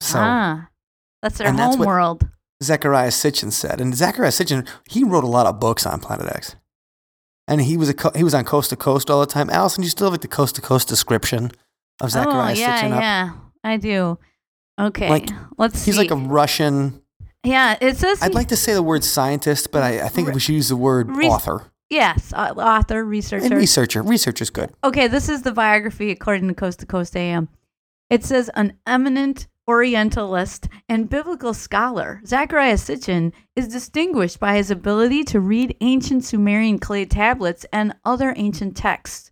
So 0.00 0.18
ah, 0.20 0.68
that's 1.22 1.38
their 1.38 1.46
and 1.46 1.58
that's 1.58 1.72
home 1.76 1.80
what- 1.80 1.88
world. 1.88 2.28
Zecharia 2.60 3.08
Sitchin 3.12 3.52
said, 3.52 3.80
and 3.80 3.92
Zecharia 3.92 4.32
Sitchin, 4.32 4.66
he 4.88 5.04
wrote 5.04 5.22
a 5.22 5.28
lot 5.28 5.46
of 5.46 5.60
books 5.60 5.86
on 5.86 6.00
Planet 6.00 6.26
X, 6.34 6.56
and 7.48 7.60
he 7.62 7.76
was 7.76 7.88
a 7.88 7.94
co- 7.94 8.12
he 8.14 8.22
was 8.22 8.34
on 8.34 8.44
Coast 8.44 8.70
to 8.70 8.76
Coast 8.76 9.10
all 9.10 9.20
the 9.20 9.26
time. 9.26 9.50
Allison, 9.50 9.82
you 9.82 9.88
still 9.90 10.06
have 10.06 10.12
like 10.12 10.20
the 10.20 10.28
Coast 10.28 10.54
to 10.56 10.60
Coast 10.60 10.86
description 10.88 11.50
of 12.00 12.10
Zecharia 12.10 12.50
oh 12.50 12.52
yeah, 12.54 12.82
Sitchin 12.82 12.92
up? 12.92 13.00
yeah, 13.00 13.30
I 13.64 13.76
do. 13.76 14.18
Okay, 14.80 15.08
Like, 15.10 15.28
let's 15.56 15.76
see. 15.78 15.86
He's 15.90 15.96
see. 15.96 16.02
like 16.02 16.12
a 16.12 16.16
Russian. 16.16 17.02
yeah. 17.42 17.76
It 17.80 17.96
says 17.96 18.22
I'd 18.22 18.30
he- 18.30 18.34
like 18.36 18.48
to 18.48 18.56
say 18.56 18.74
the 18.74 18.82
word 18.82 19.02
scientist, 19.02 19.72
but 19.72 19.82
I, 19.82 20.02
I 20.02 20.08
think 20.08 20.28
Re- 20.28 20.34
we 20.34 20.40
should 20.40 20.54
use 20.54 20.68
the 20.68 20.76
word 20.76 21.10
re- 21.16 21.26
author 21.26 21.64
yes, 21.90 22.32
uh, 22.32 22.52
author, 22.56 23.04
researcher. 23.04 23.44
and 23.46 23.54
researcher. 23.56 24.02
Researcher's 24.02 24.50
good. 24.50 24.70
Okay, 24.84 25.08
this 25.08 25.28
is 25.28 25.42
the 25.42 25.50
biography 25.52 26.10
according 26.12 26.46
to 26.48 26.54
Coast 26.54 26.78
to 26.80 26.86
Coast 26.86 27.16
AM. 27.16 27.48
It 28.10 28.22
says 28.24 28.50
an 28.54 28.74
eminent 28.86 29.48
Orientalist 29.68 30.66
and 30.88 31.10
biblical 31.10 31.52
scholar, 31.52 32.22
Zecharia 32.24 32.72
Sitchin 32.78 33.34
is 33.54 33.68
distinguished 33.68 34.40
by 34.40 34.56
his 34.56 34.70
ability 34.70 35.24
to 35.24 35.40
read 35.40 35.76
ancient 35.82 36.24
Sumerian 36.24 36.78
clay 36.78 37.04
tablets 37.04 37.66
and 37.70 37.94
other 38.02 38.32
ancient 38.36 38.78
texts. 38.78 39.30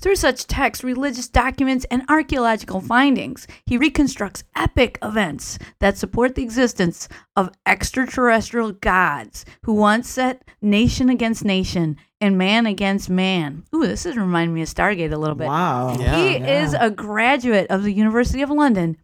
Through 0.00 0.16
such 0.16 0.48
texts, 0.48 0.82
religious 0.84 1.28
documents, 1.28 1.86
and 1.92 2.02
archaeological 2.08 2.80
findings, 2.80 3.46
he 3.66 3.76
reconstructs 3.78 4.42
epic 4.56 4.98
events 5.00 5.58
that 5.78 5.96
support 5.96 6.34
the 6.34 6.42
existence 6.42 7.08
of 7.36 7.50
extraterrestrial 7.64 8.72
gods 8.72 9.44
who 9.62 9.74
once 9.74 10.08
set 10.08 10.42
nation 10.60 11.08
against 11.08 11.44
nation 11.44 11.96
and 12.20 12.36
man 12.36 12.66
against 12.66 13.08
man. 13.08 13.62
Ooh, 13.74 13.86
this 13.86 14.06
is 14.06 14.16
reminding 14.16 14.54
me 14.54 14.62
of 14.62 14.68
Stargate 14.68 15.12
a 15.12 15.16
little 15.16 15.36
bit. 15.36 15.46
Wow. 15.46 15.96
Yeah. 15.98 16.16
He 16.16 16.36
Yeah. 16.38 16.62
is 16.62 16.74
a 16.74 16.90
graduate 16.90 17.68
of 17.70 17.84
the 17.84 17.92
University 17.92 18.42
of 18.42 18.50
London 18.50 18.96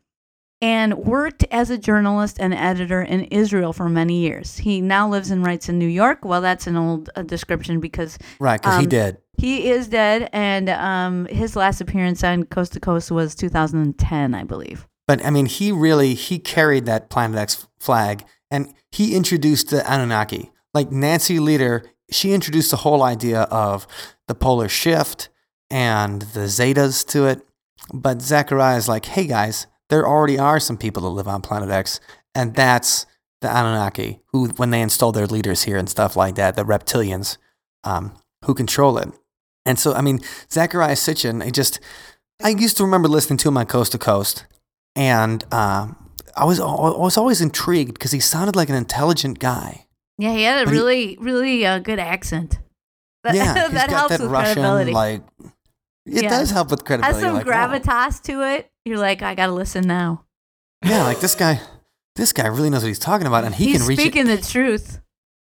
and 0.65 0.95
worked 0.97 1.45
as 1.51 1.69
a 1.69 1.77
journalist 1.77 2.39
and 2.41 2.55
editor 2.55 3.03
in 3.03 3.25
Israel 3.25 3.73
for 3.75 3.89
many 3.91 4.17
years. 4.21 4.57
He 4.57 4.81
now 4.81 5.07
lives 5.15 5.31
and 5.31 5.45
writes 5.45 5.69
in 5.69 5.79
New 5.79 5.93
York. 6.03 6.25
Well, 6.25 6.41
that's 6.41 6.67
an 6.67 6.77
old 6.77 7.11
uh, 7.17 7.23
description 7.23 7.81
because 7.81 8.17
Right, 8.41 8.59
because 8.61 8.77
he 8.79 8.85
Um, 8.85 8.89
did. 8.89 9.19
he 9.37 9.69
is 9.71 9.89
dead, 9.89 10.31
and 10.33 10.71
um, 10.71 11.27
his 11.27 11.55
last 11.55 11.83
appearance 11.83 12.25
on 12.25 12.45
Coast 12.45 12.73
to 12.73 12.81
Coast 12.81 13.11
was 13.11 13.35
2010, 13.35 14.35
I 14.35 14.45
believe. 14.45 14.87
But 15.07 15.23
I 15.27 15.29
mean, 15.31 15.47
he 15.47 15.71
really 15.71 16.15
he 16.15 16.39
carried 16.39 16.87
that 16.87 17.11
Planet 17.11 17.37
X 17.39 17.67
flag, 17.79 18.25
and 18.51 18.73
he 18.91 19.15
introduced 19.15 19.69
the 19.69 19.83
Anunnaki. 19.93 20.51
Like 20.73 20.91
Nancy 20.91 21.39
Lieder, 21.39 21.85
she 22.11 22.33
introduced 22.33 22.71
the 22.71 22.79
whole 22.79 23.03
idea 23.03 23.43
of 23.67 23.87
the 24.29 24.35
polar 24.35 24.69
shift 24.71 25.29
and 25.71 26.23
the 26.23 26.47
Zetas 26.59 27.07
to 27.09 27.27
it. 27.27 27.43
But 27.93 28.19
Zecharia 28.23 28.79
is 28.79 28.89
like, 28.89 29.05
hey 29.05 29.27
guys, 29.27 29.67
there 29.91 30.07
already 30.07 30.39
are 30.39 30.61
some 30.61 30.77
people 30.77 31.03
that 31.03 31.09
live 31.11 31.29
on 31.29 31.43
Planet 31.43 31.71
X, 31.71 32.01
and 32.35 32.55
that's 32.55 33.07
the 33.41 33.49
Anunnaki, 33.49 34.21
who 34.33 34.49
when 34.57 34.71
they 34.71 34.81
install 34.81 35.13
their 35.13 35.27
leaders 35.27 35.65
here 35.65 35.77
and 35.77 35.89
stuff 35.89 36.17
like 36.17 36.35
that, 36.37 36.57
the 36.57 36.65
reptilians, 36.65 37.37
um, 37.85 38.15
who 38.45 38.55
control 38.55 38.97
it. 38.99 39.09
And 39.67 39.79
so, 39.79 39.93
I 39.95 40.01
mean, 40.01 40.19
Zecharia 40.51 40.91
Sitchin, 40.93 41.43
I 41.43 41.51
just, 41.51 41.81
I 42.43 42.51
used 42.51 42.77
to 42.79 42.85
remember 42.85 43.09
listening 43.09 43.37
to 43.39 43.49
him 43.49 43.57
on 43.57 43.67
Coast 43.67 43.93
to 43.93 43.99
Coast, 43.99 44.47
and 44.97 45.45
um, 45.53 45.97
I 46.37 46.45
was 46.45 46.61
I 46.61 46.65
was 46.65 47.17
always 47.17 47.41
intrigued 47.41 47.95
because 47.95 48.13
he 48.13 48.21
sounded 48.21 48.57
like 48.57 48.69
an 48.69 48.75
intelligent 48.75 49.39
guy. 49.39 49.87
Yeah, 50.19 50.33
he 50.35 50.43
had 50.45 50.63
a 50.63 50.65
But 50.67 50.73
he- 50.75 50.79
really, 50.79 51.19
really 51.21 51.67
uh, 51.67 51.79
good 51.81 51.99
accent. 51.99 52.59
That, 53.25 53.35
yeah, 53.35 53.53
that 53.55 53.71
he's 53.71 53.81
got 53.81 53.91
helps 53.91 54.11
that 54.17 54.21
with 54.21 54.31
Russian 54.31 54.55
credibility. 54.63 54.93
like. 54.93 55.23
It 56.07 56.25
Yeah. 56.25 56.29
does 56.29 56.51
help 56.51 56.71
with 56.71 56.85
credibility. 56.85 57.15
Has 57.15 57.23
some 57.25 57.37
like, 57.37 57.47
gravitas 57.47 58.21
to 58.25 58.43
it. 58.43 58.71
You're 58.85 58.99
like, 58.99 59.23
I 59.23 59.35
gotta 59.35 59.53
listen 59.53 59.87
now. 59.87 60.25
Yeah, 60.85 61.05
like 61.05 61.21
this 61.21 61.35
guy. 61.35 61.61
This 62.17 62.33
guy 62.33 62.47
really 62.47 62.71
knows 62.71 62.83
what 62.83 62.89
he's 62.89 62.99
talking 62.99 63.27
about, 63.27 63.45
and 63.45 63.55
he 63.55 63.67
He's 63.67 63.79
can 63.79 63.87
read. 63.89 63.99
speaking 63.99 64.27
the 64.27 64.37
truth. 64.39 65.01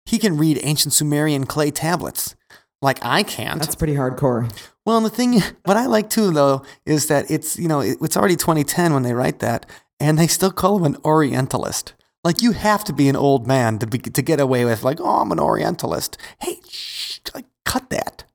He 0.06 0.20
can 0.20 0.38
read 0.38 0.60
ancient 0.64 0.94
Sumerian 0.94 1.46
clay 1.46 1.72
tablets, 1.72 2.36
like 2.82 3.00
I 3.04 3.24
can't. 3.24 3.60
That's 3.60 3.76
pretty 3.76 3.96
hardcore. 3.96 4.52
Well, 4.86 4.98
and 4.98 5.06
the 5.06 5.10
thing, 5.10 5.42
what 5.66 5.78
I 5.78 5.86
like 5.86 6.10
too, 6.10 6.32
though, 6.32 6.64
is 6.86 7.08
that 7.08 7.32
it's 7.32 7.58
you 7.58 7.68
know 7.68 7.80
it's 7.80 8.18
already 8.18 8.36
2010 8.36 8.94
when 8.94 9.04
they 9.04 9.14
write 9.14 9.40
that, 9.40 9.66
and 10.00 10.20
they 10.20 10.28
still 10.28 10.52
call 10.52 10.78
him 10.78 10.84
an 10.84 10.98
Orientalist. 11.06 11.94
Like 12.24 12.42
you 12.44 12.52
have 12.52 12.84
to 12.84 12.94
be 12.94 13.10
an 13.10 13.16
old 13.16 13.48
man 13.48 13.80
to 13.80 13.88
be 13.88 13.98
to 13.98 14.22
get 14.22 14.40
away 14.40 14.66
with 14.66 14.84
like, 14.84 15.00
oh, 15.00 15.22
I'm 15.22 15.32
an 15.32 15.40
Orientalist. 15.40 16.18
Hey, 16.40 16.60
shh, 16.70 17.20
like, 17.34 17.46
cut 17.66 17.90
that. 17.90 18.26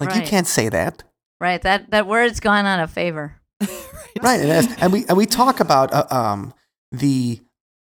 Like 0.00 0.14
you 0.14 0.22
can't 0.22 0.46
say 0.46 0.68
that, 0.70 1.04
Right. 1.40 1.60
That 1.62 1.90
that 1.90 2.06
word's 2.06 2.40
gone 2.40 2.66
out 2.66 2.80
of 2.80 2.90
favor. 2.90 3.36
right? 4.22 4.40
It 4.40 4.48
is. 4.48 4.68
And 4.78 4.92
we 4.92 5.04
and 5.06 5.16
we 5.16 5.26
talk 5.26 5.60
about 5.60 5.92
uh, 5.92 6.06
um 6.10 6.54
the 6.92 7.40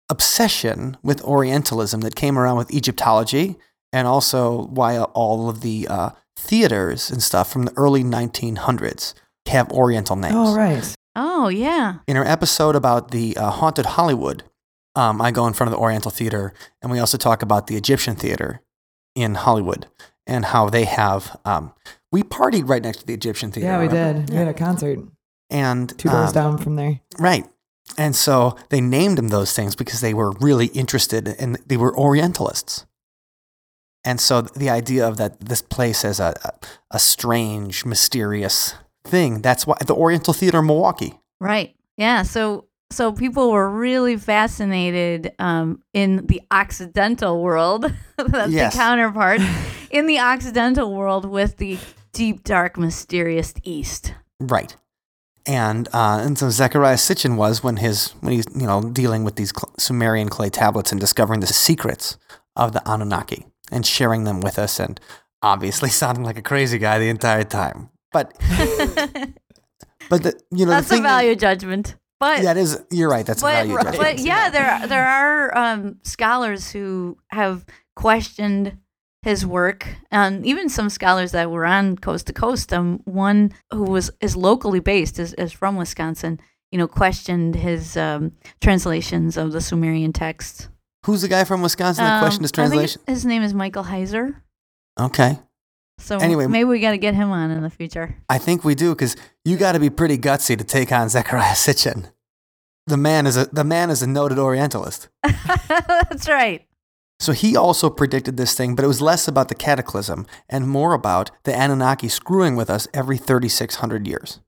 obsession 0.10 0.97
with 1.02 1.23
Orientalism 1.23 2.02
that 2.02 2.15
came 2.15 2.38
around 2.38 2.58
with 2.58 2.73
Egyptology, 2.73 3.56
and 3.91 4.08
also 4.08 4.67
why 4.67 4.99
all 4.99 5.49
of 5.49 5.62
the 5.62 5.88
uh, 5.89 6.10
theaters 6.38 7.10
and 7.10 7.21
stuff 7.21 7.52
from 7.52 7.65
the 7.65 7.73
early 7.78 8.04
1900s 8.04 9.13
have 9.47 9.71
Oriental 9.71 10.15
names. 10.15 10.36
Oh, 10.36 10.56
right. 10.56 10.95
Oh 11.15 11.47
yeah. 11.47 11.99
in 12.08 12.17
our 12.17 12.26
episode 12.26 12.76
about 12.76 13.12
the 13.12 13.38
uh, 13.38 13.52
haunted 13.52 13.86
Hollywood, 13.86 14.43
um, 14.95 15.21
I 15.21 15.32
go 15.32 15.45
in 15.45 15.54
front 15.54 15.67
of 15.71 15.78
the 15.78 15.82
Oriental 15.82 16.12
Theater, 16.12 16.54
and 16.82 16.91
we 16.91 16.99
also 16.99 17.17
talk 17.17 17.41
about 17.41 17.67
the 17.67 17.76
Egyptian 17.76 18.15
Theater 18.15 18.62
in 19.15 19.36
Hollywood 19.36 19.88
and 20.26 20.45
how 20.45 20.69
they 20.69 20.86
have. 20.86 21.39
Um, 21.45 21.73
we 22.12 22.23
partied 22.23 22.67
right 22.67 22.82
next 22.82 22.99
to 22.99 23.06
the 23.06 23.13
Egyptian 23.13 23.52
Theater. 23.52 23.67
Yeah, 23.67 23.80
we 23.80 23.88
remember? 23.88 24.21
did. 24.21 24.30
We 24.32 24.36
had 24.38 24.47
a 24.47 24.54
concert 24.54 24.99
And 25.54 25.98
two 25.98 26.10
doors 26.10 26.30
um, 26.30 26.34
down 26.34 26.58
from 26.58 26.76
there. 26.76 27.00
right, 27.20 27.46
and 27.98 28.16
so 28.16 28.58
they 28.70 28.82
named 28.82 29.18
them 29.18 29.28
those 29.30 29.54
things 29.54 29.76
because 29.76 30.02
they 30.02 30.13
were 30.13 30.32
really 30.42 30.68
interested 30.68 31.28
and 31.28 31.58
they 31.68 31.78
were 31.78 31.94
Orientalists. 31.98 32.86
And 34.06 34.20
so 34.20 34.42
the 34.42 34.70
idea 34.70 35.08
of 35.08 35.16
that 35.18 35.39
this 35.39 35.62
place 35.62 36.04
as 36.04 36.20
a, 36.20 36.34
a 36.44 36.52
a 36.92 37.00
strange, 37.00 37.86
mysterious 37.86 38.74
thing. 39.06 39.42
That's 39.42 39.66
why 39.68 39.76
the 39.86 39.96
Oriental 39.96 40.34
Theater 40.34 40.60
in 40.60 40.66
Milwaukee. 40.66 41.13
Right. 41.39 41.76
Yeah. 41.98 42.24
So 42.24 42.66
so 42.92 43.12
people 43.12 43.52
were 43.52 43.70
really 43.70 44.18
fascinated 44.18 45.34
um, 45.39 45.82
in 45.94 46.28
the 46.28 46.42
Occidental 46.52 47.42
world. 47.42 47.86
That's 48.18 48.52
Yes. 48.52 48.74
the 48.74 48.78
counterpart 48.80 49.42
in 49.92 50.06
the 50.08 50.20
Occidental 50.20 50.94
world 50.94 51.26
with 51.26 51.58
the 51.58 51.78
deep, 52.12 52.44
dark, 52.44 52.78
mysterious 52.78 53.54
East. 53.63 54.13
Right. 54.39 54.76
And 55.45 55.89
uh, 55.91 56.21
and 56.21 56.38
so 56.38 56.47
Zecharia 56.47 56.95
Sitchin 56.95 57.36
was 57.36 57.63
when 57.63 57.77
his 57.77 58.12
when 58.21 58.34
he's 58.34 58.45
you 58.56 58.65
know 58.65 58.82
dealing 58.82 59.23
with 59.23 59.36
these 59.36 59.51
Sumerian 59.77 60.29
clay 60.29 60.49
tablets 60.49 60.91
and 60.91 61.01
discovering 61.01 61.41
the 61.41 61.47
secrets 61.47 62.17
of 62.56 62.71
the 62.71 62.82
Anunnaki 62.89 63.45
and 63.71 63.86
sharing 63.86 64.23
them 64.23 64.39
with 64.39 64.58
us 64.58 64.79
and 64.79 64.99
obviously 65.41 65.89
sounding 66.01 66.23
like 66.23 66.38
a 66.38 66.41
crazy 66.41 66.77
guy 66.77 66.97
the 66.97 67.10
entire 67.10 67.43
time. 67.43 67.89
But 68.13 68.34
but 70.10 70.23
the 70.23 70.39
you 70.51 70.65
know 70.65 70.71
That's 70.71 70.89
the 70.89 70.99
a 70.99 71.01
value 71.01 71.36
judgment. 71.36 71.95
But 72.19 72.41
it 72.45 72.56
is. 72.56 72.82
You're 72.89 73.10
right. 73.10 73.25
That's 73.25 73.41
a 73.41 73.45
but, 73.45 73.51
value 73.51 73.75
but 73.75 73.83
judgment. 73.83 74.19
yeah, 74.19 74.50
there 74.50 74.87
there 74.87 75.06
are 75.06 75.58
um, 75.58 75.98
scholars 76.04 76.71
who 76.71 77.17
have 77.31 77.65
questioned 77.98 78.77
his 79.24 79.46
work, 79.46 79.88
and 80.12 80.46
even 80.46 80.69
some 80.69 80.90
scholars 80.90 81.32
that 81.32 81.50
were 81.50 81.65
on 81.65 81.98
Coast 81.98 82.28
to 82.28 82.34
Coast. 82.34 82.71
Um, 82.74 83.00
one 83.06 83.52
who 83.71 83.84
was 83.84 84.12
is 84.21 84.36
locally 84.36 84.80
based 84.80 85.17
is, 85.19 85.34
is 85.36 85.52
from 85.52 85.76
Wisconsin, 85.78 86.40
you 86.71 86.78
know, 86.78 86.88
questioned 86.88 87.56
his 87.56 87.98
um, 87.98 88.34
translations 88.62 89.38
of 89.38 89.52
the 89.52 89.62
Sumerian 89.62 90.13
texts. 90.13 90.69
Who's 91.06 91.21
the 91.21 91.28
guy 91.28 91.44
from 91.44 91.62
Wisconsin 91.62 92.04
that 92.04 92.15
Um, 92.15 92.19
questioned 92.21 92.44
his 92.44 92.52
I 92.52 92.56
think 92.56 92.69
translation? 92.71 93.02
his 93.08 93.26
name 93.26 93.42
is 93.44 93.54
Michael 93.54 93.84
Heiser. 93.86 94.36
Okay. 95.00 95.40
So 96.00 96.17
Anyway- 96.17 96.48
maybe 96.48 96.65
we 96.65 96.80
got 96.80 96.92
to 96.92 96.98
get 96.98 97.13
him 97.13 97.32
on 97.32 97.52
in 97.52 97.62
the 97.63 97.69
future. 97.69 98.15
I 98.30 98.38
think 98.38 98.63
we 98.63 98.76
do 98.76 98.90
because 98.96 99.15
you 99.46 99.58
got 99.58 99.74
to 99.74 99.80
be 99.80 99.90
pretty 99.90 100.17
gutsy 100.17 100.58
to 100.58 100.63
take 100.63 100.92
on 100.92 101.08
Zecharia 101.08 101.54
Sitchin. 101.56 102.12
The 102.88 102.98
man 102.98 103.26
is 103.28 103.38
a 103.38 103.46
the 103.46 103.63
man 103.63 103.90
is 103.90 104.02
a 104.02 104.08
noted 104.08 104.38
Orientalist. 104.38 105.08
That's 105.24 106.28
right. 106.28 106.65
So 107.20 107.32
he 107.32 107.56
also 107.56 107.90
predicted 107.90 108.36
this 108.38 108.54
thing, 108.54 108.76
but 108.76 108.84
it 108.84 108.88
was 108.88 109.02
less 109.02 109.28
about 109.28 109.48
the 109.48 109.56
cataclysm 109.56 110.26
and 110.50 110.68
more 110.68 110.94
about 110.94 111.32
the 111.44 111.54
Anunnaki 111.56 112.10
screwing 112.10 112.56
with 112.56 112.70
us 112.70 112.88
every 112.94 113.18
3,600 113.18 114.08
years. 114.08 114.40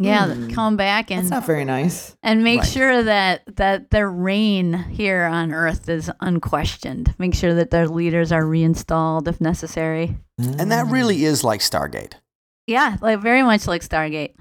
Yeah, 0.00 0.26
Hmm. 0.32 0.50
come 0.50 0.76
back 0.76 1.08
That's 1.08 1.22
and 1.22 1.30
not 1.30 1.44
very 1.46 1.64
nice. 1.64 2.16
and 2.22 2.44
make 2.44 2.60
Right. 2.60 2.68
sure 2.68 3.02
that 3.02 3.42
that 3.56 3.90
their 3.90 4.08
reign 4.08 4.72
here 4.72 5.24
on 5.24 5.52
Earth 5.52 5.88
is 5.88 6.08
unquestioned. 6.20 7.14
Make 7.18 7.34
sure 7.34 7.52
that 7.54 7.70
their 7.72 7.88
leaders 7.88 8.30
are 8.30 8.46
reinstalled 8.46 9.26
if 9.26 9.40
necessary. 9.40 10.16
And 10.38 10.70
that 10.70 10.86
really 10.86 11.24
is 11.24 11.42
like 11.42 11.60
Stargate. 11.60 12.12
Yeah, 12.68 12.96
like 13.00 13.20
very 13.20 13.42
much 13.42 13.66
like 13.66 13.82
Stargate. 13.82 14.34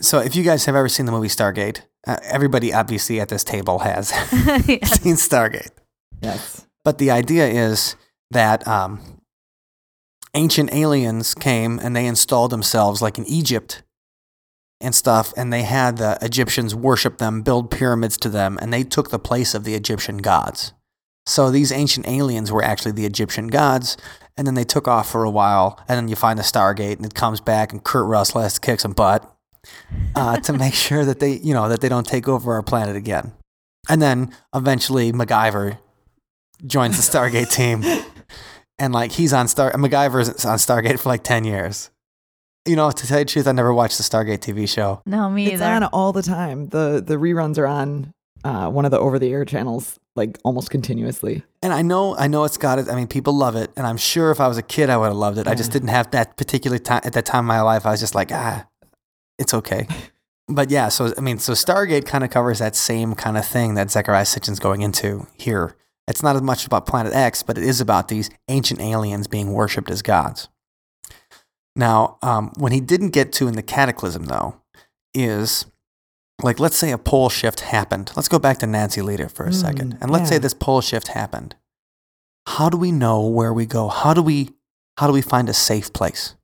So 0.00 0.18
if 0.18 0.34
you 0.34 0.42
guys 0.42 0.64
have 0.64 0.74
ever 0.74 0.88
seen 0.88 1.06
the 1.06 1.12
movie 1.12 1.28
Stargate, 1.28 1.82
uh, 2.08 2.16
everybody 2.24 2.74
obviously 2.74 3.20
at 3.20 3.28
this 3.28 3.44
table 3.44 3.78
has 3.80 4.10
Yes. 4.66 5.00
seen 5.02 5.14
Stargate. 5.14 5.70
Yes. 6.20 6.66
But 6.84 6.98
the 6.98 7.10
idea 7.10 7.46
is 7.46 7.96
that 8.30 8.66
um, 8.68 9.20
ancient 10.34 10.72
aliens 10.74 11.34
came 11.34 11.78
and 11.78 11.96
they 11.96 12.06
installed 12.06 12.50
themselves 12.50 13.00
like 13.00 13.18
in 13.18 13.24
Egypt 13.26 13.82
and 14.80 14.94
stuff, 14.94 15.32
and 15.36 15.52
they 15.52 15.62
had 15.62 15.96
the 15.96 16.18
Egyptians 16.20 16.74
worship 16.74 17.18
them, 17.18 17.42
build 17.42 17.70
pyramids 17.70 18.18
to 18.18 18.28
them, 18.28 18.58
and 18.60 18.72
they 18.72 18.82
took 18.82 19.10
the 19.10 19.18
place 19.18 19.54
of 19.54 19.64
the 19.64 19.74
Egyptian 19.74 20.18
gods. 20.18 20.72
So 21.26 21.50
these 21.50 21.72
ancient 21.72 22.06
aliens 22.06 22.52
were 22.52 22.62
actually 22.62 22.92
the 22.92 23.06
Egyptian 23.06 23.46
gods, 23.46 23.96
and 24.36 24.46
then 24.46 24.54
they 24.54 24.64
took 24.64 24.86
off 24.86 25.10
for 25.10 25.24
a 25.24 25.30
while, 25.30 25.80
and 25.88 25.96
then 25.96 26.08
you 26.08 26.16
find 26.16 26.38
the 26.38 26.42
Stargate, 26.42 26.96
and 26.96 27.06
it 27.06 27.14
comes 27.14 27.40
back, 27.40 27.72
and 27.72 27.82
Kurt 27.82 28.06
Russell 28.06 28.42
has 28.42 28.54
to 28.54 28.60
kick 28.60 28.80
some 28.80 28.92
butt 28.92 29.32
uh, 30.14 30.36
to 30.40 30.52
make 30.52 30.74
sure 30.74 31.04
that 31.04 31.18
they, 31.18 31.38
you 31.38 31.54
know, 31.54 31.68
that 31.68 31.80
they 31.80 31.88
don't 31.88 32.06
take 32.06 32.28
over 32.28 32.52
our 32.52 32.62
planet 32.62 32.96
again. 32.96 33.32
And 33.88 34.02
then 34.02 34.34
eventually 34.54 35.12
MacGyver 35.12 35.78
joins 36.66 36.96
the 36.96 37.02
Stargate 37.18 37.50
team, 37.50 37.82
and 38.78 38.92
like 38.92 39.12
he's 39.12 39.32
on 39.32 39.48
Star 39.48 39.72
MacGyver's 39.72 40.44
on 40.44 40.58
Stargate 40.58 40.98
for 41.00 41.08
like 41.08 41.24
ten 41.24 41.44
years. 41.44 41.90
You 42.66 42.76
know, 42.76 42.90
to 42.90 43.06
tell 43.06 43.18
you 43.18 43.24
the 43.24 43.30
truth, 43.30 43.46
I 43.46 43.52
never 43.52 43.74
watched 43.74 43.98
the 43.98 44.04
Stargate 44.04 44.38
TV 44.38 44.66
show. 44.68 45.02
No, 45.04 45.28
me 45.28 45.46
It's 45.48 45.60
either. 45.60 45.64
on 45.64 45.84
all 45.84 46.12
the 46.12 46.22
time. 46.22 46.68
The 46.68 47.02
the 47.06 47.16
reruns 47.16 47.58
are 47.58 47.66
on 47.66 48.14
uh, 48.42 48.70
one 48.70 48.84
of 48.84 48.90
the 48.90 48.98
over 48.98 49.18
the 49.18 49.32
air 49.32 49.44
channels 49.44 49.98
like 50.16 50.38
almost 50.44 50.70
continuously. 50.70 51.42
And 51.60 51.72
I 51.72 51.82
know, 51.82 52.16
I 52.16 52.28
know 52.28 52.44
it's 52.44 52.56
got 52.56 52.78
it. 52.78 52.88
I 52.88 52.94
mean, 52.94 53.08
people 53.08 53.32
love 53.34 53.56
it, 53.56 53.70
and 53.76 53.86
I'm 53.86 53.96
sure 53.96 54.30
if 54.30 54.40
I 54.40 54.48
was 54.48 54.56
a 54.58 54.62
kid, 54.62 54.88
I 54.88 54.96
would 54.96 55.06
have 55.08 55.16
loved 55.16 55.38
it. 55.38 55.48
I 55.48 55.54
just 55.54 55.72
didn't 55.72 55.88
have 55.88 56.10
that 56.12 56.36
particular 56.36 56.78
time 56.78 57.00
at 57.04 57.12
that 57.14 57.26
time 57.26 57.40
in 57.40 57.46
my 57.46 57.60
life. 57.62 57.84
I 57.84 57.90
was 57.90 58.00
just 58.00 58.14
like, 58.14 58.30
ah, 58.32 58.66
it's 59.38 59.52
okay. 59.54 59.86
But 60.46 60.70
yeah, 60.70 60.90
so 60.90 61.10
I 61.16 61.22
mean, 61.22 61.38
so 61.38 61.54
Stargate 61.54 62.04
kind 62.04 62.22
of 62.22 62.28
covers 62.28 62.58
that 62.58 62.76
same 62.76 63.14
kind 63.14 63.38
of 63.38 63.46
thing 63.46 63.76
that 63.76 63.86
Zecharia 63.86 64.26
Sitchin's 64.26 64.58
going 64.58 64.82
into 64.82 65.26
here. 65.38 65.74
It's 66.06 66.22
not 66.22 66.36
as 66.36 66.42
much 66.42 66.66
about 66.66 66.86
Planet 66.86 67.14
X, 67.14 67.42
but 67.42 67.56
it 67.56 67.64
is 67.64 67.80
about 67.80 68.08
these 68.08 68.30
ancient 68.48 68.80
aliens 68.80 69.26
being 69.26 69.52
worshipped 69.52 69.90
as 69.90 70.02
gods. 70.02 70.48
Now, 71.76 72.18
um, 72.22 72.52
when 72.56 72.72
he 72.72 72.80
didn't 72.80 73.10
get 73.10 73.32
to 73.34 73.48
in 73.48 73.54
the 73.54 73.62
Cataclysm, 73.62 74.26
though, 74.26 74.60
is 75.12 75.66
like 76.42 76.60
let's 76.60 76.76
say 76.76 76.90
a 76.90 76.98
pole 76.98 77.28
shift 77.28 77.60
happened. 77.60 78.12
Let's 78.16 78.28
go 78.28 78.38
back 78.38 78.58
to 78.58 78.66
Nancy 78.66 79.02
Lieder 79.02 79.28
for 79.28 79.44
a 79.46 79.50
Mm, 79.50 79.54
second, 79.54 79.98
and 80.00 80.10
let's 80.10 80.28
say 80.28 80.38
this 80.38 80.54
pole 80.54 80.80
shift 80.80 81.08
happened. 81.08 81.56
How 82.46 82.68
do 82.68 82.76
we 82.76 82.92
know 82.92 83.26
where 83.26 83.52
we 83.52 83.66
go? 83.66 83.88
How 83.88 84.14
do 84.14 84.22
we 84.22 84.50
how 84.98 85.06
do 85.08 85.12
we 85.12 85.22
find 85.22 85.48
a 85.48 85.54
safe 85.54 85.92
place? 85.92 86.34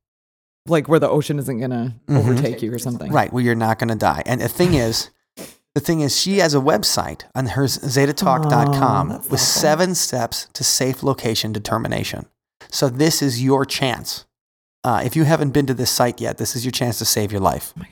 Like 0.67 0.89
where 0.89 0.99
the 0.99 1.09
ocean 1.09 1.39
isn't 1.39 1.61
gonna 1.61 1.95
Mhm. 2.09 2.17
overtake 2.19 2.63
you 2.63 2.73
or 2.73 2.79
something. 2.79 3.13
Right, 3.13 3.33
where 3.33 3.43
you're 3.43 3.55
not 3.55 3.79
going 3.79 3.89
to 3.91 3.95
die. 3.95 4.23
And 4.27 4.41
the 4.41 4.49
thing 4.49 4.75
is, 4.75 5.11
the 5.75 5.81
thing 5.81 6.01
is, 6.01 6.19
she 6.19 6.39
has 6.39 6.55
a 6.55 6.59
website 6.59 7.25
on 7.35 7.47
her 7.47 7.65
zetatalk.com 7.65 9.09
that's 9.09 9.31
with 9.31 9.41
seven 9.41 9.95
steps 9.95 10.49
to 10.55 10.65
safe 10.65 11.03
location 11.03 11.53
determination. 11.53 12.27
So 12.71 12.89
this 12.89 13.23
is 13.23 13.43
your 13.43 13.65
chance. 13.65 14.27
Uh, 14.83 15.03
if 15.05 15.15
you 15.15 15.25
haven't 15.25 15.51
been 15.51 15.67
to 15.67 15.75
this 15.75 15.91
site 15.91 16.21
yet, 16.21 16.39
this 16.39 16.57
is 16.57 16.65
your 16.65 16.73
chance 16.73 16.99
to 16.99 17.05
save 17.05 17.31
your 17.31 17.41
life. 17.41 17.75
Oh. 17.79 17.85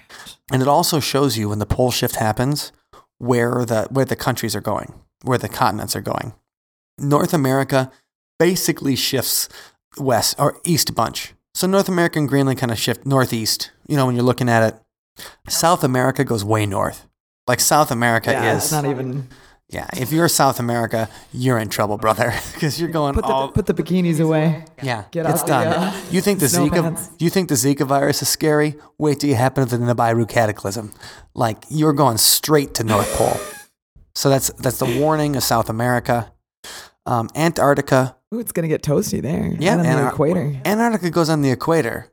And 0.52 0.62
it 0.62 0.68
also 0.68 1.00
shows 1.00 1.36
you 1.36 1.50
when 1.50 1.58
the 1.58 1.66
pole 1.66 1.90
shift 1.90 2.16
happens 2.16 2.72
where 3.18 3.64
the 3.64 3.86
where 3.90 4.04
the 4.04 4.16
countries 4.16 4.56
are 4.56 4.60
going, 4.60 4.94
where 5.22 5.38
the 5.38 5.48
continents 5.48 5.94
are 5.94 6.00
going. 6.00 6.32
North 6.98 7.34
America 7.34 7.92
basically 8.38 8.96
shifts 8.96 9.48
west 9.98 10.36
or 10.38 10.58
east 10.64 10.90
a 10.90 10.92
bunch. 10.92 11.34
So 11.54 11.66
North 11.66 11.88
America 11.88 12.18
and 12.18 12.28
Greenland 12.28 12.58
kind 12.58 12.72
of 12.72 12.78
shift 12.78 13.04
northeast, 13.04 13.72
you 13.86 13.96
know, 13.96 14.06
when 14.06 14.14
you're 14.14 14.24
looking 14.24 14.48
at 14.48 14.62
it. 14.62 14.80
South 15.48 15.82
America 15.82 16.24
goes 16.24 16.44
way 16.44 16.64
north. 16.64 17.07
Like 17.48 17.60
South 17.60 17.90
America 17.90 18.30
Yeah, 18.30 18.56
is 18.56 18.64
it's 18.64 18.72
not 18.72 18.84
even 18.84 19.28
yeah, 19.70 19.86
if 19.98 20.12
you're 20.12 20.28
South 20.28 20.60
America, 20.60 21.10
you're 21.30 21.58
in 21.58 21.68
trouble, 21.68 21.98
brother, 21.98 22.32
because 22.54 22.80
you're 22.80 22.88
going 22.90 23.12
put 23.14 23.26
the 23.26 23.32
all 23.32 23.48
put 23.50 23.66
the 23.66 23.74
bikinis 23.74 24.18
away. 24.20 24.64
yeah, 24.82 25.04
Get 25.10 25.26
it's 25.26 25.42
out 25.42 25.46
done. 25.46 25.94
the, 25.94 26.14
you 26.14 26.20
think 26.22 26.40
the 26.40 26.48
snow 26.48 26.68
Zika? 26.68 26.82
pants. 26.82 27.10
You 27.18 27.28
think 27.28 27.48
the 27.50 27.54
Zika 27.54 27.86
virus 27.86 28.22
is 28.22 28.28
scary? 28.30 28.76
Wait 28.98 29.20
till 29.20 29.28
you 29.28 29.36
happen 29.36 29.66
to 29.66 29.76
the 29.76 29.84
Nibiru 29.84 30.26
cataclysm. 30.28 30.92
Like 31.34 31.58
you're 31.68 31.92
going 31.92 32.16
straight 32.18 32.72
to 32.74 32.84
North 32.84 33.12
Pole. 33.16 33.36
So 34.14 34.30
that's 34.30 34.50
that's 34.54 34.78
the 34.78 34.98
warning 35.00 35.36
of 35.36 35.42
South 35.42 35.68
America. 35.68 36.32
Um, 37.04 37.28
Antarctica. 37.36 38.16
Ooh, 38.34 38.38
it's 38.40 38.52
gonna 38.52 38.68
get 38.68 38.82
toasty 38.82 39.20
there. 39.22 39.54
Yeah, 39.58 39.76
on 39.76 39.82
the 39.82 40.08
equator. 40.08 40.60
Antarctica 40.64 41.10
goes 41.10 41.28
on 41.28 41.42
the 41.42 41.50
equator, 41.50 42.10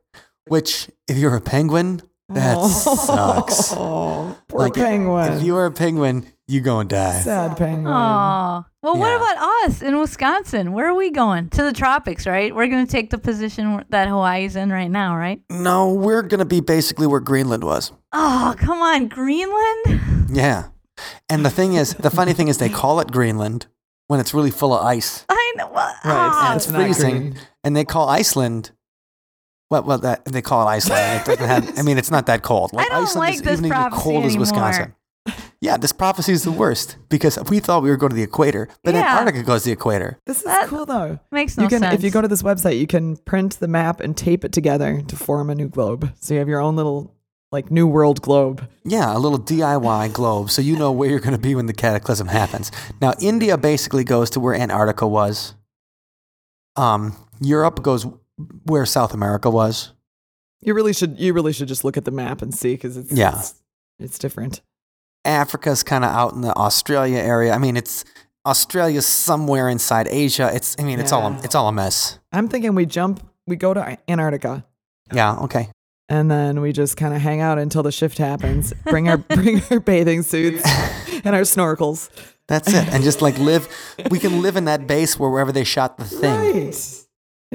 which 0.47 0.89
if 1.07 1.17
you're 1.17 1.35
a 1.35 1.41
penguin, 1.41 2.01
that 2.29 2.57
oh. 2.59 2.67
sucks. 2.67 3.73
Oh, 3.73 4.37
poor 4.47 4.59
Like, 4.61 4.73
penguin. 4.73 5.33
If 5.33 5.43
you 5.43 5.55
are 5.57 5.65
a 5.67 5.71
penguin, 5.71 6.25
you 6.47 6.61
go 6.61 6.79
and 6.79 6.89
die. 6.89 7.19
Sad 7.19 7.57
penguin. 7.57 7.87
Oh, 7.87 8.65
well, 8.81 8.97
what 8.97 9.15
about 9.15 9.37
us 9.65 9.81
in 9.81 9.97
Wisconsin? 9.99 10.71
Where 10.73 10.87
are 10.87 10.95
we 10.95 11.11
going? 11.11 11.49
To 11.49 11.63
the 11.63 11.73
tropics, 11.73 12.25
right? 12.27 12.53
We're 12.53 12.67
going 12.67 12.85
to 12.85 12.91
take 12.91 13.09
the 13.09 13.17
position 13.17 13.83
that 13.89 14.07
Hawaii's 14.07 14.55
in 14.55 14.71
right 14.71 14.89
now, 14.89 15.15
right? 15.17 15.41
No, 15.49 15.93
we're 15.93 16.21
gonna 16.21 16.45
be 16.45 16.59
basically 16.61 17.07
where 17.07 17.19
Greenland 17.19 17.63
was. 17.63 17.91
Oh, 18.11 18.55
come 18.57 18.79
on, 18.79 19.07
Greenland? 19.07 20.29
Yeah. 20.31 20.65
And 21.29 21.43
the 21.45 21.49
thing 21.49 21.73
is, 21.73 21.93
the 21.95 22.09
funny 22.11 22.33
thing 22.33 22.47
is, 22.47 22.57
they 22.57 22.69
call 22.69 22.99
it 22.99 23.11
Greenland 23.11 23.65
when 24.07 24.19
it's 24.19 24.33
really 24.33 24.51
full 24.51 24.73
of 24.73 24.85
ice. 24.85 25.25
I 25.29 25.53
know. 25.57 25.69
Well, 25.73 25.93
Right, 26.05 26.47
and 26.49 26.55
it's 26.57 26.69
not 26.69 26.81
freezing, 26.81 27.31
green. 27.31 27.35
and 27.63 27.75
they 27.75 27.83
call 27.85 28.07
Iceland. 28.07 28.71
Well, 29.75 29.83
well, 29.83 29.97
that 29.99 30.25
they 30.25 30.41
call 30.41 30.67
it 30.67 30.71
Iceland. 30.71 31.21
It 31.21 31.25
doesn't 31.39 31.47
have, 31.47 31.79
I 31.79 31.81
mean, 31.81 31.97
it's 31.97 32.11
not 32.11 32.25
that 32.27 32.41
cold. 32.43 32.71
I 32.77 32.83
don't 32.85 33.03
Iceland 33.03 33.15
like 33.27 33.33
is 33.35 33.41
this 33.41 33.59
even 33.59 33.65
as 33.65 33.69
prophecy 33.71 34.01
cold 34.03 34.23
as 34.25 34.35
anymore. 34.35 34.39
Wisconsin. 34.41 34.95
Yeah, 35.59 35.77
this 35.77 35.91
prophecy 35.91 36.31
is 36.33 36.43
the 36.43 36.51
worst 36.51 36.97
because 37.09 37.39
we 37.49 37.59
thought 37.59 37.81
we 37.81 37.89
were 37.89 37.97
going 37.97 38.11
to 38.11 38.15
the 38.15 38.21
equator, 38.23 38.67
but 38.83 38.93
Yeah. 38.93 39.17
Antarctica 39.17 39.43
goes 39.43 39.63
to 39.63 39.69
the 39.69 39.73
equator. 39.73 40.19
This 40.25 40.37
is 40.37 40.43
That 40.43 40.67
cool 40.67 40.85
though. 40.85 41.19
makes 41.31 41.57
no 41.57 41.63
you 41.63 41.69
can 41.69 41.79
sense. 41.79 41.95
if 41.95 42.03
you 42.03 42.11
go 42.11 42.21
to 42.21 42.27
this 42.27 42.43
website, 42.43 42.79
you 42.79 42.85
can 42.87 43.17
print 43.17 43.59
the 43.59 43.67
map 43.67 43.99
and 43.99 44.15
tape 44.15 44.45
it 44.45 44.51
together 44.51 45.01
to 45.07 45.15
form 45.15 45.49
a 45.49 45.55
new 45.55 45.67
globe. 45.67 46.13
So 46.19 46.33
you 46.35 46.39
have 46.39 46.47
your 46.49 46.59
own 46.61 46.75
little 46.75 47.11
like 47.51 47.71
new 47.71 47.87
world 47.87 48.21
globe. 48.21 48.67
Yeah, 48.83 49.15
a 49.15 49.19
little 49.19 49.39
DIY 49.39 50.13
globe, 50.13 50.51
so 50.51 50.61
you 50.61 50.75
know 50.77 50.91
where 50.91 51.09
you're 51.09 51.19
going 51.19 51.35
to 51.35 51.41
be 51.41 51.55
when 51.55 51.65
the 51.67 51.73
cataclysm 51.73 52.27
happens. 52.27 52.71
Now, 53.01 53.13
India 53.19 53.57
basically 53.57 54.03
goes 54.03 54.29
to 54.31 54.39
where 54.39 54.53
Antarctica 54.53 55.07
was. 55.07 55.55
Um, 56.75 57.15
Europe 57.39 57.81
goes 57.81 58.05
where 58.65 58.85
South 58.85 59.13
America 59.13 59.49
was. 59.49 59.91
You 60.61 60.73
really 60.73 60.93
should 60.93 61.19
you 61.19 61.33
really 61.33 61.53
should 61.53 61.67
just 61.67 61.83
look 61.83 61.97
at 61.97 62.05
the 62.05 62.11
map 62.11 62.41
and 62.41 62.53
see 62.53 62.73
because 62.73 62.97
it's 62.97 63.11
Yeah. 63.11 63.37
it's, 63.39 63.53
it's 63.99 64.17
different. 64.17 64.61
Africa's 65.23 65.83
kind 65.83 66.03
of 66.03 66.11
out 66.11 66.33
in 66.33 66.41
the 66.41 66.55
Australia 66.55 67.17
area. 67.19 67.53
I 67.53 67.57
mean, 67.57 67.77
it's 67.77 68.03
Australia's 68.45 69.05
somewhere 69.05 69.69
inside 69.69 70.07
Asia. 70.09 70.51
It's 70.53 70.75
I 70.79 70.83
mean, 70.83 70.99
it's 70.99 71.11
all 71.11 71.31
Yeah. 71.31 71.41
it's 71.43 71.55
all 71.55 71.67
a 71.67 71.71
mess. 71.71 72.19
I'm 72.31 72.47
thinking 72.47 72.75
we 72.75 72.85
jump, 72.85 73.25
we 73.47 73.55
go 73.55 73.73
to 73.73 73.97
Antarctica, 74.09 74.65
Yeah, 75.13 75.35
okay. 75.37 75.69
and 76.09 76.29
then 76.29 76.61
we 76.61 76.71
just 76.71 76.97
kind 76.97 77.13
of 77.13 77.21
hang 77.21 77.41
out 77.41 77.57
until 77.57 77.83
the 77.83 77.91
shift 77.91 78.17
happens. 78.17 78.73
Bring 78.85 79.07
our 79.09 79.17
bring 79.37 79.61
our 79.71 79.79
bathing 79.79 80.21
suits 80.23 80.63
and 81.23 81.35
our 81.35 81.41
snorkels. 81.41 82.09
That's 82.47 82.71
it. 82.71 82.87
And 82.89 83.03
just 83.03 83.21
like 83.21 83.37
live 83.39 83.67
we 84.11 84.19
can 84.19 84.41
live 84.43 84.55
in 84.57 84.65
that 84.65 84.85
base 84.87 85.17
where 85.19 85.29
wherever 85.29 85.51
they 85.51 85.63
shot 85.63 85.97
the 85.97 86.05
thing. 86.05 86.65
Right. 86.67 87.01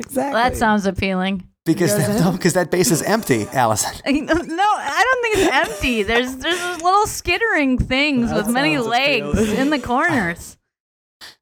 Exactly. 0.01 0.33
that 0.33 0.57
sounds 0.57 0.87
appealing. 0.87 1.47
Because 1.67 1.97
that, 1.97 2.21
no, 2.21 2.33
because 2.39 2.55
that 2.55 2.71
base 2.71 2.91
is 2.91 3.03
empty, 3.03 3.47
Allison. 3.53 3.93
No, 4.07 4.65
I 4.65 5.05
don't 5.05 5.23
think 5.23 5.37
it's 5.39 5.71
empty. 5.71 6.03
There's 6.03 6.37
there's 6.37 6.83
little 6.83 7.07
skittering 7.07 7.79
things 7.79 8.31
That 8.31 8.37
with 8.37 8.49
many 8.49 8.79
legs 8.79 9.27
appealing. 9.39 9.57
in 9.59 9.71
the 9.71 9.79
corners. 9.79 10.57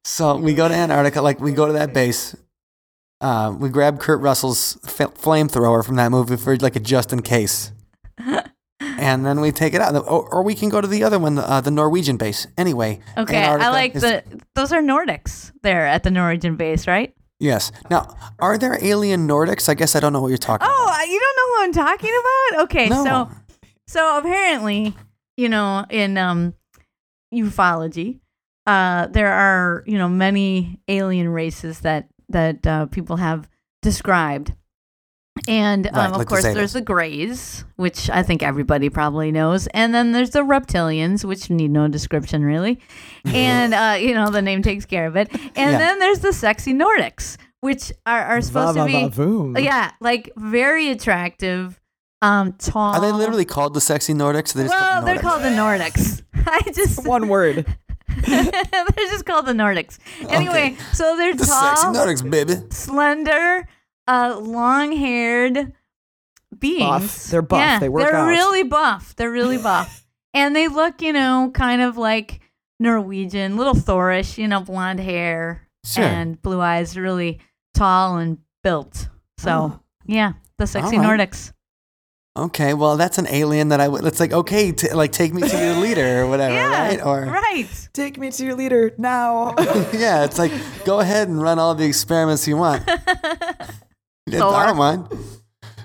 So 0.03 0.35
we 0.35 0.53
go 0.55 0.67
to 0.67 0.73
Antarctica, 0.73 1.21
like 1.21 1.39
we 1.39 1.51
go 1.53 1.67
to 1.67 1.73
that 1.73 1.93
base. 1.93 2.35
Uh, 3.21 3.55
we 3.57 3.69
grab 3.69 3.99
Kurt 3.99 4.19
Russell's 4.21 4.77
f- 4.85 5.13
flamethrower 5.13 5.85
from 5.85 5.95
that 5.97 6.09
movie 6.09 6.35
for 6.35 6.55
like 6.57 6.75
a 6.75 6.79
just 6.79 7.13
in 7.13 7.21
case. 7.21 7.71
and 8.79 9.25
then 9.25 9.39
we 9.39 9.51
take 9.51 9.73
it 9.73 9.81
out, 9.81 9.95
or, 9.95 10.27
or 10.33 10.43
we 10.43 10.55
can 10.55 10.69
go 10.69 10.81
to 10.81 10.87
the 10.87 11.03
other 11.03 11.19
one, 11.19 11.35
the, 11.35 11.49
uh, 11.49 11.61
the 11.61 11.71
Norwegian 11.71 12.17
base. 12.17 12.47
Anyway, 12.57 12.99
Okay, 13.17 13.41
I 13.43 13.69
like 13.69 13.95
is- 13.95 14.01
the. 14.01 14.23
Those 14.55 14.73
are 14.73 14.81
Nordics 14.81 15.51
there 15.63 15.85
at 15.85 16.03
the 16.03 16.11
Norwegian 16.11 16.55
base, 16.55 16.87
right? 16.87 17.13
Yes. 17.39 17.71
Now, 17.89 18.15
are 18.39 18.57
there 18.57 18.77
alien 18.83 19.27
Nordics? 19.27 19.69
I 19.69 19.73
guess 19.73 19.95
I 19.95 19.99
don't 19.99 20.11
know 20.13 20.21
what 20.21 20.27
you're 20.27 20.37
talking 20.37 20.65
about. 20.67 20.75
Oh, 20.77 21.03
you 21.09 21.19
don't 21.19 21.35
know 21.37 21.55
who 21.55 21.63
I'm 21.63 21.71
talking 21.87 22.21
about? 22.21 22.63
Okay, 22.65 22.89
No. 22.89 23.03
so 23.03 23.29
so 23.87 24.17
apparently, 24.17 24.93
you 25.37 25.47
know, 25.49 25.85
in 25.89 26.17
um 26.17 26.53
ufology, 27.33 28.19
uh 28.65 29.07
there 29.07 29.31
are, 29.31 29.83
you 29.85 29.97
know, 29.97 30.09
many 30.09 30.79
alien 30.87 31.29
races 31.29 31.79
that 31.81 32.07
that 32.29 32.65
uh, 32.67 32.85
people 32.87 33.15
have 33.17 33.49
described. 33.81 34.53
And 35.49 35.87
um, 35.87 35.93
Right, 35.95 36.11
of 36.11 36.17
like 36.17 36.27
course, 36.27 36.45
Zetas. 36.45 36.53
there's 36.53 36.73
the 36.73 36.81
Greys, 36.81 37.65
which 37.75 38.09
I 38.09 38.21
think 38.23 38.43
everybody 38.43 38.89
probably 38.89 39.31
knows, 39.31 39.65
and 39.67 39.93
then 39.95 40.11
there's 40.11 40.29
the 40.29 40.41
Reptilians, 40.41 41.25
which 41.25 41.49
need 41.49 41.71
no 41.71 41.87
description 41.87 42.43
really, 42.45 42.79
and 43.25 43.73
uh, 43.73 43.97
you 43.99 44.13
know 44.13 44.29
the 44.29 44.41
name 44.43 44.61
takes 44.61 44.85
care 44.85 45.07
of 45.07 45.15
it. 45.15 45.29
And 45.33 45.71
Yeah. 45.71 45.77
then 45.79 45.99
there's 45.99 46.19
the 46.19 46.33
sexy 46.33 46.73
Nordics, 46.73 47.37
which 47.61 47.91
are, 48.05 48.21
are 48.21 48.41
supposed 48.41 48.77
to 48.77 48.85
be 48.85 49.63
yeah, 49.63 49.91
like 49.99 50.31
very 50.37 50.91
attractive, 50.91 51.79
um, 52.21 52.53
tall. 52.53 52.93
Are 52.95 53.01
they 53.01 53.11
literally 53.11 53.45
called 53.45 53.73
the 53.73 53.81
sexy 53.81 54.13
Nordics? 54.13 54.53
They 54.53 54.63
just 54.63 54.75
Well, 54.75 54.93
called 55.01 55.07
they're 55.07 55.19
called 55.19 55.41
the 55.41 55.49
Nordics. 55.49 56.21
I 56.45 56.61
just 56.75 57.05
One 57.07 57.27
word. 57.27 57.65
they're 58.27 58.91
just 59.09 59.25
called 59.25 59.45
the 59.45 59.53
Nordics. 59.53 59.97
Anyway, 60.29 60.75
so 60.93 61.15
they're 61.17 61.33
the 61.35 61.45
sexy 61.45 61.83
tall, 61.85 61.93
Nordics, 61.95 62.29
baby. 62.29 62.55
slender, 62.71 63.67
uh, 64.09 64.39
long-haired 64.39 65.73
beings. 66.57 66.79
Buff. 66.83 67.23
They're 67.25 67.41
buff. 67.41 67.59
Yeah, 67.59 67.79
They 67.79 67.89
work 67.89 68.03
They're 68.05 68.15
out. 68.15 68.27
really 68.27 68.63
buff. 68.63 69.15
They're 69.15 69.31
really 69.31 69.57
buff, 69.61 70.05
and 70.33 70.55
they 70.55 70.67
look, 70.67 71.01
you 71.01 71.13
know, 71.13 71.51
kind 71.53 71.81
of 71.81 71.97
like 71.97 72.39
Norwegian, 72.79 73.57
little 73.57 73.75
Thorish, 73.75 74.37
you 74.37 74.47
know, 74.47 74.61
blonde 74.61 74.99
hair 74.99 75.67
Sure. 75.85 76.03
and 76.03 76.41
blue 76.41 76.59
eyes, 76.61 76.97
really 76.97 77.39
tall 77.73 78.17
and 78.17 78.37
built. 78.63 79.07
So 79.37 79.51
Oh. 79.51 79.79
yeah, 80.05 80.33
the 80.57 80.67
sexy 80.67 80.97
right. 80.97 81.07
Nordics. 81.19 81.51
Okay, 82.37 82.73
well, 82.73 82.95
that's 82.95 83.17
an 83.17 83.27
alien 83.27 83.69
that 83.69 83.81
I 83.81 83.87
would. 83.87 84.05
It's 84.05 84.19
like 84.19 84.31
okay, 84.31 84.71
t- 84.71 84.93
like 84.93 85.11
take 85.11 85.33
me 85.33 85.41
to 85.41 85.57
your 85.57 85.75
leader 85.85 86.21
or 86.21 86.27
whatever, 86.27 86.53
Yeah, 86.53 86.87
right? 86.87 87.05
Or 87.05 87.21
right. 87.25 87.67
Take 87.93 88.17
me 88.17 88.31
to 88.31 88.45
your 88.45 88.55
leader 88.55 88.91
now. 88.97 89.55
yeah, 89.93 90.23
it's 90.23 90.37
like 90.39 90.51
go 90.85 90.99
ahead 91.01 91.27
and 91.27 91.41
run 91.41 91.59
all 91.59 91.75
the 91.75 91.85
experiments 91.85 92.47
you 92.47 92.55
want. 92.55 92.83
Yeah, 94.31 94.45
I 94.45 94.65
don't 94.65 94.77
mind. 94.77 95.07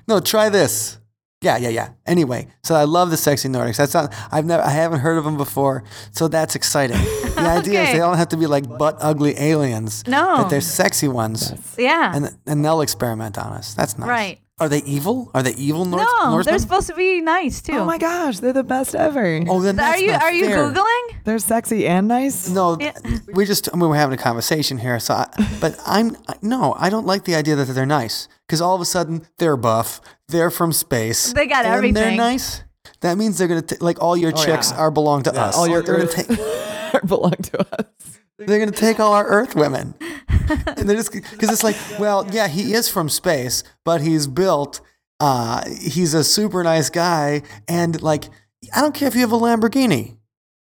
No, 0.07 0.21
try 0.21 0.49
this. 0.49 0.99
Yeah, 1.41 1.59
yeah, 1.59 1.69
yeah. 1.69 1.89
Anyway, 2.07 2.49
so 2.63 2.75
I 2.75 2.85
love 2.85 3.11
the 3.11 3.19
sexy 3.19 3.49
Nordics. 3.49 3.77
That's 3.77 3.93
not. 3.93 4.15
I've 4.33 4.47
never. 4.47 4.63
I 4.63 4.71
haven't 4.71 5.01
heard 5.01 5.19
of 5.19 5.25
them 5.25 5.37
before, 5.37 5.85
so 6.13 6.29
that's 6.29 6.55
exciting. 6.57 6.99
The 7.35 7.41
idea 7.51 7.83
is 7.83 7.93
they 7.93 7.99
don't 7.99 8.17
have 8.17 8.29
to 8.29 8.37
be 8.37 8.47
like 8.47 8.65
butt 8.79 8.97
ugly 9.01 9.35
aliens. 9.37 10.05
No. 10.07 10.37
that 10.37 10.51
they're 10.51 10.61
sexy 10.63 11.09
ones, 11.09 11.53
Yeah. 11.77 12.13
and 12.15 12.31
and 12.47 12.65
they'll 12.65 12.81
experiment 12.81 13.37
on 13.37 13.53
us. 13.53 13.75
That's 13.75 13.99
nice. 13.99 14.09
Right. 14.09 14.39
Are 14.61 14.69
they 14.69 14.83
evil? 14.85 15.33
Are 15.35 15.43
they 15.43 15.53
evil 15.55 15.85
North? 15.85 16.07
no, 16.23 16.31
Norsemen? 16.31 16.53
they're 16.53 16.59
supposed 16.61 16.87
to 16.87 16.95
be 16.95 17.21
nice 17.21 17.61
too. 17.61 17.73
oh 17.73 17.85
my 17.85 17.99
gosh, 17.99 18.39
they're 18.39 18.53
the 18.53 18.63
best 18.63 18.95
ever. 18.95 19.41
Oh, 19.49 19.61
then 19.61 19.75
that's 19.77 19.99
are 20.01 20.05
you 20.05 20.13
not 20.13 20.23
are 20.23 20.33
you 20.33 20.45
fair. 20.47 20.59
googling? 20.71 21.25
They're 21.25 21.41
sexy 21.41 21.89
and 21.89 22.07
nice. 22.07 22.49
No, 22.49 22.77
Yeah. 22.81 22.93
we 23.33 23.47
just 23.47 23.69
I 23.73 23.77
mean, 23.77 23.89
we're 23.91 23.97
having 23.97 24.17
a 24.17 24.23
conversation 24.23 24.79
here. 24.79 25.01
So, 25.01 25.15
I, 25.15 25.27
but 25.61 25.77
I'm 25.85 26.17
no, 26.41 26.75
I 26.79 26.89
don't 26.89 27.05
like 27.07 27.25
the 27.25 27.35
idea 27.35 27.57
that 27.57 27.65
they're 27.65 27.85
nice 27.85 28.29
because 28.47 28.61
all 28.61 28.77
of 28.77 28.81
a 28.81 28.85
sudden 28.85 29.27
they're 29.39 29.57
buff, 29.57 30.01
they're 30.29 30.51
from 30.53 30.73
space, 30.73 31.33
They 31.33 31.47
got 31.49 31.65
and 31.65 31.73
They're 31.73 31.79
everything. 31.79 32.17
nice. 32.17 32.63
That 33.01 33.19
means 33.19 33.39
they're 33.39 33.49
gonna 33.49 33.63
t- 33.63 33.77
like 33.81 34.01
all 34.01 34.17
your 34.17 34.33
oh, 34.37 34.45
chicks 34.45 34.71
yeah. 34.71 34.79
are 34.79 34.91
belong 34.93 35.25
to 35.25 35.33
us. 35.35 35.57
all 35.57 35.67
your 35.67 35.83
they're 35.83 35.97
gonna, 35.97 36.09
Earth- 36.09 36.93
take, 36.93 37.07
belong 37.09 37.33
to 37.33 37.67
us. 37.81 38.21
They're 38.39 38.59
gonna 38.59 38.71
take 38.71 39.01
all 39.01 39.13
our 39.13 39.27
Earth 39.27 39.55
women, 39.55 39.95
and 40.29 40.89
they're 40.89 40.97
just 40.97 41.13
because 41.13 41.51
it's 41.51 41.65
like, 41.65 41.77
well, 41.99 42.27
yeah, 42.33 42.49
he 42.49 42.75
is 42.75 42.89
from 42.89 43.09
space, 43.09 43.63
but 43.85 44.01
he's 44.01 44.27
built. 44.27 44.81
Uh, 45.21 45.65
he's 45.81 46.13
a 46.15 46.25
super 46.25 46.63
nice 46.65 46.91
guy, 46.91 47.43
and 47.69 48.03
like, 48.03 48.25
I 48.75 48.81
don't 48.81 48.95
care 48.95 49.09
if 49.09 49.15
you 49.15 49.21
have 49.21 49.33
a 49.33 49.39
Lamborghini, 49.39 50.17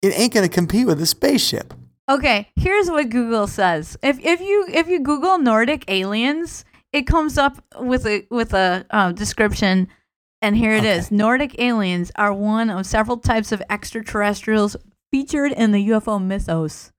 it 0.03 0.19
ain't 0.19 0.33
gonna 0.33 0.49
compete 0.49 0.87
with 0.87 1.01
a 1.01 1.07
spaceship. 1.07 1.75
Okay, 2.09 2.49
here's 2.55 2.89
what 2.89 3.11
Google 3.11 3.49
says. 3.49 3.97
If 4.03 4.19
if 4.25 4.41
you 4.41 4.67
if 4.73 4.87
you 4.87 5.01
Google 5.01 5.39
Nordic 5.39 5.85
aliens, 5.89 6.65
it 6.93 7.07
comes 7.07 7.37
up 7.37 7.63
with 7.81 8.07
a 8.07 8.25
with 8.31 8.55
a 8.55 8.87
uh, 8.91 9.11
description, 9.11 9.89
and 10.41 10.57
here 10.57 10.73
it 10.73 10.85
is: 10.85 11.11
Nordic 11.11 11.59
aliens 11.59 12.13
are 12.15 12.33
one 12.33 12.71
of 12.71 12.87
several 12.87 13.17
types 13.17 13.51
of 13.51 13.61
extraterrestrials 13.69 14.77
featured 15.11 15.51
in 15.51 15.73
the 15.73 15.89
UFO 15.89 16.23
mythos. 16.23 16.93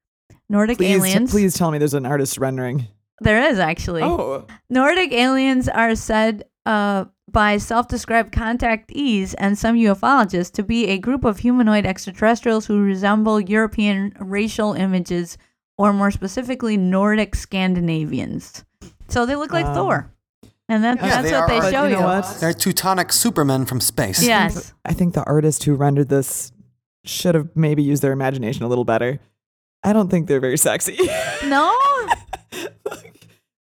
Nordic 0.49 0.77
Please, 0.77 0.95
aliens. 0.95 1.31
please 1.31 1.53
tell 1.55 1.71
me 1.71 1.77
there's 1.77 1.93
an 1.93 2.05
artist 2.05 2.37
rendering. 2.37 2.87
There 3.19 3.49
is 3.49 3.59
actually. 3.59 4.03
Oh, 4.03 4.45
Nordic 4.69 5.11
aliens 5.11 5.67
are 5.67 5.95
said 5.95 6.45
uh, 6.65 7.05
by 7.31 7.57
self 7.57 7.87
described 7.87 8.33
contactees 8.33 9.33
and 9.37 9.57
some 9.57 9.75
ufologists 9.75 10.51
to 10.53 10.63
be 10.63 10.87
a 10.87 10.97
group 10.99 11.25
of 11.25 11.39
humanoid 11.39 11.85
extraterrestrials 11.85 12.65
who 12.65 12.79
resemble 12.81 13.39
European 13.41 14.15
racial 14.19 14.73
images, 14.73 15.37
or 15.77 15.93
more 15.93 16.11
specifically, 16.11 16.77
Nordic 16.77 17.35
Scandinavians. 17.35 18.63
So 19.09 19.25
they 19.25 19.35
look 19.35 19.51
like 19.51 19.65
Um, 19.65 19.73
Thor. 19.73 20.11
And 20.69 20.83
that, 20.83 20.97
Yeah, 20.97 21.21
that's 21.21 21.29
they 21.29 21.37
what 21.37 21.47
they 21.47 21.57
are. 21.57 21.61
But 21.61 21.71
show 21.71 21.83
you 21.83 21.89
you. 21.91 21.95
know 21.95 22.05
what? 22.05 22.37
They're 22.41 22.53
Teutonic 22.53 23.13
supermen 23.13 23.65
from 23.65 23.79
space. 23.79 24.21
Yes. 24.21 24.73
I 24.83 24.93
think 24.93 25.13
the 25.13 25.23
artist 25.23 25.63
who 25.63 25.75
rendered 25.75 26.09
this 26.09 26.51
should 27.05 27.35
have 27.35 27.47
maybe 27.55 27.81
used 27.81 28.01
their 28.03 28.11
imagination 28.11 28.63
a 28.63 28.67
little 28.67 28.83
better. 28.83 29.19
I 29.83 29.93
don't 29.93 30.09
think 30.09 30.27
they're 30.27 30.39
very 30.39 30.57
sexy. 30.57 30.97
No? 31.45 31.73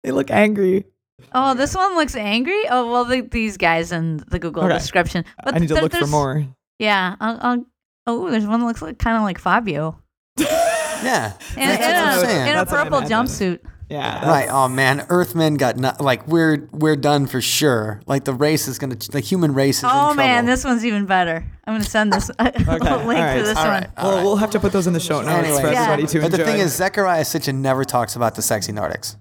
they 0.04 0.12
look 0.12 0.32
angry. 0.32 0.86
Oh, 1.34 1.54
this 1.54 1.76
one 1.76 1.96
looks 1.96 2.16
angry? 2.16 2.62
Oh, 2.70 2.92
well, 2.92 3.06
the, 3.06 3.22
these 3.22 3.58
guys 3.58 3.92
in 3.92 4.18
the 4.30 4.40
Google 4.40 4.64
Okay. 4.64 4.74
description. 4.74 5.26
But 5.44 5.56
I 5.56 5.58
need 5.60 5.68
to 5.68 5.74
there- 5.76 5.84
look 5.84 5.94
for 5.94 6.08
more. 6.08 6.46
Yeah. 6.80 7.16
I'll, 7.20 7.38
I'll, 7.42 7.66
oh, 8.08 8.30
there's 8.32 8.46
one 8.46 8.60
that 8.62 8.66
looks 8.66 8.82
like, 8.82 8.98
kind 8.98 9.18
of 9.18 9.24
like 9.24 9.38
Fabio. 9.40 10.00
Yeah. 10.38 11.34
In, 11.56 11.64
in 11.64 11.70
a, 11.70 11.74
in 11.74 11.78
a 11.78 11.84
That's 11.84 12.72
what 12.72 12.80
I 12.80 12.84
purple 12.86 13.02
jumpsuit. 13.02 13.60
Yeah. 13.90 14.28
Right. 14.28 14.48
Oh 14.50 14.68
man, 14.68 15.06
Earthmen 15.10 15.56
got 15.56 15.78
not, 15.78 16.02
like 16.02 16.28
we're 16.28 16.68
we're 16.72 16.96
done 16.96 17.28
for 17.28 17.40
sure. 17.42 18.02
Like 18.08 18.24
the 18.26 18.34
race 18.34 18.68
is 18.68 18.80
gonna 18.80 18.96
the 18.96 19.20
human 19.20 19.54
race 19.54 19.78
is 19.78 19.84
in 19.84 19.90
Oh 19.90 19.92
trouble. 19.92 20.16
man, 20.16 20.46
this 20.46 20.64
one's 20.66 20.84
even 20.84 21.06
better. 21.06 21.46
I'm 21.66 21.74
gonna 21.76 21.84
send 21.84 22.12
this 22.12 22.30
a 22.40 22.44
link 22.46 22.68
all 22.84 23.00
to 23.00 23.44
this 23.44 23.56
all 23.58 23.64
one. 23.66 23.68
right. 23.68 23.90
Well, 23.98 24.24
we'll 24.24 24.36
have 24.38 24.52
to 24.52 24.60
put 24.60 24.72
those 24.72 24.88
in 24.88 24.94
the 24.94 25.00
show 25.00 25.22
notes 25.22 25.30
Anyway. 25.48 25.62
for 25.62 25.72
Yeah. 25.72 25.84
everybody 25.84 26.08
to 26.08 26.20
But 26.20 26.26
enjoy. 26.26 26.38
the 26.38 26.44
thing 26.46 26.60
is, 26.62 26.80
Zecharia 26.80 27.22
Sitchin 27.22 27.56
never 27.62 27.86
talks 27.86 28.16
about 28.16 28.36
the 28.36 28.42
sexy 28.42 28.72
Nordics. 28.72 29.18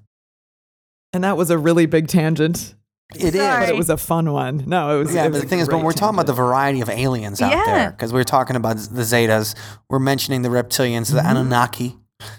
and 1.12 1.22
that 1.24 1.36
was 1.36 1.50
a 1.50 1.58
really 1.58 1.86
big 1.86 2.08
tangent, 2.08 2.74
It 3.14 3.34
is. 3.34 3.40
Sorry. 3.40 3.60
but 3.66 3.68
it 3.68 3.76
was 3.76 3.90
a 3.90 3.96
fun 3.98 4.32
one. 4.32 4.64
No, 4.66 4.96
it 4.96 5.04
was. 5.04 5.14
Yeah, 5.14 5.26
it 5.26 5.32
but 5.32 5.40
the 5.42 5.46
a 5.46 5.48
thing 5.48 5.58
is, 5.60 5.68
but 5.68 5.82
we're 5.82 5.92
talking 5.92 6.16
about 6.16 6.26
the 6.26 6.32
variety 6.32 6.80
of 6.80 6.88
aliens 6.88 7.40
out 7.42 7.52
Yeah. 7.52 7.64
there 7.66 7.90
because 7.90 8.12
we're 8.14 8.24
talking 8.24 8.56
about 8.56 8.76
the 8.78 9.02
Zetas. 9.02 9.54
We're 9.90 9.98
mentioning 10.00 10.40
the 10.42 10.48
reptilians, 10.48 11.12
the 11.12 11.18
mm-hmm. 11.18 11.28
Anunnaki 11.28 11.98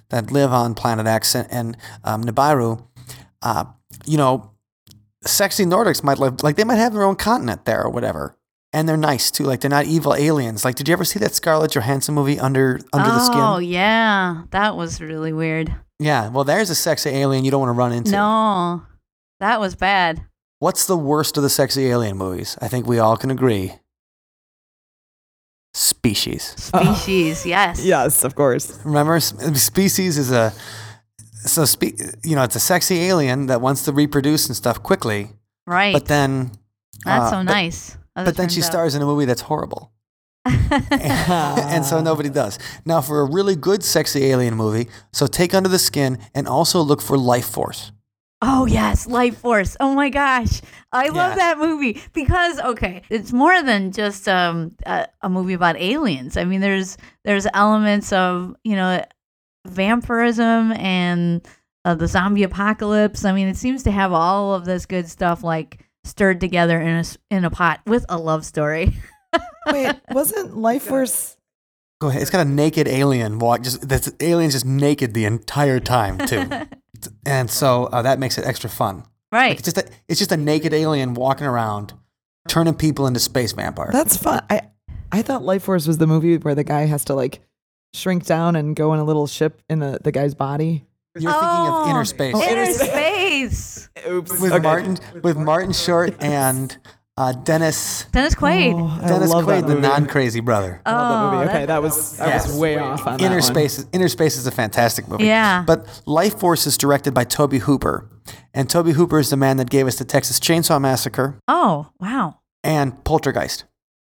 that 0.10 0.32
live 0.32 0.52
on 0.52 0.76
Planet 0.76 1.08
X 1.08 1.36
and, 1.36 1.48
and 1.52 1.78
um, 2.04 2.24
Nibiru. 2.24 2.86
Uh, 3.42 3.66
you 4.06 4.18
know, 4.18 4.52
sexy 5.26 5.66
Nordics 5.66 6.04
might 6.04 6.20
live 6.20 6.44
like 6.44 6.56
they 6.56 6.64
might 6.64 6.76
have 6.76 6.94
their 6.94 7.04
own 7.04 7.16
continent 7.16 7.66
there 7.66 7.84
or 7.84 7.90
whatever, 7.90 8.38
and 8.74 8.88
they're 8.88 8.98
nice 8.98 9.32
too. 9.32 9.44
Like 9.44 9.62
they're 9.62 9.70
not 9.70 9.86
evil 9.86 10.16
aliens. 10.16 10.66
Like, 10.66 10.76
did 10.76 10.88
you 10.88 10.94
ever 10.94 11.06
see 11.06 11.20
that 11.20 11.34
Scarlett 11.34 11.72
Johansson 11.74 12.16
movie 12.16 12.40
Under 12.40 12.80
Under 12.94 13.10
the 13.10 13.20
skin? 13.26 13.40
oh 13.40 13.58
yeah, 13.58 14.44
that 14.52 14.76
was 14.76 15.02
really 15.02 15.34
weird. 15.34 15.74
Yeah. 16.00 16.30
Well, 16.30 16.44
there's 16.44 16.70
a 16.70 16.76
sexy 16.76 17.10
alien 17.10 17.46
you 17.46 17.52
don't 17.52 17.62
want 17.62 17.70
to 17.70 17.78
run 17.78 17.94
into. 17.94 18.12
No, 18.12 18.84
that 19.40 19.60
was 19.60 19.76
bad. 19.76 20.26
What's 20.60 20.86
the 20.86 20.98
worst 20.98 21.38
of 21.38 21.44
the 21.44 21.50
sexy 21.50 21.88
alien 21.88 22.18
movies? 22.18 22.58
I 22.62 22.68
think 22.68 22.88
we 22.88 23.00
all 23.00 23.18
can 23.18 23.30
agree. 23.32 23.76
Species. 25.78 26.54
Species, 26.58 27.46
yes. 27.46 27.84
Yes, 27.84 28.24
of 28.24 28.34
course. 28.36 28.80
Remember, 28.86 29.20
Species 29.20 30.18
is 30.18 30.32
a 30.32 30.54
so 31.46 31.66
spe- 31.66 32.00
you 32.24 32.34
know 32.36 32.44
it's 32.44 32.56
a 32.56 32.60
sexy 32.62 33.02
alien 33.02 33.48
that 33.48 33.60
wants 33.60 33.84
to 33.84 33.92
reproduce 33.92 34.48
and 34.48 34.56
stuff 34.56 34.82
quickly, 34.82 35.30
Right. 35.68 35.92
but 35.94 36.06
then 36.06 36.52
that's 37.04 37.26
uh, 37.26 37.30
so 37.32 37.42
nice. 37.44 37.98
as 38.16 38.26
But, 38.26 38.38
then 38.38 38.48
she 38.50 38.62
out. 38.62 38.66
stars 38.68 38.96
in 38.96 39.02
a 39.02 39.06
movie 39.06 39.26
that's 39.26 39.42
horrible, 39.42 39.92
and 40.72 41.86
so 41.86 42.02
nobody 42.02 42.30
does. 42.30 42.58
Now, 42.86 43.02
for 43.02 43.20
a 43.20 43.26
really 43.26 43.56
good 43.58 43.84
sexy 43.84 44.26
alien 44.32 44.56
movie, 44.56 44.88
so 45.12 45.28
take 45.28 45.54
Under 45.54 45.70
the 45.70 45.78
Skin 45.80 46.20
and 46.34 46.48
also 46.48 46.80
look 46.82 47.02
for 47.02 47.18
Life 47.18 47.48
Force. 47.48 47.92
Oh 48.42 48.66
yes, 48.66 49.08
Life 49.08 49.38
Force. 49.38 49.76
Oh 49.80 49.94
my 49.96 50.10
gosh, 50.10 50.62
I 50.92 51.08
love 51.08 51.32
Yeah. 51.32 51.36
that 51.36 51.58
movie 51.58 52.02
because 52.14 52.60
okay, 52.60 53.02
it's 53.10 53.32
more 53.34 53.62
than 53.64 53.92
just 53.92 54.28
um 54.28 54.76
a, 54.86 55.08
a 55.22 55.30
movie 55.30 55.54
about 55.54 55.78
aliens. 55.78 56.38
I 56.38 56.44
mean, 56.44 56.62
there's 56.62 56.98
there's 57.24 57.48
elements 57.54 58.12
of 58.14 58.56
you 58.64 58.76
know 58.76 59.04
vampirism 59.68 60.72
and 60.74 61.48
uh, 61.86 61.96
the 61.96 62.08
zombie 62.08 62.44
apocalypse. 62.44 63.26
I 63.26 63.32
mean, 63.32 63.48
it 63.48 63.58
seems 63.58 63.84
to 63.84 63.92
have 63.92 64.12
all 64.12 64.54
of 64.54 64.66
this 64.66 64.86
good 64.86 65.08
stuff 65.10 65.44
like 65.44 65.86
stirred 66.04 66.40
together 66.40 66.80
in 66.80 66.88
a 66.96 67.00
s- 67.00 67.18
in 67.32 67.46
a 67.46 67.50
pot 67.50 67.82
with 67.86 68.06
a 68.10 68.18
love 68.18 68.46
story. 68.46 68.94
Wait, 69.72 69.96
wasn't 70.12 70.56
Life 70.58 70.84
Force? 70.84 71.38
Go 72.00 72.10
ahead. 72.10 72.22
It's 72.22 72.30
got 72.32 72.46
a 72.46 72.50
naked 72.50 72.88
alien 72.88 73.40
walk. 73.40 73.62
Just 73.62 73.88
that's 73.88 74.12
alien's 74.20 74.54
just 74.54 74.66
naked 74.66 75.14
the 75.14 75.26
entire 75.26 75.80
time 75.80 76.18
too, 76.28 76.50
and 77.26 77.50
so 77.50 77.86
uh, 77.86 78.02
that 78.02 78.20
makes 78.20 78.38
it 78.38 78.46
extra 78.46 78.70
fun. 78.70 79.04
right. 79.32 79.54
It's 79.54 79.64
just 79.64 79.78
a, 79.78 79.86
it's 80.08 80.20
just 80.20 80.32
a 80.32 80.38
naked 80.38 80.74
alien 80.74 81.14
walking 81.14 81.48
around, 81.48 81.94
turning 82.48 82.74
people 82.76 83.08
into 83.08 83.20
space 83.20 83.52
vampires. 83.54 83.94
That's 83.94 84.18
fun. 84.18 84.44
I 84.50 84.62
I 85.12 85.22
thought 85.22 85.44
Life 85.44 85.64
Force 85.64 85.88
was 85.88 85.98
the 85.98 86.08
movie 86.08 86.38
where 86.38 86.56
the 86.56 86.64
guy 86.64 86.86
has 86.86 87.06
to 87.06 87.14
like 87.14 87.42
shrink 87.94 88.26
down 88.26 88.56
and 88.56 88.76
go 88.76 88.94
in 88.94 89.00
a 89.00 89.04
little 89.04 89.28
ship 89.28 89.62
in 89.70 89.80
the, 89.80 90.00
the 90.04 90.12
guy's 90.12 90.34
body. 90.36 90.86
You're 91.18 91.32
thinking 91.32 91.48
of 91.50 91.88
Oh, 91.88 91.90
inner 91.90 92.04
space 92.06 92.34
Oh, 92.36 92.42
Inner 92.44 92.64
Inner 92.64 92.74
space. 92.74 93.90
Oops. 94.10 94.42
with 94.42 94.62
Martin 94.62 94.98
with 95.24 95.38
Martin 95.38 95.72
Short 95.72 96.14
and 96.22 96.78
uh, 97.18 97.32
Dennis 97.32 98.06
Dennis 98.12 98.36
Quaid. 98.36 98.74
Oh, 98.76 99.08
Dennis 99.08 99.30
love 99.30 99.46
that 99.46 99.64
Quaid, 99.64 99.68
the 99.68 99.76
non-crazy 99.76 100.42
brother. 100.42 100.82
I 100.86 100.92
love 100.92 101.10
that 101.10 101.16
Oh, 101.36 101.38
movie. 101.40 101.50
Okay, 101.50 101.60
that- 101.60 101.68
that 101.68 101.82
was 101.82 102.20
I 102.20 102.28
Yes. 102.28 102.48
was 102.48 102.58
way 102.58 102.78
off 102.78 103.08
on 103.08 103.20
Inner 103.20 103.30
that 103.30 103.34
one. 103.36 103.42
Space, 103.42 103.80
is, 103.80 103.86
Inner 103.94 104.08
Space 104.10 104.38
is 104.38 104.48
a 104.48 104.52
fantastic 104.52 105.08
movie. 105.08 105.26
Yeah. 105.26 105.64
But 105.66 106.02
Life 106.06 106.38
Force 106.40 106.68
is 106.68 106.78
directed 106.78 107.14
by 107.14 107.24
Tobe 107.24 107.54
Hooper, 107.54 108.10
and 108.54 108.70
Tobe 108.70 108.88
Hooper 108.94 109.20
is 109.20 109.30
the 109.30 109.38
man 109.38 109.58
that 109.58 109.70
gave 109.70 109.88
us 109.88 109.96
the 109.96 110.06
Texas 110.06 110.40
Chainsaw 110.40 110.80
Massacre 110.82 111.40
Oh, 111.48 111.88
wow. 112.02 112.40
and 112.64 113.02
Poltergeist. 113.06 113.64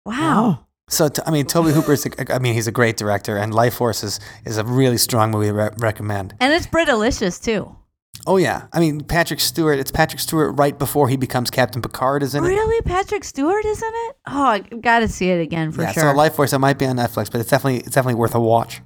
Wow. 0.04 0.60
Oh, 0.60 0.66
So 0.90 1.08
I 1.24 1.30
mean, 1.30 1.46
Tobe 1.46 1.66
Hooper 1.72 1.92
is, 1.94 2.04
a, 2.04 2.34
I 2.34 2.38
mean, 2.38 2.52
he's 2.52 2.66
a 2.66 2.72
great 2.72 2.96
director, 2.98 3.36
and 3.38 3.54
Life 3.54 3.74
Force 3.74 4.02
is, 4.04 4.20
is 4.44 4.58
a 4.58 4.64
really 4.64 4.98
strong 4.98 5.30
movie 5.30 5.46
to 5.46 5.52
re- 5.54 5.70
recommend. 5.78 6.34
And 6.40 6.52
it's 6.52 6.66
Britalicious 6.66 7.42
too. 7.42 7.76
Oh 8.26 8.36
yeah, 8.36 8.66
I 8.72 8.80
mean 8.80 9.02
Patrick 9.02 9.40
Stewart. 9.40 9.78
It's 9.78 9.90
Patrick 9.90 10.20
Stewart 10.20 10.58
right 10.58 10.78
before 10.78 11.08
he 11.08 11.16
becomes 11.16 11.50
Captain 11.50 11.80
Picard, 11.80 12.22
isn't 12.22 12.44
it? 12.44 12.46
Really? 12.46 12.82
Patrick 12.82 13.24
Stewart 13.24 13.64
isn't 13.64 13.94
it? 13.94 14.16
Oh, 14.26 14.44
I 14.44 14.58
got 14.60 15.00
to 15.00 15.08
see 15.08 15.30
it 15.30 15.40
again 15.40 15.72
for 15.72 15.82
yeah, 15.82 15.92
sure. 15.92 16.02
so 16.02 16.12
Life 16.12 16.34
Force, 16.34 16.52
it 16.52 16.58
might 16.58 16.78
be 16.78 16.86
on 16.86 16.96
Netflix, 16.96 17.30
but 17.30 17.40
it's 17.40 17.50
definitely 17.50 17.78
it's 17.78 17.94
definitely 17.94 18.18
worth 18.18 18.34
a 18.34 18.40
watch. 18.40 18.80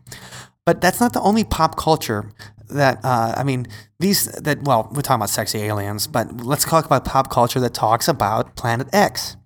But 0.64 0.80
that's 0.80 1.01
not 1.01 1.12
the 1.12 1.20
only 1.20 1.45
pop 1.45 1.76
culture 1.76 2.30
that 2.70 3.01
uh, 3.05 3.35
I 3.37 3.45
mean 3.45 3.66
these 3.99 4.26
that 4.26 4.62
well 4.62 4.89
we're 4.93 5.03
talking 5.03 5.20
about 5.20 5.30
sexy 5.30 5.59
aliens, 5.62 6.07
but 6.07 6.41
let's 6.41 6.64
talk 6.64 6.85
about 6.85 7.05
pop 7.05 7.30
culture 7.30 7.61
that 7.61 7.74
talks 7.74 8.09
about 8.09 8.57
Planet 8.57 8.89
X. 8.93 9.37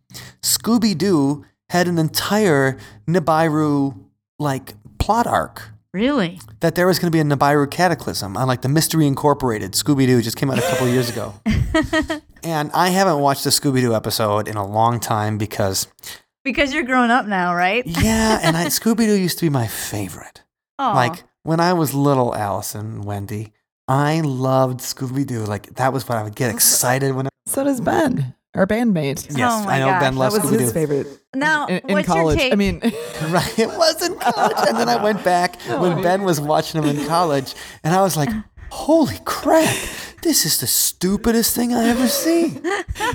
Scooby 0.43 0.97
Doo 0.97 1.45
had 1.71 1.89
an 1.89 1.99
entire 1.99 2.79
Nibiru 3.07 3.99
like 4.39 4.75
plot 4.99 5.27
arc 5.27 5.71
really? 5.93 6.41
that 6.61 6.75
there 6.75 6.87
was 6.87 6.99
going 6.99 7.11
to 7.11 7.17
be 7.17 7.21
a 7.21 7.25
Nibiru 7.25 7.71
cataclysm 7.71 8.37
on 8.37 8.47
like 8.49 8.63
the 8.63 8.69
Mystery 8.69 9.07
Incorporated. 9.07 9.73
Scooby 9.73 10.07
Doo 10.07 10.21
just 10.23 10.37
came 10.37 10.51
out 10.51 10.59
a 10.59 10.63
couple 10.63 10.89
years 10.89 11.09
ago. 11.11 11.35
and 12.43 12.71
I 12.73 12.89
haven't 12.89 13.21
watched 13.21 13.47
a 13.47 13.51
Scooby 13.51 13.81
Doo 13.81 13.95
episode 13.95 14.49
in 14.49 14.57
a 14.57 14.67
long 14.67 15.01
time 15.01 15.39
because, 15.39 15.87
Because 16.45 16.73
you're 16.75 16.83
grown 16.85 17.11
up 17.11 17.27
now, 17.27 17.55
right? 17.55 17.85
yeah, 17.87 18.41
and 18.43 18.57
I, 18.57 18.67
Scooby 18.67 19.07
Doo 19.07 19.15
used 19.15 19.39
to 19.39 19.47
be 19.47 19.51
my 19.51 19.67
favorite. 19.67 20.43
Oh, 20.79 20.93
Like 20.95 21.25
when 21.43 21.61
I 21.61 21.73
was 21.73 21.95
little, 21.95 22.35
Allison, 22.35 23.03
Wendy, 23.03 23.53
I 23.87 24.21
loved 24.21 24.81
Scooby 24.81 25.27
Doo. 25.27 25.45
Like 25.45 25.75
that 25.77 25.93
was 25.93 26.09
what 26.09 26.19
I 26.19 26.23
would 26.23 26.37
get 26.37 26.51
excited 26.55 27.15
when. 27.15 27.27
I, 27.27 27.31
so 27.47 27.65
does 27.65 27.81
Ben, 27.81 28.35
our 28.59 28.67
bandmate. 28.67 29.27
yes, 29.37 29.65
Oh 29.65 29.69
I 29.69 29.79
know 29.79 29.87
gosh, 29.87 30.01
Ben 30.03 30.15
That 30.17 30.33
was 30.33 30.39
Scooby 30.41 30.61
his 30.61 30.73
favorite. 30.73 31.07
Now, 31.35 31.67
in, 31.67 31.79
in 31.79 31.93
what's 31.95 32.09
your 32.09 32.17
college. 32.17 32.39
take- 32.39 32.53
I 32.53 32.57
mean, 32.57 32.81
Right, 32.83 33.59
it 33.59 33.69
was 33.69 34.03
in 34.07 34.19
college, 34.19 34.57
and 34.69 34.77
then 34.77 34.89
I 34.89 35.03
went 35.03 35.23
back 35.25 35.61
when 35.67 35.99
oh. 35.99 36.03
Ben 36.03 36.23
was 36.25 36.41
watching 36.41 36.83
him 36.83 36.89
in 36.97 37.07
college, 37.07 37.55
and 37.85 37.95
I 37.95 38.01
was 38.03 38.17
like, 38.17 38.31
"Holy 38.71 39.19
crap! 39.25 39.75
This 40.23 40.45
is 40.45 40.59
the 40.61 40.67
stupidest 40.67 41.55
thing 41.55 41.73
I 41.75 41.89
ever 41.89 42.09
seen." 42.09 42.61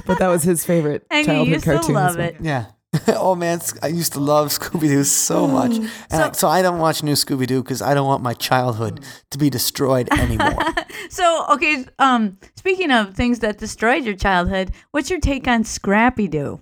but 0.06 0.20
that 0.20 0.28
was 0.30 0.44
his 0.44 0.64
favorite 0.66 1.06
and 1.12 1.26
childhood 1.26 1.48
used 1.48 1.66
to 1.66 1.74
cartoon. 1.74 1.96
love 1.96 2.20
it. 2.20 2.38
Yeah. 2.40 2.66
oh 3.08 3.36
man, 3.36 3.60
I 3.82 3.88
used 3.88 4.14
to 4.14 4.20
love 4.20 4.50
Scooby 4.50 4.82
Doo 4.82 5.04
so 5.04 5.48
much, 5.48 5.76
and 5.76 5.90
I, 6.12 6.32
so 6.34 6.48
I 6.48 6.62
don't 6.62 6.80
watch 6.80 7.02
new 7.04 7.14
Scooby 7.14 7.48
Doo 7.48 7.64
because 7.64 7.82
I 7.82 7.94
don't 7.94 8.06
want 8.08 8.22
my 8.24 8.34
childhood 8.34 9.00
to 9.32 9.38
be 9.38 9.50
destroyed 9.50 10.12
anymore. 10.14 10.58
So, 11.10 11.46
okay, 11.52 11.86
um, 12.00 12.38
speaking 12.56 12.90
of 12.92 13.14
things 13.14 13.40
that 13.40 13.58
destroyed 13.58 14.04
your 14.04 14.16
childhood, 14.16 14.72
what's 14.92 15.10
your 15.10 15.20
take 15.20 15.48
on 15.48 15.64
Scrappy 15.64 16.28
Doo? 16.28 16.60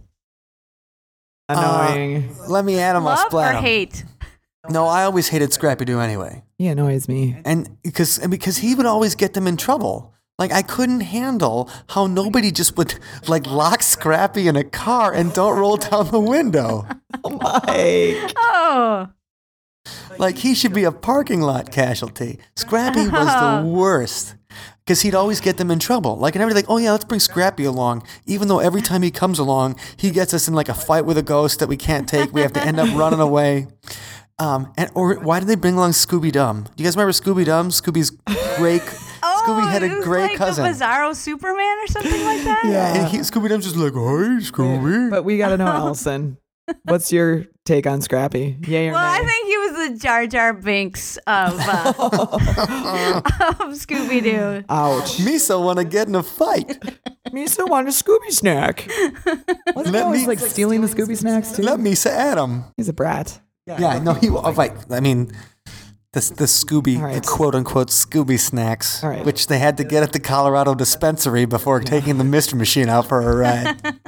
Annoying. 1.49 2.33
Let 2.47 2.65
me 2.65 2.79
add 2.79 2.95
'em, 2.95 3.03
I'll 3.03 3.15
Love 3.15 3.19
splat 3.27 3.55
or 3.55 3.57
'em. 3.57 3.63
hate? 3.63 4.03
No, 4.69 4.85
I 4.87 5.03
always 5.03 5.27
hated 5.29 5.51
Scrappy 5.53 5.85
Doo 5.85 5.99
anyway, 5.99 6.43
he 6.57 6.67
annoys 6.67 7.07
me. 7.07 7.35
and 7.45 7.77
because 7.83 8.19
and 8.19 8.29
because 8.31 8.57
he 8.57 8.75
would 8.75 8.85
always 8.85 9.15
get 9.15 9.33
them 9.33 9.47
in 9.47 9.57
trouble. 9.57 10.13
Like 10.41 10.51
I 10.51 10.63
couldn't 10.63 11.01
handle 11.01 11.69
how 11.89 12.07
nobody 12.07 12.49
just 12.51 12.75
would 12.75 12.95
like 13.27 13.45
lock 13.45 13.83
Scrappy 13.83 14.47
in 14.47 14.55
a 14.55 14.63
car 14.63 15.13
and 15.13 15.31
don't 15.31 15.55
roll 15.55 15.77
down 15.77 16.09
the 16.09 16.19
window. 16.19 16.87
Mike. 17.23 18.33
Oh, 18.37 19.09
Like 20.17 20.39
he 20.39 20.55
should 20.55 20.73
be 20.73 20.83
a 20.83 20.91
parking 20.91 21.41
lot 21.41 21.71
casualty. 21.71 22.39
Scrappy 22.55 23.07
was 23.07 23.27
the 23.27 23.69
worst 23.69 24.33
because 24.83 25.01
he'd 25.01 25.13
always 25.13 25.39
get 25.41 25.57
them 25.57 25.69
in 25.69 25.77
trouble. 25.77 26.17
Like, 26.17 26.33
and 26.33 26.41
everybody's 26.41 26.63
like, 26.67 26.71
"Oh 26.71 26.79
yeah, 26.79 26.91
let's 26.93 27.05
bring 27.05 27.19
Scrappy 27.19 27.65
along," 27.65 28.01
even 28.25 28.47
though 28.47 28.57
every 28.59 28.81
time 28.81 29.03
he 29.03 29.11
comes 29.11 29.37
along, 29.37 29.75
he 29.95 30.09
gets 30.09 30.33
us 30.33 30.47
in 30.47 30.55
like 30.55 30.69
a 30.69 30.73
fight 30.73 31.05
with 31.05 31.19
a 31.19 31.23
ghost 31.23 31.59
that 31.59 31.69
we 31.69 31.77
can't 31.77 32.09
take. 32.09 32.33
We 32.33 32.41
have 32.41 32.53
to 32.53 32.63
end 32.65 32.79
up 32.79 32.89
running 32.97 33.19
away. 33.19 33.67
Um, 34.39 34.73
and 34.75 34.89
or 34.95 35.13
why 35.19 35.37
did 35.39 35.47
they 35.49 35.55
bring 35.55 35.75
along 35.75 35.91
Scooby 35.91 36.31
Dum? 36.31 36.63
Do 36.63 36.81
you 36.81 36.87
guys 36.87 36.95
remember 36.95 37.11
Scooby 37.11 37.45
Dum? 37.45 37.69
Scooby's 37.69 38.09
great. 38.57 38.81
Oh, 39.45 39.61
Scooby 39.61 39.71
had 39.71 39.83
a 39.83 39.95
was 39.95 40.03
great 40.05 40.21
like 40.29 40.37
cousin. 40.37 40.63
the 40.63 40.69
Bizarro 40.71 41.15
Superman 41.15 41.77
or 41.79 41.87
something 41.87 42.23
like 42.25 42.43
that. 42.43 42.61
yeah, 42.65 42.93
and 42.97 43.07
he, 43.07 43.17
Scooby 43.19 43.49
Dum's 43.49 43.65
just 43.65 43.75
like, 43.77 43.93
"Hey, 43.93 43.99
Scooby." 44.51 45.09
But 45.09 45.23
we 45.25 45.37
got 45.37 45.49
to 45.49 45.57
know, 45.57 45.67
Allison. 45.71 46.37
What's 46.83 47.11
your 47.11 47.45
take 47.65 47.85
on 47.85 48.01
Scrappy? 48.01 48.57
Yay 48.65 48.89
or 48.89 48.93
Well, 48.93 49.01
I 49.03 49.19
think 49.25 49.47
he 49.47 49.57
was 49.57 49.89
the 49.89 49.99
Jar 49.99 50.25
Jar 50.25 50.53
Binks 50.53 51.17
of, 51.27 51.53
uh, 51.59 51.93
of 53.59 53.73
Scooby 53.75 54.23
Doo. 54.23 54.63
Ouch. 54.69 55.19
Mesa 55.19 55.59
want 55.59 55.79
to 55.79 55.83
get 55.83 56.07
in 56.07 56.15
a 56.15 56.23
fight. 56.23 56.81
Me 57.33 57.47
still 57.47 57.67
want 57.67 57.87
a 57.87 57.91
Scooby 57.91 58.31
snack. 58.31 58.87
Wasn't 59.75 59.87
he 59.87 59.91
Let 59.91 60.03
always 60.03 60.21
me- 60.21 60.27
like 60.27 60.39
stealing 60.39 60.81
the 60.81 60.87
Scooby 60.87 61.17
snacks 61.17 61.51
too? 61.51 61.63
Let 61.63 61.79
Mesa 61.79 62.11
at 62.11 62.37
him. 62.37 62.63
He's 62.77 62.89
a 62.89 62.93
brat. 62.93 63.39
Yeah, 63.65 63.79
yeah 63.79 63.99
no, 63.99 64.13
he. 64.13 64.29
oh, 64.29 64.51
Like, 64.51 64.73
I 64.91 64.99
mean, 65.01 65.31
the 66.13 66.19
the 66.19 66.45
Scooby, 66.45 67.01
right. 67.01 67.21
the 67.21 67.27
quote 67.27 67.55
unquote 67.55 67.87
Scooby 67.87 68.39
snacks, 68.39 69.03
right. 69.03 69.25
which 69.25 69.47
they 69.47 69.59
had 69.59 69.77
to 69.77 69.83
get 69.83 70.03
at 70.03 70.11
the 70.11 70.19
Colorado 70.19 70.75
dispensary 70.75 71.45
before 71.45 71.79
taking 71.79 72.17
the 72.17 72.23
Mystery 72.23 72.59
Machine 72.59 72.89
out 72.89 73.07
for 73.07 73.21
a 73.21 73.35
ride. 73.35 73.99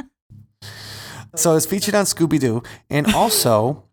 so 1.35 1.55
it's 1.55 1.65
featured 1.65 1.95
on 1.95 2.05
Scooby 2.05 2.39
Doo, 2.39 2.61
and 2.89 3.13
also 3.13 3.83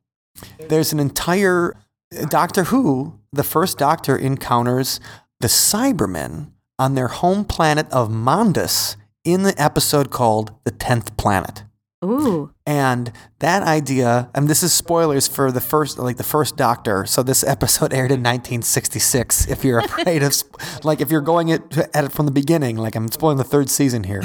there's 0.68 0.92
an 0.92 0.98
entire 1.00 1.74
uh, 2.16 2.26
Doctor 2.26 2.64
Who. 2.64 3.18
The 3.32 3.44
first 3.44 3.78
Doctor 3.78 4.16
encounters 4.16 4.98
the 5.38 5.46
Cybermen 5.46 6.50
on 6.80 6.96
their 6.96 7.06
home 7.06 7.44
planet 7.44 7.86
of 7.92 8.08
Mondus 8.08 8.96
in 9.24 9.44
the 9.44 9.54
episode 9.60 10.10
called 10.10 10.52
"The 10.64 10.72
Tenth 10.72 11.16
Planet." 11.16 11.62
Ooh. 12.04 12.54
And 12.64 13.12
that 13.40 13.62
idea, 13.62 14.30
and 14.34 14.48
this 14.48 14.62
is 14.62 14.72
spoilers 14.72 15.28
for 15.28 15.52
the 15.52 15.60
first, 15.60 15.98
like 15.98 16.16
the 16.16 16.24
first 16.24 16.56
Doctor. 16.56 17.04
So 17.04 17.22
this 17.22 17.44
episode 17.44 17.92
aired 17.92 18.10
in 18.10 18.20
1966. 18.20 19.48
If 19.48 19.64
you're 19.64 19.80
afraid 19.80 20.22
of, 20.22 20.34
like, 20.84 21.00
if 21.00 21.10
you're 21.10 21.20
going 21.20 21.48
it, 21.48 21.76
at 21.94 22.04
it 22.04 22.12
from 22.12 22.26
the 22.26 22.32
beginning, 22.32 22.76
like 22.76 22.96
I'm 22.96 23.10
spoiling 23.10 23.38
the 23.38 23.44
third 23.44 23.68
season 23.68 24.04
here. 24.04 24.22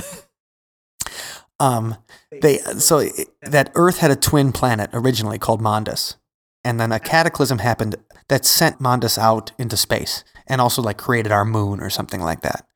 Um, 1.60 1.96
they 2.42 2.58
so 2.58 3.00
it, 3.00 3.30
that 3.42 3.72
Earth 3.76 4.00
had 4.00 4.12
a 4.12 4.16
twin 4.16 4.52
planet 4.52 4.90
originally 4.94 5.40
called 5.40 5.62
Mondus, 5.62 6.16
and 6.64 6.80
then 6.80 6.92
a 6.92 7.00
cataclysm 7.00 7.60
happened 7.60 7.96
that 8.28 8.44
sent 8.44 8.80
Mondus 8.80 9.18
out 9.18 9.52
into 9.58 9.78
space, 9.78 10.26
and 10.48 10.60
also 10.60 10.82
like 10.82 10.98
created 10.98 11.32
our 11.32 11.46
moon 11.46 11.80
or 11.80 11.90
something 11.90 12.22
like 12.22 12.42
that. 12.42 12.68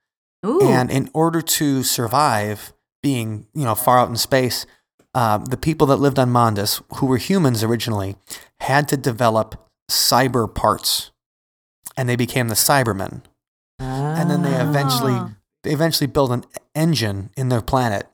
Ooh. 0.46 0.62
And 0.62 0.90
in 0.90 1.10
order 1.14 1.42
to 1.42 1.84
survive 1.84 2.74
being, 3.02 3.48
you 3.54 3.66
know, 3.66 3.76
far 3.76 4.00
out 4.00 4.10
in 4.10 4.16
space, 4.16 4.66
uh, 5.14 5.38
the 5.40 5.58
people 5.58 5.88
that 5.88 5.98
lived 5.98 6.20
on 6.20 6.30
Mondus, 6.30 6.82
who 6.98 7.06
were 7.06 7.18
humans 7.18 7.64
originally, 7.64 8.16
had 8.60 8.88
to 8.90 8.98
develop 8.98 9.68
cyber 9.90 10.54
parts, 10.54 11.12
and 11.98 12.08
they 12.08 12.16
became 12.16 12.48
the 12.48 12.56
Cybermen. 12.56 13.24
And 13.80 14.30
then 14.30 14.42
they 14.44 14.54
eventually, 14.54 15.14
Ah. 15.14 15.32
they 15.64 15.72
eventually 15.72 16.08
build 16.08 16.32
an 16.32 16.44
engine 16.76 17.32
in 17.38 17.50
their 17.50 17.62
planet, 17.62 18.08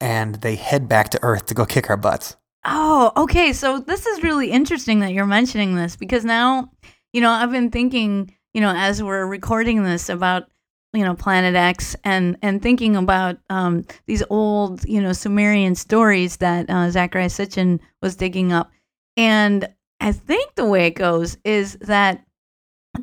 and 0.00 0.36
they 0.36 0.56
head 0.56 0.88
back 0.88 1.10
to 1.10 1.18
Earth 1.22 1.46
to 1.46 1.54
go 1.54 1.64
kick 1.66 1.88
our 1.90 1.96
butts. 1.96 2.36
Oh, 2.64 3.12
okay. 3.16 3.52
So 3.52 3.78
this 3.78 4.06
is 4.06 4.22
really 4.22 4.50
interesting 4.50 5.00
that 5.00 5.12
you're 5.12 5.26
mentioning 5.26 5.76
this 5.76 5.96
because 5.96 6.24
now, 6.24 6.70
you 7.12 7.20
know, 7.20 7.30
I've 7.30 7.50
been 7.50 7.70
thinking, 7.70 8.34
you 8.52 8.60
know, 8.60 8.72
as 8.74 9.02
we're 9.02 9.24
recording 9.26 9.82
this 9.82 10.08
about, 10.08 10.48
you 10.92 11.04
know, 11.04 11.14
Planet 11.14 11.54
X 11.54 11.94
and 12.04 12.36
and 12.42 12.60
thinking 12.62 12.96
about 12.96 13.38
um, 13.48 13.84
these 14.06 14.22
old, 14.30 14.84
you 14.84 15.00
know, 15.00 15.12
Sumerian 15.12 15.74
stories 15.74 16.38
that 16.38 16.68
uh, 16.68 16.90
Zecharia 16.90 17.30
Sitchin 17.30 17.78
was 18.02 18.16
digging 18.16 18.52
up, 18.52 18.70
and 19.16 19.68
I 20.00 20.12
think 20.12 20.54
the 20.54 20.66
way 20.66 20.86
it 20.86 20.94
goes 20.96 21.36
is 21.44 21.74
that 21.82 22.24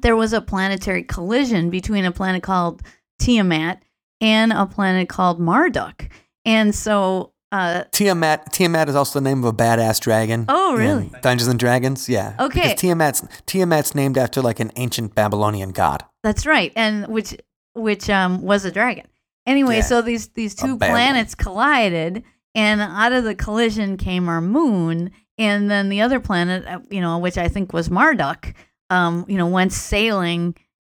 there 0.01 0.15
was 0.15 0.33
a 0.33 0.41
planetary 0.41 1.03
collision 1.03 1.69
between 1.69 2.03
a 2.05 2.11
planet 2.11 2.43
called 2.43 2.81
Tiamat 3.19 3.83
and 4.19 4.51
a 4.51 4.65
planet 4.65 5.07
called 5.07 5.39
Marduk. 5.39 6.09
And 6.43 6.73
so 6.75 7.33
Uh, 7.51 7.83
Tiamat. 7.93 8.51
Tiamat 8.51 8.89
is 8.89 8.95
also 8.95 9.19
the 9.19 9.23
name 9.23 9.39
of 9.39 9.45
a 9.45 9.53
badass 9.53 10.01
dragon. 10.01 10.43
Oh, 10.49 10.75
really? 10.75 11.09
Dungeons 11.21 11.47
and 11.47 11.57
Dragons. 11.57 12.09
Yeah. 12.09 12.33
Okay. 12.37 12.61
Because 12.61 12.81
Tiamat's 12.81 13.21
Tiamat's 13.45 13.95
named 13.95 14.17
after 14.17 14.41
like 14.41 14.59
an 14.59 14.71
ancient 14.75 15.15
Babylonian 15.15 15.71
god. 15.71 16.03
That's 16.23 16.45
right, 16.45 16.73
and 16.75 17.07
which 17.07 17.37
which 17.77 18.09
um 18.09 18.41
was 18.41 18.65
a 18.65 18.71
dragon. 18.71 19.05
Anyway, 19.45 19.77
Yeah. 19.77 19.81
so 19.83 20.01
these 20.01 20.27
these 20.29 20.55
two 20.55 20.77
bad 20.77 20.89
one. 20.89 20.95
planets 20.97 21.35
collided, 21.35 22.23
and 22.55 22.81
out 22.81 23.13
of 23.13 23.23
the 23.23 23.35
collision 23.35 23.97
came 23.97 24.27
our 24.27 24.41
moon, 24.41 25.11
and 25.37 25.69
then 25.71 25.89
the 25.89 26.01
other 26.01 26.19
planet, 26.19 26.65
uh, 26.67 26.79
you 26.89 26.99
know, 27.01 27.17
which 27.19 27.37
I 27.37 27.47
think 27.47 27.71
was 27.73 27.89
Marduk, 27.89 28.53
um, 28.89 29.25
you 29.27 29.37
know, 29.37 29.47
went 29.47 29.71
sailing, 29.73 30.55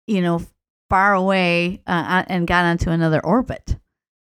you 0.07 0.21
know, 0.21 0.41
far 0.89 1.13
away 1.13 1.81
uh, 1.87 2.05
uh, 2.07 2.23
and 2.27 2.47
got 2.47 2.63
onto 2.63 2.89
another 2.89 3.19
orbit. 3.25 3.75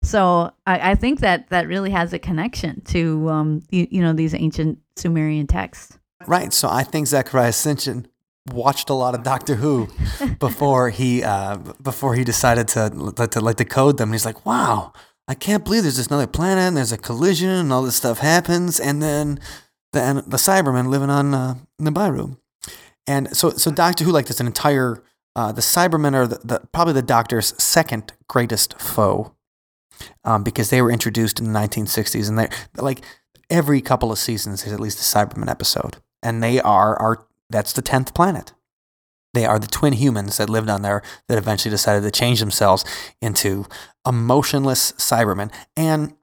So 0.05 0.53
I, 0.67 0.93
I 0.93 0.95
think 0.95 1.21
that 1.21 1.49
that 1.51 1.67
really 1.69 1.91
has 1.91 2.13
a 2.13 2.19
connection 2.19 2.81
to 2.87 3.29
um 3.29 3.63
you, 3.71 3.87
you 3.91 4.01
know 4.03 4.13
these 4.13 4.35
ancient 4.35 4.79
Sumerian 4.97 5.47
texts. 5.47 5.99
Right. 6.27 6.53
So 6.53 6.69
I 6.69 6.85
think 6.85 7.09
Zecharia 7.09 7.51
Sitchin 7.51 8.07
watched 8.51 8.91
a 8.91 8.95
lot 8.95 9.15
of 9.15 9.23
Doctor 9.23 9.57
Who 9.57 9.89
before 10.39 10.91
he 10.91 11.23
uh, 11.23 11.57
before 11.81 12.15
he 12.15 12.25
decided 12.25 12.69
to 12.69 13.13
to 13.31 13.41
like 13.41 13.57
to 13.57 13.65
code 13.65 13.99
them. 13.99 14.09
And 14.09 14.15
he's 14.15 14.27
like, 14.27 14.45
wow, 14.45 14.93
I 15.29 15.35
can't 15.35 15.65
believe 15.65 15.83
there's 15.83 15.97
this 15.97 16.09
another 16.09 16.27
planet 16.27 16.65
and 16.65 16.77
there's 16.77 16.93
a 16.93 16.99
collision 16.99 17.49
and 17.49 17.73
all 17.73 17.83
this 17.83 17.97
stuff 17.97 18.19
happens, 18.19 18.81
and 18.81 19.03
then 19.03 19.41
the 19.93 20.25
the 20.27 20.37
Cybermen 20.37 20.89
living 20.89 21.11
on 21.11 21.35
uh, 21.35 21.55
Nibiru. 21.81 22.37
And 23.07 23.37
so 23.37 23.51
so 23.51 23.71
Doctor 23.71 24.05
Who 24.05 24.13
like 24.13 24.27
this 24.27 24.41
an 24.41 24.47
entire 24.47 25.03
uh, 25.35 25.53
the 25.53 25.63
Cybermen 25.63 26.15
are 26.15 26.27
the, 26.27 26.41
the 26.45 26.61
probably 26.73 26.95
the 26.95 27.03
Doctor's 27.03 27.55
second 27.63 28.13
greatest 28.29 28.79
foe. 28.81 29.35
Um, 30.25 30.43
because 30.43 30.71
they 30.71 30.83
were 30.83 30.91
introduced 30.91 31.39
in 31.39 31.53
the 31.53 31.57
1960s, 31.57 32.29
and 32.29 32.37
they're 32.37 32.51
like 32.77 33.05
every 33.49 33.81
couple 33.81 34.11
of 34.11 34.19
seasons 34.19 34.67
is 34.67 34.73
at 34.73 34.81
least 34.81 34.99
a 34.99 35.03
Cyberman 35.03 35.49
episode, 35.49 35.99
and 36.25 36.43
they 36.43 36.61
are 36.61 36.97
our 36.97 37.25
that's 37.53 37.73
the 37.73 37.83
tenth 37.83 38.15
planet. 38.15 38.53
They 39.35 39.47
are 39.47 39.59
the 39.59 39.67
twin 39.67 39.95
humans 39.95 40.37
that 40.37 40.51
lived 40.51 40.69
on 40.69 40.83
there 40.83 41.03
that 41.29 41.39
eventually 41.39 41.71
decided 41.71 42.03
to 42.03 42.11
change 42.11 42.41
themselves 42.41 42.85
into 43.23 43.67
emotionless 44.07 44.93
Cybermen. 44.93 45.51
And 45.77 46.15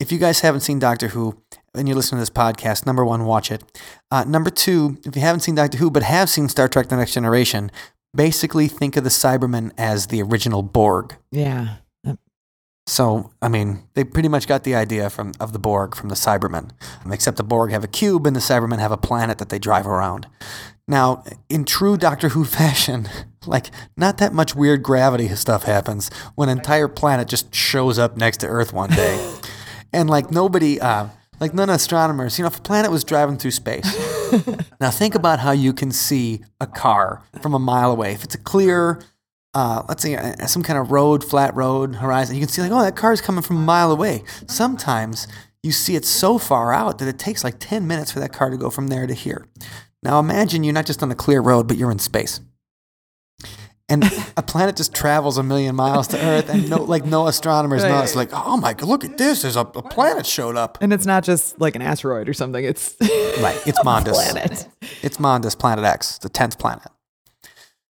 if 0.00 0.10
you 0.10 0.18
guys 0.18 0.40
haven't 0.40 0.60
seen 0.60 0.78
Doctor 0.78 1.08
Who 1.08 1.40
and 1.74 1.86
you're 1.86 1.96
listening 1.96 2.18
to 2.18 2.22
this 2.22 2.30
podcast, 2.30 2.86
number 2.86 3.04
one, 3.04 3.24
watch 3.24 3.52
it. 3.52 3.62
Uh, 4.10 4.24
number 4.24 4.50
two, 4.50 4.98
if 5.04 5.14
you 5.14 5.22
haven't 5.22 5.40
seen 5.40 5.54
Doctor 5.54 5.78
Who 5.78 5.90
but 5.90 6.02
have 6.02 6.28
seen 6.28 6.48
Star 6.48 6.68
Trek: 6.68 6.88
The 6.88 6.96
Next 6.96 7.14
Generation, 7.14 7.70
basically 8.14 8.66
think 8.66 8.96
of 8.96 9.04
the 9.04 9.10
Cybermen 9.10 9.72
as 9.78 10.08
the 10.08 10.22
original 10.22 10.62
Borg. 10.62 11.16
Yeah. 11.30 11.76
So, 12.88 13.32
I 13.42 13.48
mean, 13.48 13.82
they 13.94 14.04
pretty 14.04 14.28
much 14.28 14.46
got 14.46 14.62
the 14.62 14.76
idea 14.76 15.10
from 15.10 15.32
of 15.40 15.52
the 15.52 15.58
Borg 15.58 15.96
from 15.96 16.08
the 16.08 16.14
Cybermen, 16.14 16.70
except 17.10 17.36
the 17.36 17.42
Borg 17.42 17.72
have 17.72 17.82
a 17.82 17.88
cube 17.88 18.26
and 18.26 18.36
the 18.36 18.40
Cybermen 18.40 18.78
have 18.78 18.92
a 18.92 18.96
planet 18.96 19.38
that 19.38 19.48
they 19.48 19.58
drive 19.58 19.88
around. 19.88 20.28
Now, 20.88 21.24
in 21.48 21.64
true 21.64 21.96
Doctor 21.96 22.30
Who 22.30 22.44
fashion, 22.60 23.08
like 23.46 23.70
not 23.96 24.18
that 24.18 24.32
much 24.32 24.54
weird 24.54 24.82
gravity 24.82 25.28
stuff 25.28 25.64
happens 25.64 26.10
when 26.34 26.48
an 26.48 26.58
entire 26.58 26.88
planet 26.88 27.28
just 27.28 27.54
shows 27.54 27.98
up 27.98 28.16
next 28.16 28.38
to 28.38 28.46
Earth 28.46 28.72
one 28.72 28.90
day, 28.90 29.36
and 29.92 30.08
like 30.08 30.30
nobody, 30.30 30.80
uh, 30.80 31.08
like 31.40 31.54
none 31.54 31.70
astronomers, 31.70 32.38
you 32.38 32.42
know, 32.42 32.48
if 32.48 32.58
a 32.58 32.62
planet 32.62 32.90
was 32.90 33.04
driving 33.04 33.36
through 33.36 33.50
space. 33.50 33.84
now 34.80 34.90
think 34.90 35.14
about 35.14 35.40
how 35.40 35.52
you 35.52 35.72
can 35.72 35.90
see 35.90 36.42
a 36.60 36.66
car 36.66 37.22
from 37.42 37.54
a 37.54 37.58
mile 37.58 37.92
away. 37.92 38.12
If 38.12 38.24
it's 38.24 38.34
a 38.34 38.38
clear 38.38 39.00
uh, 39.56 39.82
let's 39.88 40.02
say 40.02 40.14
uh, 40.14 40.46
some 40.46 40.62
kind 40.62 40.78
of 40.78 40.90
road, 40.90 41.24
flat 41.24 41.54
road, 41.56 41.94
horizon, 41.94 42.36
you 42.36 42.42
can 42.42 42.48
see 42.48 42.60
like, 42.60 42.70
oh, 42.70 42.82
that 42.82 42.94
car 42.94 43.14
is 43.14 43.22
coming 43.22 43.40
from 43.40 43.56
a 43.56 43.60
mile 43.60 43.90
away. 43.90 44.22
Sometimes 44.46 45.26
you 45.62 45.72
see 45.72 45.96
it 45.96 46.04
so 46.04 46.36
far 46.36 46.74
out 46.74 46.98
that 46.98 47.08
it 47.08 47.18
takes 47.18 47.42
like 47.42 47.56
10 47.58 47.86
minutes 47.86 48.12
for 48.12 48.20
that 48.20 48.34
car 48.34 48.50
to 48.50 48.58
go 48.58 48.68
from 48.68 48.88
there 48.88 49.06
to 49.06 49.14
here. 49.14 49.46
Now 50.06 50.20
imagine 50.20 50.62
you're 50.62 50.72
not 50.72 50.86
just 50.86 51.02
on 51.02 51.10
a 51.10 51.16
clear 51.16 51.40
road, 51.40 51.66
but 51.66 51.76
you're 51.76 51.90
in 51.90 51.98
space. 51.98 52.40
And 53.88 54.04
a 54.36 54.42
planet 54.42 54.76
just 54.76 54.94
travels 54.94 55.36
a 55.36 55.42
million 55.42 55.74
miles 55.74 56.06
to 56.08 56.24
Earth, 56.24 56.48
and 56.48 56.70
no, 56.70 56.82
like 56.82 57.04
no 57.04 57.26
astronomers 57.26 57.82
know. 57.82 58.00
It's 58.02 58.14
like, 58.14 58.30
oh 58.32 58.56
my 58.56 58.72
god, 58.72 58.88
look 58.88 59.04
at 59.04 59.18
this! 59.18 59.42
There's 59.42 59.56
a, 59.56 59.60
a 59.60 59.82
planet 59.82 60.24
showed 60.24 60.56
up. 60.56 60.78
And 60.80 60.92
it's 60.92 61.06
not 61.06 61.24
just 61.24 61.60
like 61.60 61.74
an 61.74 61.82
asteroid 61.82 62.28
or 62.28 62.34
something. 62.34 62.64
It's 62.64 62.94
Right, 63.00 63.60
it's 63.66 63.78
Mondus. 63.84 64.12
planet. 64.12 64.68
It's 65.02 65.18
Mondus, 65.18 65.58
Planet 65.58 65.84
X, 65.84 66.18
the 66.18 66.28
tenth 66.28 66.58
planet. 66.58 66.88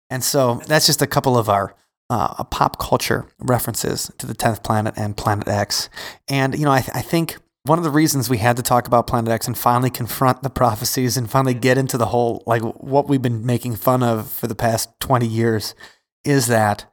And 0.09 0.23
so 0.23 0.61
that's 0.67 0.85
just 0.85 1.01
a 1.01 1.07
couple 1.07 1.37
of 1.37 1.49
our 1.49 1.75
uh, 2.09 2.43
pop 2.45 2.79
culture 2.79 3.25
references 3.39 4.09
to 4.19 4.27
the 4.27 4.33
tenth 4.33 4.63
planet 4.63 4.93
and 4.97 5.17
Planet 5.17 5.47
X. 5.49 5.89
And 6.29 6.57
you 6.57 6.63
know, 6.63 6.71
I, 6.71 6.79
th- 6.81 6.95
I 6.95 7.01
think 7.01 7.37
one 7.65 7.77
of 7.77 7.83
the 7.83 7.89
reasons 7.89 8.29
we 8.29 8.37
had 8.37 8.57
to 8.57 8.63
talk 8.63 8.87
about 8.87 9.07
Planet 9.07 9.31
X 9.31 9.47
and 9.47 9.57
finally 9.57 9.89
confront 9.89 10.43
the 10.43 10.49
prophecies 10.49 11.17
and 11.17 11.29
finally 11.29 11.53
get 11.53 11.77
into 11.77 11.97
the 11.97 12.07
whole 12.07 12.43
like 12.45 12.61
what 12.61 13.07
we've 13.07 13.21
been 13.21 13.45
making 13.45 13.75
fun 13.75 14.03
of 14.03 14.29
for 14.29 14.47
the 14.47 14.55
past 14.55 14.89
twenty 14.99 15.27
years 15.27 15.75
is 16.23 16.47
that 16.47 16.85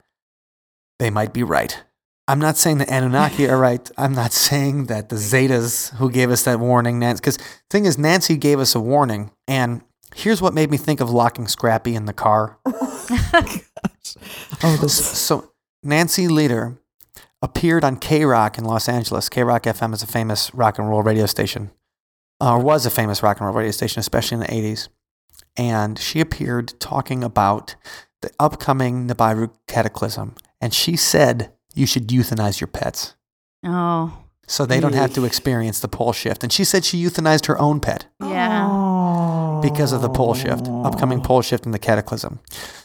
they 0.99 1.09
might 1.09 1.33
be 1.33 1.43
right. 1.43 1.83
I'm 2.27 2.39
not 2.39 2.55
saying 2.57 2.77
the 2.77 2.93
Anunnaki 2.93 3.49
are 3.49 3.57
right. 3.69 3.89
I'm 3.97 4.13
not 4.13 4.31
saying 4.31 4.85
that 4.85 5.09
the 5.09 5.17
Zetas 5.17 5.93
who 5.95 6.09
gave 6.09 6.31
us 6.31 6.43
that 6.43 6.59
warning, 6.59 6.99
Nancy, 6.99 7.19
because 7.19 7.37
thing 7.69 7.85
is, 7.85 7.97
Nancy 7.97 8.37
gave 8.37 8.59
us 8.59 8.75
a 8.75 8.79
warning, 8.79 9.31
and 9.47 9.81
here's 10.15 10.41
what 10.41 10.53
made 10.53 10.71
me 10.71 10.77
think 10.77 11.01
of 11.01 11.09
locking 11.09 11.47
Scrappy 11.47 11.95
in 11.95 12.05
the 12.05 12.13
car. 12.13 12.57
Oh, 14.63 14.77
this. 14.77 14.93
So 15.17 15.51
Nancy 15.81 16.27
Lieder 16.27 16.77
appeared 17.43 17.83
on 17.83 17.97
KROQ 17.97 18.57
in 18.57 18.63
Los 18.63 18.87
Angeles. 18.89 19.29
KROQ 19.29 19.61
FM 19.61 19.93
is 19.93 20.01
a 20.01 20.07
famous 20.07 20.53
rock 20.55 20.79
and 20.79 20.89
roll 20.89 21.03
radio 21.03 21.25
station, 21.25 21.69
or 22.39 22.57
was 22.57 22.85
a 22.85 22.89
famous 22.89 23.21
rock 23.21 23.37
and 23.39 23.45
roll 23.45 23.55
radio 23.55 23.71
station, 23.71 23.99
especially 23.99 24.35
in 24.35 24.39
the 24.39 24.47
80s. 24.47 24.87
And 25.55 25.99
she 25.99 26.19
appeared 26.19 26.73
talking 26.79 27.23
about 27.23 27.75
the 28.21 28.31
upcoming 28.39 29.07
Nibiru 29.07 29.51
cataclysm. 29.67 30.35
And 30.61 30.73
she 30.73 30.95
said 30.95 31.51
you 31.75 31.85
should 31.85 32.07
euthanize 32.07 32.59
your 32.61 32.67
pets 32.67 33.15
Oh, 33.65 34.22
so 34.47 34.65
they 34.65 34.79
don't 34.79 34.95
have 34.95 35.13
to 35.13 35.25
experience 35.25 35.79
the 35.79 35.87
pole 35.87 36.13
shift. 36.13 36.43
And 36.43 36.51
she 36.51 36.63
said 36.63 36.83
she 36.83 37.03
euthanized 37.03 37.45
her 37.47 37.57
own 37.59 37.79
pet 37.79 38.05
yeah. 38.21 39.59
because 39.61 39.93
of 39.93 40.01
the 40.01 40.09
pole 40.09 40.33
shift, 40.33 40.67
upcoming 40.67 41.21
pole 41.21 41.41
shift 41.41 41.65
in 41.65 41.71
the 41.71 41.79
cataclysm. 41.79 42.39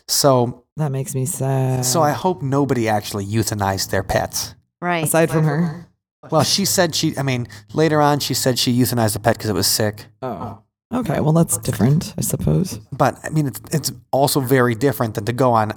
So, 0.07 0.65
That 0.77 0.93
makes 0.93 1.15
me 1.15 1.27
sad. 1.27 1.85
so 1.85 2.03
I 2.03 2.13
hope 2.13 2.43
nobody 2.43 2.89
actually 2.89 3.27
euthanized 3.27 3.91
their 3.91 4.03
pets. 4.03 4.55
Right. 4.81 5.05
aside 5.05 5.31
from 5.31 5.45
her. 5.45 5.89
Well, 6.31 6.45
she 6.45 6.65
said 6.65 6.95
she. 6.95 7.17
I 7.17 7.23
mean, 7.23 7.49
later 7.73 8.01
on, 8.01 8.21
she 8.21 8.35
said 8.35 8.59
she 8.59 8.77
euthanized 8.77 9.15
the 9.15 9.21
pet 9.21 9.37
because 9.39 9.51
it 9.51 9.55
was 9.55 9.67
sick. 9.67 10.07
Oh. 10.23 10.63
Okay, 10.93 11.21
well 11.21 11.33
that's 11.33 11.59
different, 11.59 12.15
I 12.17 12.23
suppose. 12.23 12.81
But 12.93 13.19
I 13.23 13.29
mean, 13.31 13.47
it's 13.47 13.61
it's 13.73 13.93
also 14.11 14.41
very 14.41 14.75
different 14.75 15.15
than 15.15 15.27
to 15.27 15.33
go 15.33 15.53
on 15.53 15.73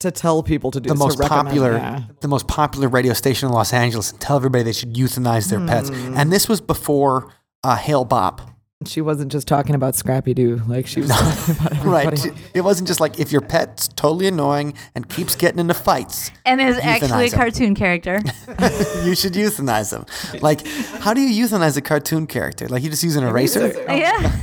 To 0.00 0.10
tell 0.10 0.42
people 0.42 0.70
to 0.70 0.80
do 0.80 0.88
the 0.88 0.94
most 0.94 1.18
popular 1.18 1.72
yeah. 1.78 2.02
the 2.20 2.28
most 2.28 2.46
popular 2.46 2.88
radio 2.88 3.14
station 3.14 3.48
in 3.48 3.54
Los 3.54 3.72
Angeles 3.72 4.10
and 4.10 4.20
tell 4.20 4.36
everybody 4.36 4.62
they 4.62 4.72
should 4.72 4.92
euthanize 4.94 5.48
their 5.48 5.64
pets. 5.66 5.88
Hmm. 5.88 6.14
And 6.16 6.30
this 6.30 6.46
was 6.46 6.60
before 6.60 7.32
uh, 7.62 7.76
Hale-Bopp. 7.76 8.54
She 8.86 9.00
wasn't 9.00 9.32
just 9.32 9.48
talking 9.48 9.74
about 9.74 9.94
Scrappy 9.94 10.34
Doo, 10.34 10.60
like 10.68 10.86
she 10.86 11.00
was 11.00 11.08
talking 11.10 11.56
about 11.56 11.72
everybody. 11.78 12.30
Right. 12.30 12.38
It 12.52 12.60
wasn't 12.60 12.86
just 12.88 13.00
like 13.00 13.18
if 13.18 13.32
your 13.32 13.40
pet's 13.40 13.88
totally 13.88 14.26
annoying 14.26 14.74
and 14.94 15.08
keeps 15.08 15.36
getting 15.36 15.58
into 15.58 15.72
fights, 15.74 16.30
and 16.44 16.60
is 16.60 16.76
actually 16.78 17.08
a 17.08 17.28
Euthanize 17.28 17.32
'em. 17.32 17.38
cartoon 17.38 17.74
character. 17.74 18.20
you 19.04 19.14
should 19.14 19.32
euthanize 19.32 19.90
them. 19.90 20.04
Like, 20.42 20.66
how 21.00 21.14
do 21.14 21.22
you 21.22 21.46
euthanize 21.46 21.76
a 21.78 21.80
cartoon 21.80 22.26
character? 22.26 22.68
Like, 22.68 22.82
you 22.82 22.90
just 22.90 23.02
use 23.02 23.16
an 23.16 23.24
eraser? 23.24 23.72
yeah. 23.88 24.38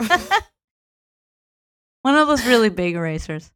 One 2.02 2.16
of 2.16 2.26
those 2.28 2.44
really 2.46 2.70
big 2.70 2.96
erasers. 2.96 3.52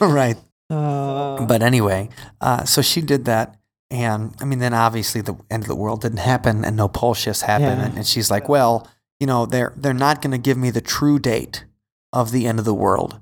right. 0.00 0.36
Uh, 0.70 1.44
But 1.46 1.62
anyway, 1.62 2.08
uh, 2.40 2.64
so 2.64 2.82
she 2.82 3.00
did 3.00 3.24
that. 3.26 3.56
And 3.90 4.34
I 4.40 4.44
mean, 4.44 4.58
then 4.58 4.74
obviously 4.74 5.20
the 5.20 5.36
end 5.50 5.62
of 5.64 5.68
the 5.68 5.74
world 5.76 6.00
didn't 6.00 6.18
happen 6.18 6.64
and 6.64 6.76
no 6.76 6.88
pole 6.88 7.14
shifts 7.14 7.42
happened. 7.42 7.78
Yeah. 7.80 7.86
And, 7.86 7.96
and 7.98 8.06
she's 8.06 8.30
like, 8.30 8.48
well, 8.48 8.88
you 9.20 9.26
know, 9.26 9.46
they're, 9.46 9.72
they're 9.76 9.92
not 9.94 10.20
going 10.22 10.32
to 10.32 10.38
give 10.38 10.56
me 10.56 10.70
the 10.70 10.80
true 10.80 11.18
date 11.18 11.64
of 12.12 12.32
the 12.32 12.46
end 12.46 12.58
of 12.58 12.64
the 12.64 12.74
world 12.74 13.20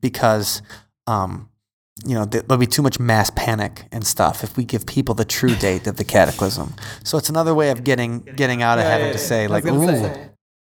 because, 0.00 0.62
um, 1.06 1.48
you 2.04 2.14
know, 2.14 2.24
there- 2.26 2.42
there'll 2.42 2.60
be 2.60 2.66
too 2.66 2.82
much 2.82 3.00
mass 3.00 3.30
panic 3.34 3.86
and 3.90 4.06
stuff 4.06 4.44
if 4.44 4.56
we 4.56 4.64
give 4.64 4.84
people 4.86 5.14
the 5.14 5.24
true 5.24 5.54
date 5.56 5.86
of 5.86 5.96
the 5.96 6.04
cataclysm. 6.04 6.74
So 7.02 7.18
it's 7.18 7.28
another 7.28 7.54
way 7.54 7.70
of 7.70 7.82
getting 7.84 8.20
getting 8.20 8.62
out 8.62 8.78
of 8.78 8.84
having 8.84 9.12
to 9.12 9.18
say 9.18 9.48
like, 9.48 9.64
say. 9.64 10.28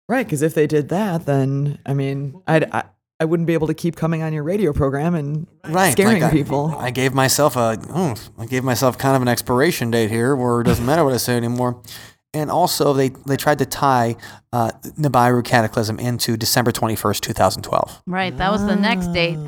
right, 0.09 0.26
because 0.26 0.42
if 0.42 0.54
they 0.54 0.66
did 0.66 0.88
that, 0.88 1.26
then 1.26 1.78
I 1.84 1.92
mean, 1.94 2.40
I'd, 2.46 2.70
I 2.72 2.84
I 3.21 3.25
wouldn't 3.25 3.47
be 3.49 3.55
able 3.55 3.66
to 3.66 3.75
keep 3.75 3.97
coming 3.97 4.23
on 4.23 4.33
your 4.33 4.45
radio 4.45 4.73
program 4.73 5.14
and 5.16 5.47
right, 5.69 5.91
scaring 5.93 6.23
like 6.23 6.33
I- 6.33 6.37
people. 6.37 6.75
I 6.79 6.91
gave 6.91 7.14
myself 7.14 7.57
a, 7.57 7.77
oh, 7.91 8.14
I 8.39 8.47
gave 8.47 8.62
myself 8.62 8.97
kind 8.97 9.16
of 9.16 9.23
an 9.23 9.29
expiration 9.29 9.91
date 9.91 10.11
here, 10.11 10.37
where 10.37 10.61
it 10.61 10.64
doesn't 10.64 10.87
matter 10.87 11.05
what 11.05 11.12
I 11.14 11.16
say 11.16 11.37
anymore. 11.37 11.83
And 12.35 12.51
also, 12.51 12.93
they 12.93 13.09
they 13.27 13.37
tried 13.37 13.59
to 13.59 13.66
tie 13.66 14.16
uh, 14.53 14.71
Nibiru 14.99 15.43
Cataclysm 15.45 15.99
into 15.99 16.37
December 16.37 16.71
twenty 16.73 16.95
first, 16.95 17.23
two 17.23 17.33
thousand 17.33 17.62
twelve. 17.62 18.03
Right. 18.07 18.37
That 18.37 18.53
was 18.53 18.64
the 18.66 18.77
next 18.77 19.09
date. 19.09 19.39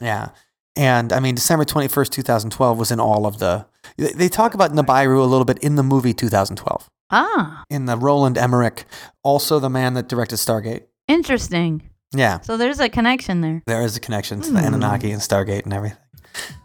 Yeah, 0.00 0.30
and 0.76 1.12
I 1.12 1.20
mean 1.20 1.34
December 1.34 1.64
twenty 1.64 1.88
first, 1.88 2.12
two 2.12 2.22
thousand 2.22 2.50
twelve 2.50 2.78
was 2.78 2.90
in 2.92 3.00
all 3.00 3.26
of 3.26 3.38
the. 3.38 3.66
They 3.98 4.12
they 4.12 4.28
talk 4.28 4.54
about 4.54 4.72
Nibiru 4.72 5.18
a 5.18 5.22
little 5.24 5.44
bit 5.44 5.58
in 5.58 5.74
the 5.76 5.82
movie 5.82 6.12
two 6.14 6.28
thousand 6.28 6.56
twelve. 6.56 6.88
Ah, 7.10 7.64
in 7.68 7.86
the 7.86 7.96
Roland 7.96 8.38
Emmerich, 8.38 8.84
also 9.22 9.58
the 9.58 9.70
man 9.70 9.94
that 9.94 10.08
directed 10.08 10.36
Stargate. 10.36 10.84
interesting. 11.08 11.82
Yeah, 12.16 12.40
So 12.40 12.56
there's 12.56 12.80
a 12.80 12.88
connection 12.88 13.40
there. 13.40 13.62
there 13.66 13.82
is 13.82 13.96
a 13.96 14.00
connection 14.00 14.40
to 14.40 14.50
the 14.50 14.58
Anunnaki 14.60 15.10
and 15.10 15.20
Stargate 15.20 15.64
and 15.64 15.72
everything. 15.72 15.98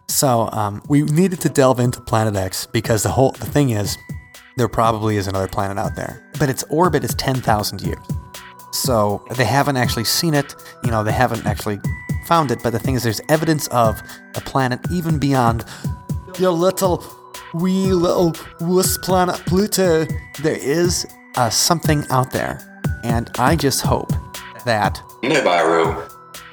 So 0.07 0.49
um, 0.51 0.81
we 0.89 1.03
needed 1.03 1.39
to 1.41 1.49
delve 1.49 1.79
into 1.79 2.01
Planet 2.01 2.35
X 2.35 2.67
because 2.67 3.03
the 3.03 3.09
whole 3.09 3.31
the 3.31 3.45
thing 3.45 3.69
is 3.71 3.97
there 4.57 4.67
probably 4.67 5.15
is 5.17 5.27
another 5.27 5.47
planet 5.47 5.77
out 5.77 5.95
there, 5.95 6.29
but 6.39 6.49
its 6.49 6.63
orbit 6.69 7.03
is 7.03 7.13
ten 7.15 7.35
thousand 7.35 7.81
years. 7.81 7.97
So 8.73 9.25
they 9.35 9.45
haven't 9.45 9.77
actually 9.77 10.03
seen 10.05 10.33
it. 10.33 10.53
You 10.83 10.91
know, 10.91 11.03
they 11.03 11.11
haven't 11.13 11.45
actually 11.45 11.79
found 12.25 12.51
it. 12.51 12.59
But 12.63 12.71
the 12.71 12.79
thing 12.79 12.95
is, 12.95 13.03
there's 13.03 13.21
evidence 13.29 13.67
of 13.69 14.01
a 14.35 14.41
planet 14.41 14.79
even 14.91 15.19
beyond 15.19 15.63
your 16.39 16.51
little 16.51 17.03
wee 17.53 17.93
little 17.93 18.33
wuss 18.59 18.97
planet 18.97 19.35
Pluto. 19.45 20.05
There 20.41 20.57
is 20.59 21.05
uh, 21.35 21.49
something 21.49 22.05
out 22.09 22.31
there, 22.31 22.81
and 23.03 23.29
I 23.39 23.55
just 23.55 23.81
hope 23.81 24.11
that 24.65 25.01
Nibiru. 25.23 26.09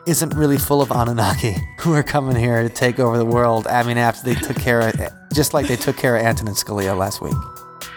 isn't 0.07 0.35
really 0.35 0.59
full 0.59 0.81
of 0.83 0.91
Anunnaki 0.91 1.57
who 1.81 1.93
are 1.95 2.03
coming 2.03 2.37
here 2.37 2.63
to 2.63 2.69
take 2.69 2.99
over 2.99 3.17
the 3.19 3.25
world. 3.25 3.67
I 3.67 3.83
mean, 3.83 3.99
after 3.99 4.23
they 4.33 4.35
took 4.41 4.57
care 4.59 4.81
of, 4.89 4.95
just 5.33 5.55
like 5.55 5.67
they 5.69 5.77
took 5.77 5.97
care 5.97 6.17
of 6.17 6.23
Antonin 6.25 6.55
Scalia 6.55 6.97
last 6.97 7.21
week. 7.21 7.35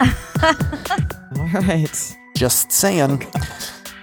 All 1.38 1.60
right. 1.62 2.16
Just 2.36 2.72
saying. 2.72 3.26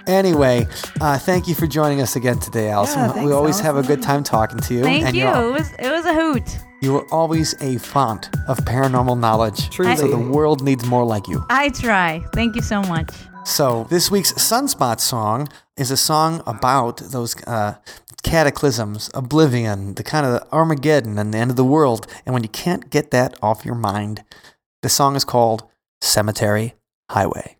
Anyway, 0.06 0.66
uh, 1.00 1.18
thank 1.18 1.46
you 1.46 1.54
for 1.54 1.66
joining 1.66 2.00
us 2.00 2.16
again 2.16 2.38
today, 2.38 2.68
Allison. 2.70 2.98
Yeah, 3.00 3.08
we 3.08 3.14
thanks, 3.14 3.32
always 3.32 3.60
have 3.60 3.76
a 3.76 3.82
good 3.82 4.02
time 4.02 4.22
talking 4.24 4.58
to 4.58 4.74
you. 4.74 4.82
Thank 4.82 5.04
and 5.06 5.14
you. 5.16 5.24
You're, 5.24 5.48
It 5.48 5.52
was 5.52 5.72
it 5.78 5.90
was 5.90 6.04
a 6.06 6.14
hoot. 6.14 6.42
you 6.80 6.96
are 6.96 7.06
always 7.12 7.54
a 7.60 7.78
font 7.78 8.28
of 8.48 8.58
paranormal 8.60 9.18
knowledge. 9.18 9.70
Truly. 9.70 9.96
So 9.96 10.08
the 10.08 10.18
world 10.18 10.62
needs 10.62 10.84
more 10.86 11.04
like 11.04 11.28
you. 11.28 11.44
I 11.50 11.68
try. 11.68 12.24
Thank 12.32 12.56
you 12.56 12.62
so 12.62 12.82
much. 12.82 13.10
So 13.44 13.84
this 13.90 14.10
week's 14.10 14.32
Sunspot 14.32 15.00
song 15.00 15.48
is 15.76 15.90
a 15.90 15.96
song 15.96 16.42
about 16.46 16.98
those 16.98 17.34
uh, 17.44 17.76
cataclysms, 18.22 19.10
oblivion, 19.14 19.94
the 19.94 20.02
kind 20.02 20.26
of 20.26 20.46
Armageddon 20.52 21.18
and 21.18 21.32
the 21.32 21.38
end 21.38 21.50
of 21.50 21.56
the 21.56 21.64
world. 21.64 22.06
And 22.26 22.32
when 22.32 22.42
you 22.42 22.48
can't 22.48 22.90
get 22.90 23.10
that 23.12 23.36
off 23.42 23.64
your 23.64 23.74
mind, 23.74 24.22
the 24.82 24.88
song 24.88 25.16
is 25.16 25.24
called 25.24 25.64
Cemetery 26.00 26.74
Highway. 27.10 27.56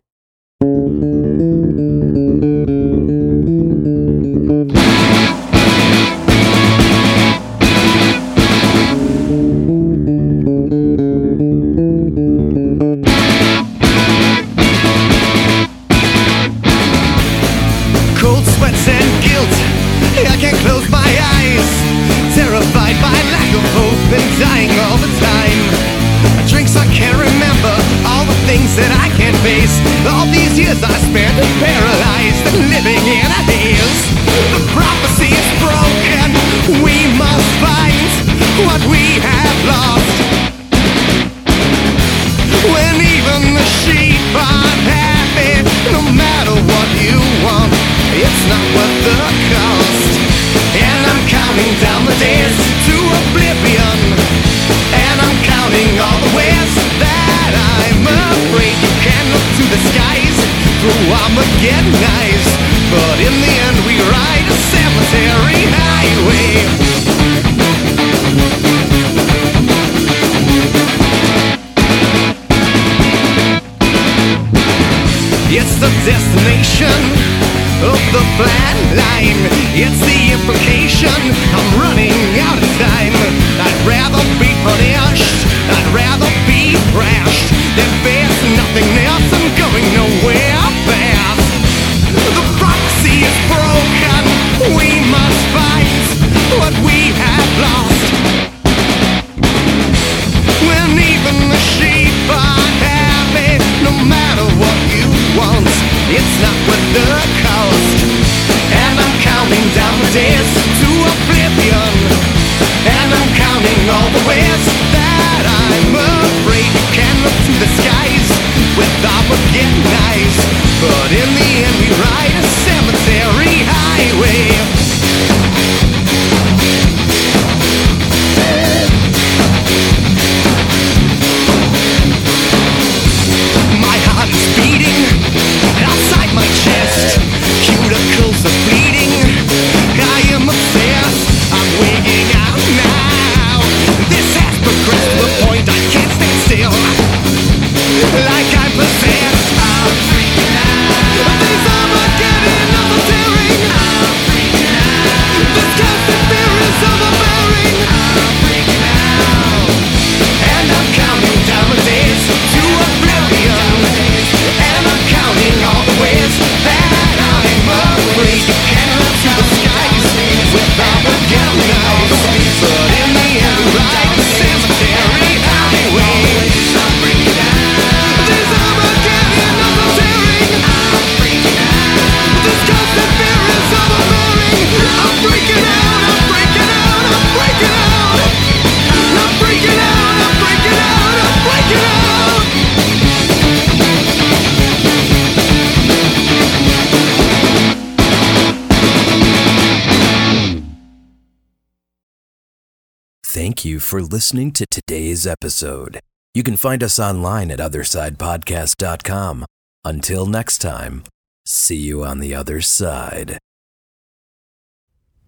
Listening 204.11 204.51
to 204.51 204.65
today's 204.69 205.25
episode. 205.25 206.01
You 206.33 206.43
can 206.43 206.57
find 206.57 206.83
us 206.83 206.99
online 206.99 207.49
at 207.49 207.59
othersidepodcast.com. 207.59 209.45
Until 209.85 210.25
next 210.25 210.57
time, 210.57 211.03
see 211.45 211.77
you 211.77 212.03
on 212.03 212.19
the 212.19 212.35
other 212.35 212.59
side. 212.59 213.37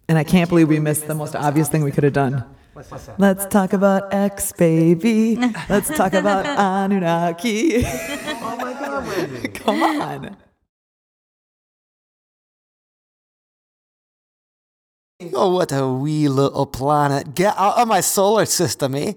And 0.06 0.18
I 0.18 0.24
can't 0.24 0.50
believe 0.50 0.68
we 0.68 0.80
missed 0.80 1.06
the 1.06 1.14
most 1.14 1.34
obvious 1.34 1.70
thing 1.70 1.82
we 1.82 1.92
could 1.92 2.04
have 2.04 2.12
done. 2.12 2.44
Let's 3.16 3.46
talk 3.46 3.72
about 3.72 4.12
X, 4.12 4.52
baby. 4.52 5.36
Let's 5.70 5.88
talk 5.88 6.12
about 6.12 6.44
Anunnaki. 6.58 7.84
oh 7.86 8.56
my 8.58 8.72
God. 8.74 8.88
on 8.88 9.06
with 9.08 9.42
me. 9.42 9.48
Come 9.48 9.82
on. 9.82 10.36
Oh, 15.32 15.54
what 15.54 15.72
a 15.72 15.86
wee 15.88 16.28
little 16.28 16.66
planet. 16.66 17.34
Get 17.34 17.54
out 17.56 17.78
of 17.78 17.88
my 17.88 18.00
solar 18.00 18.44
system, 18.46 18.94
eh? 18.94 19.14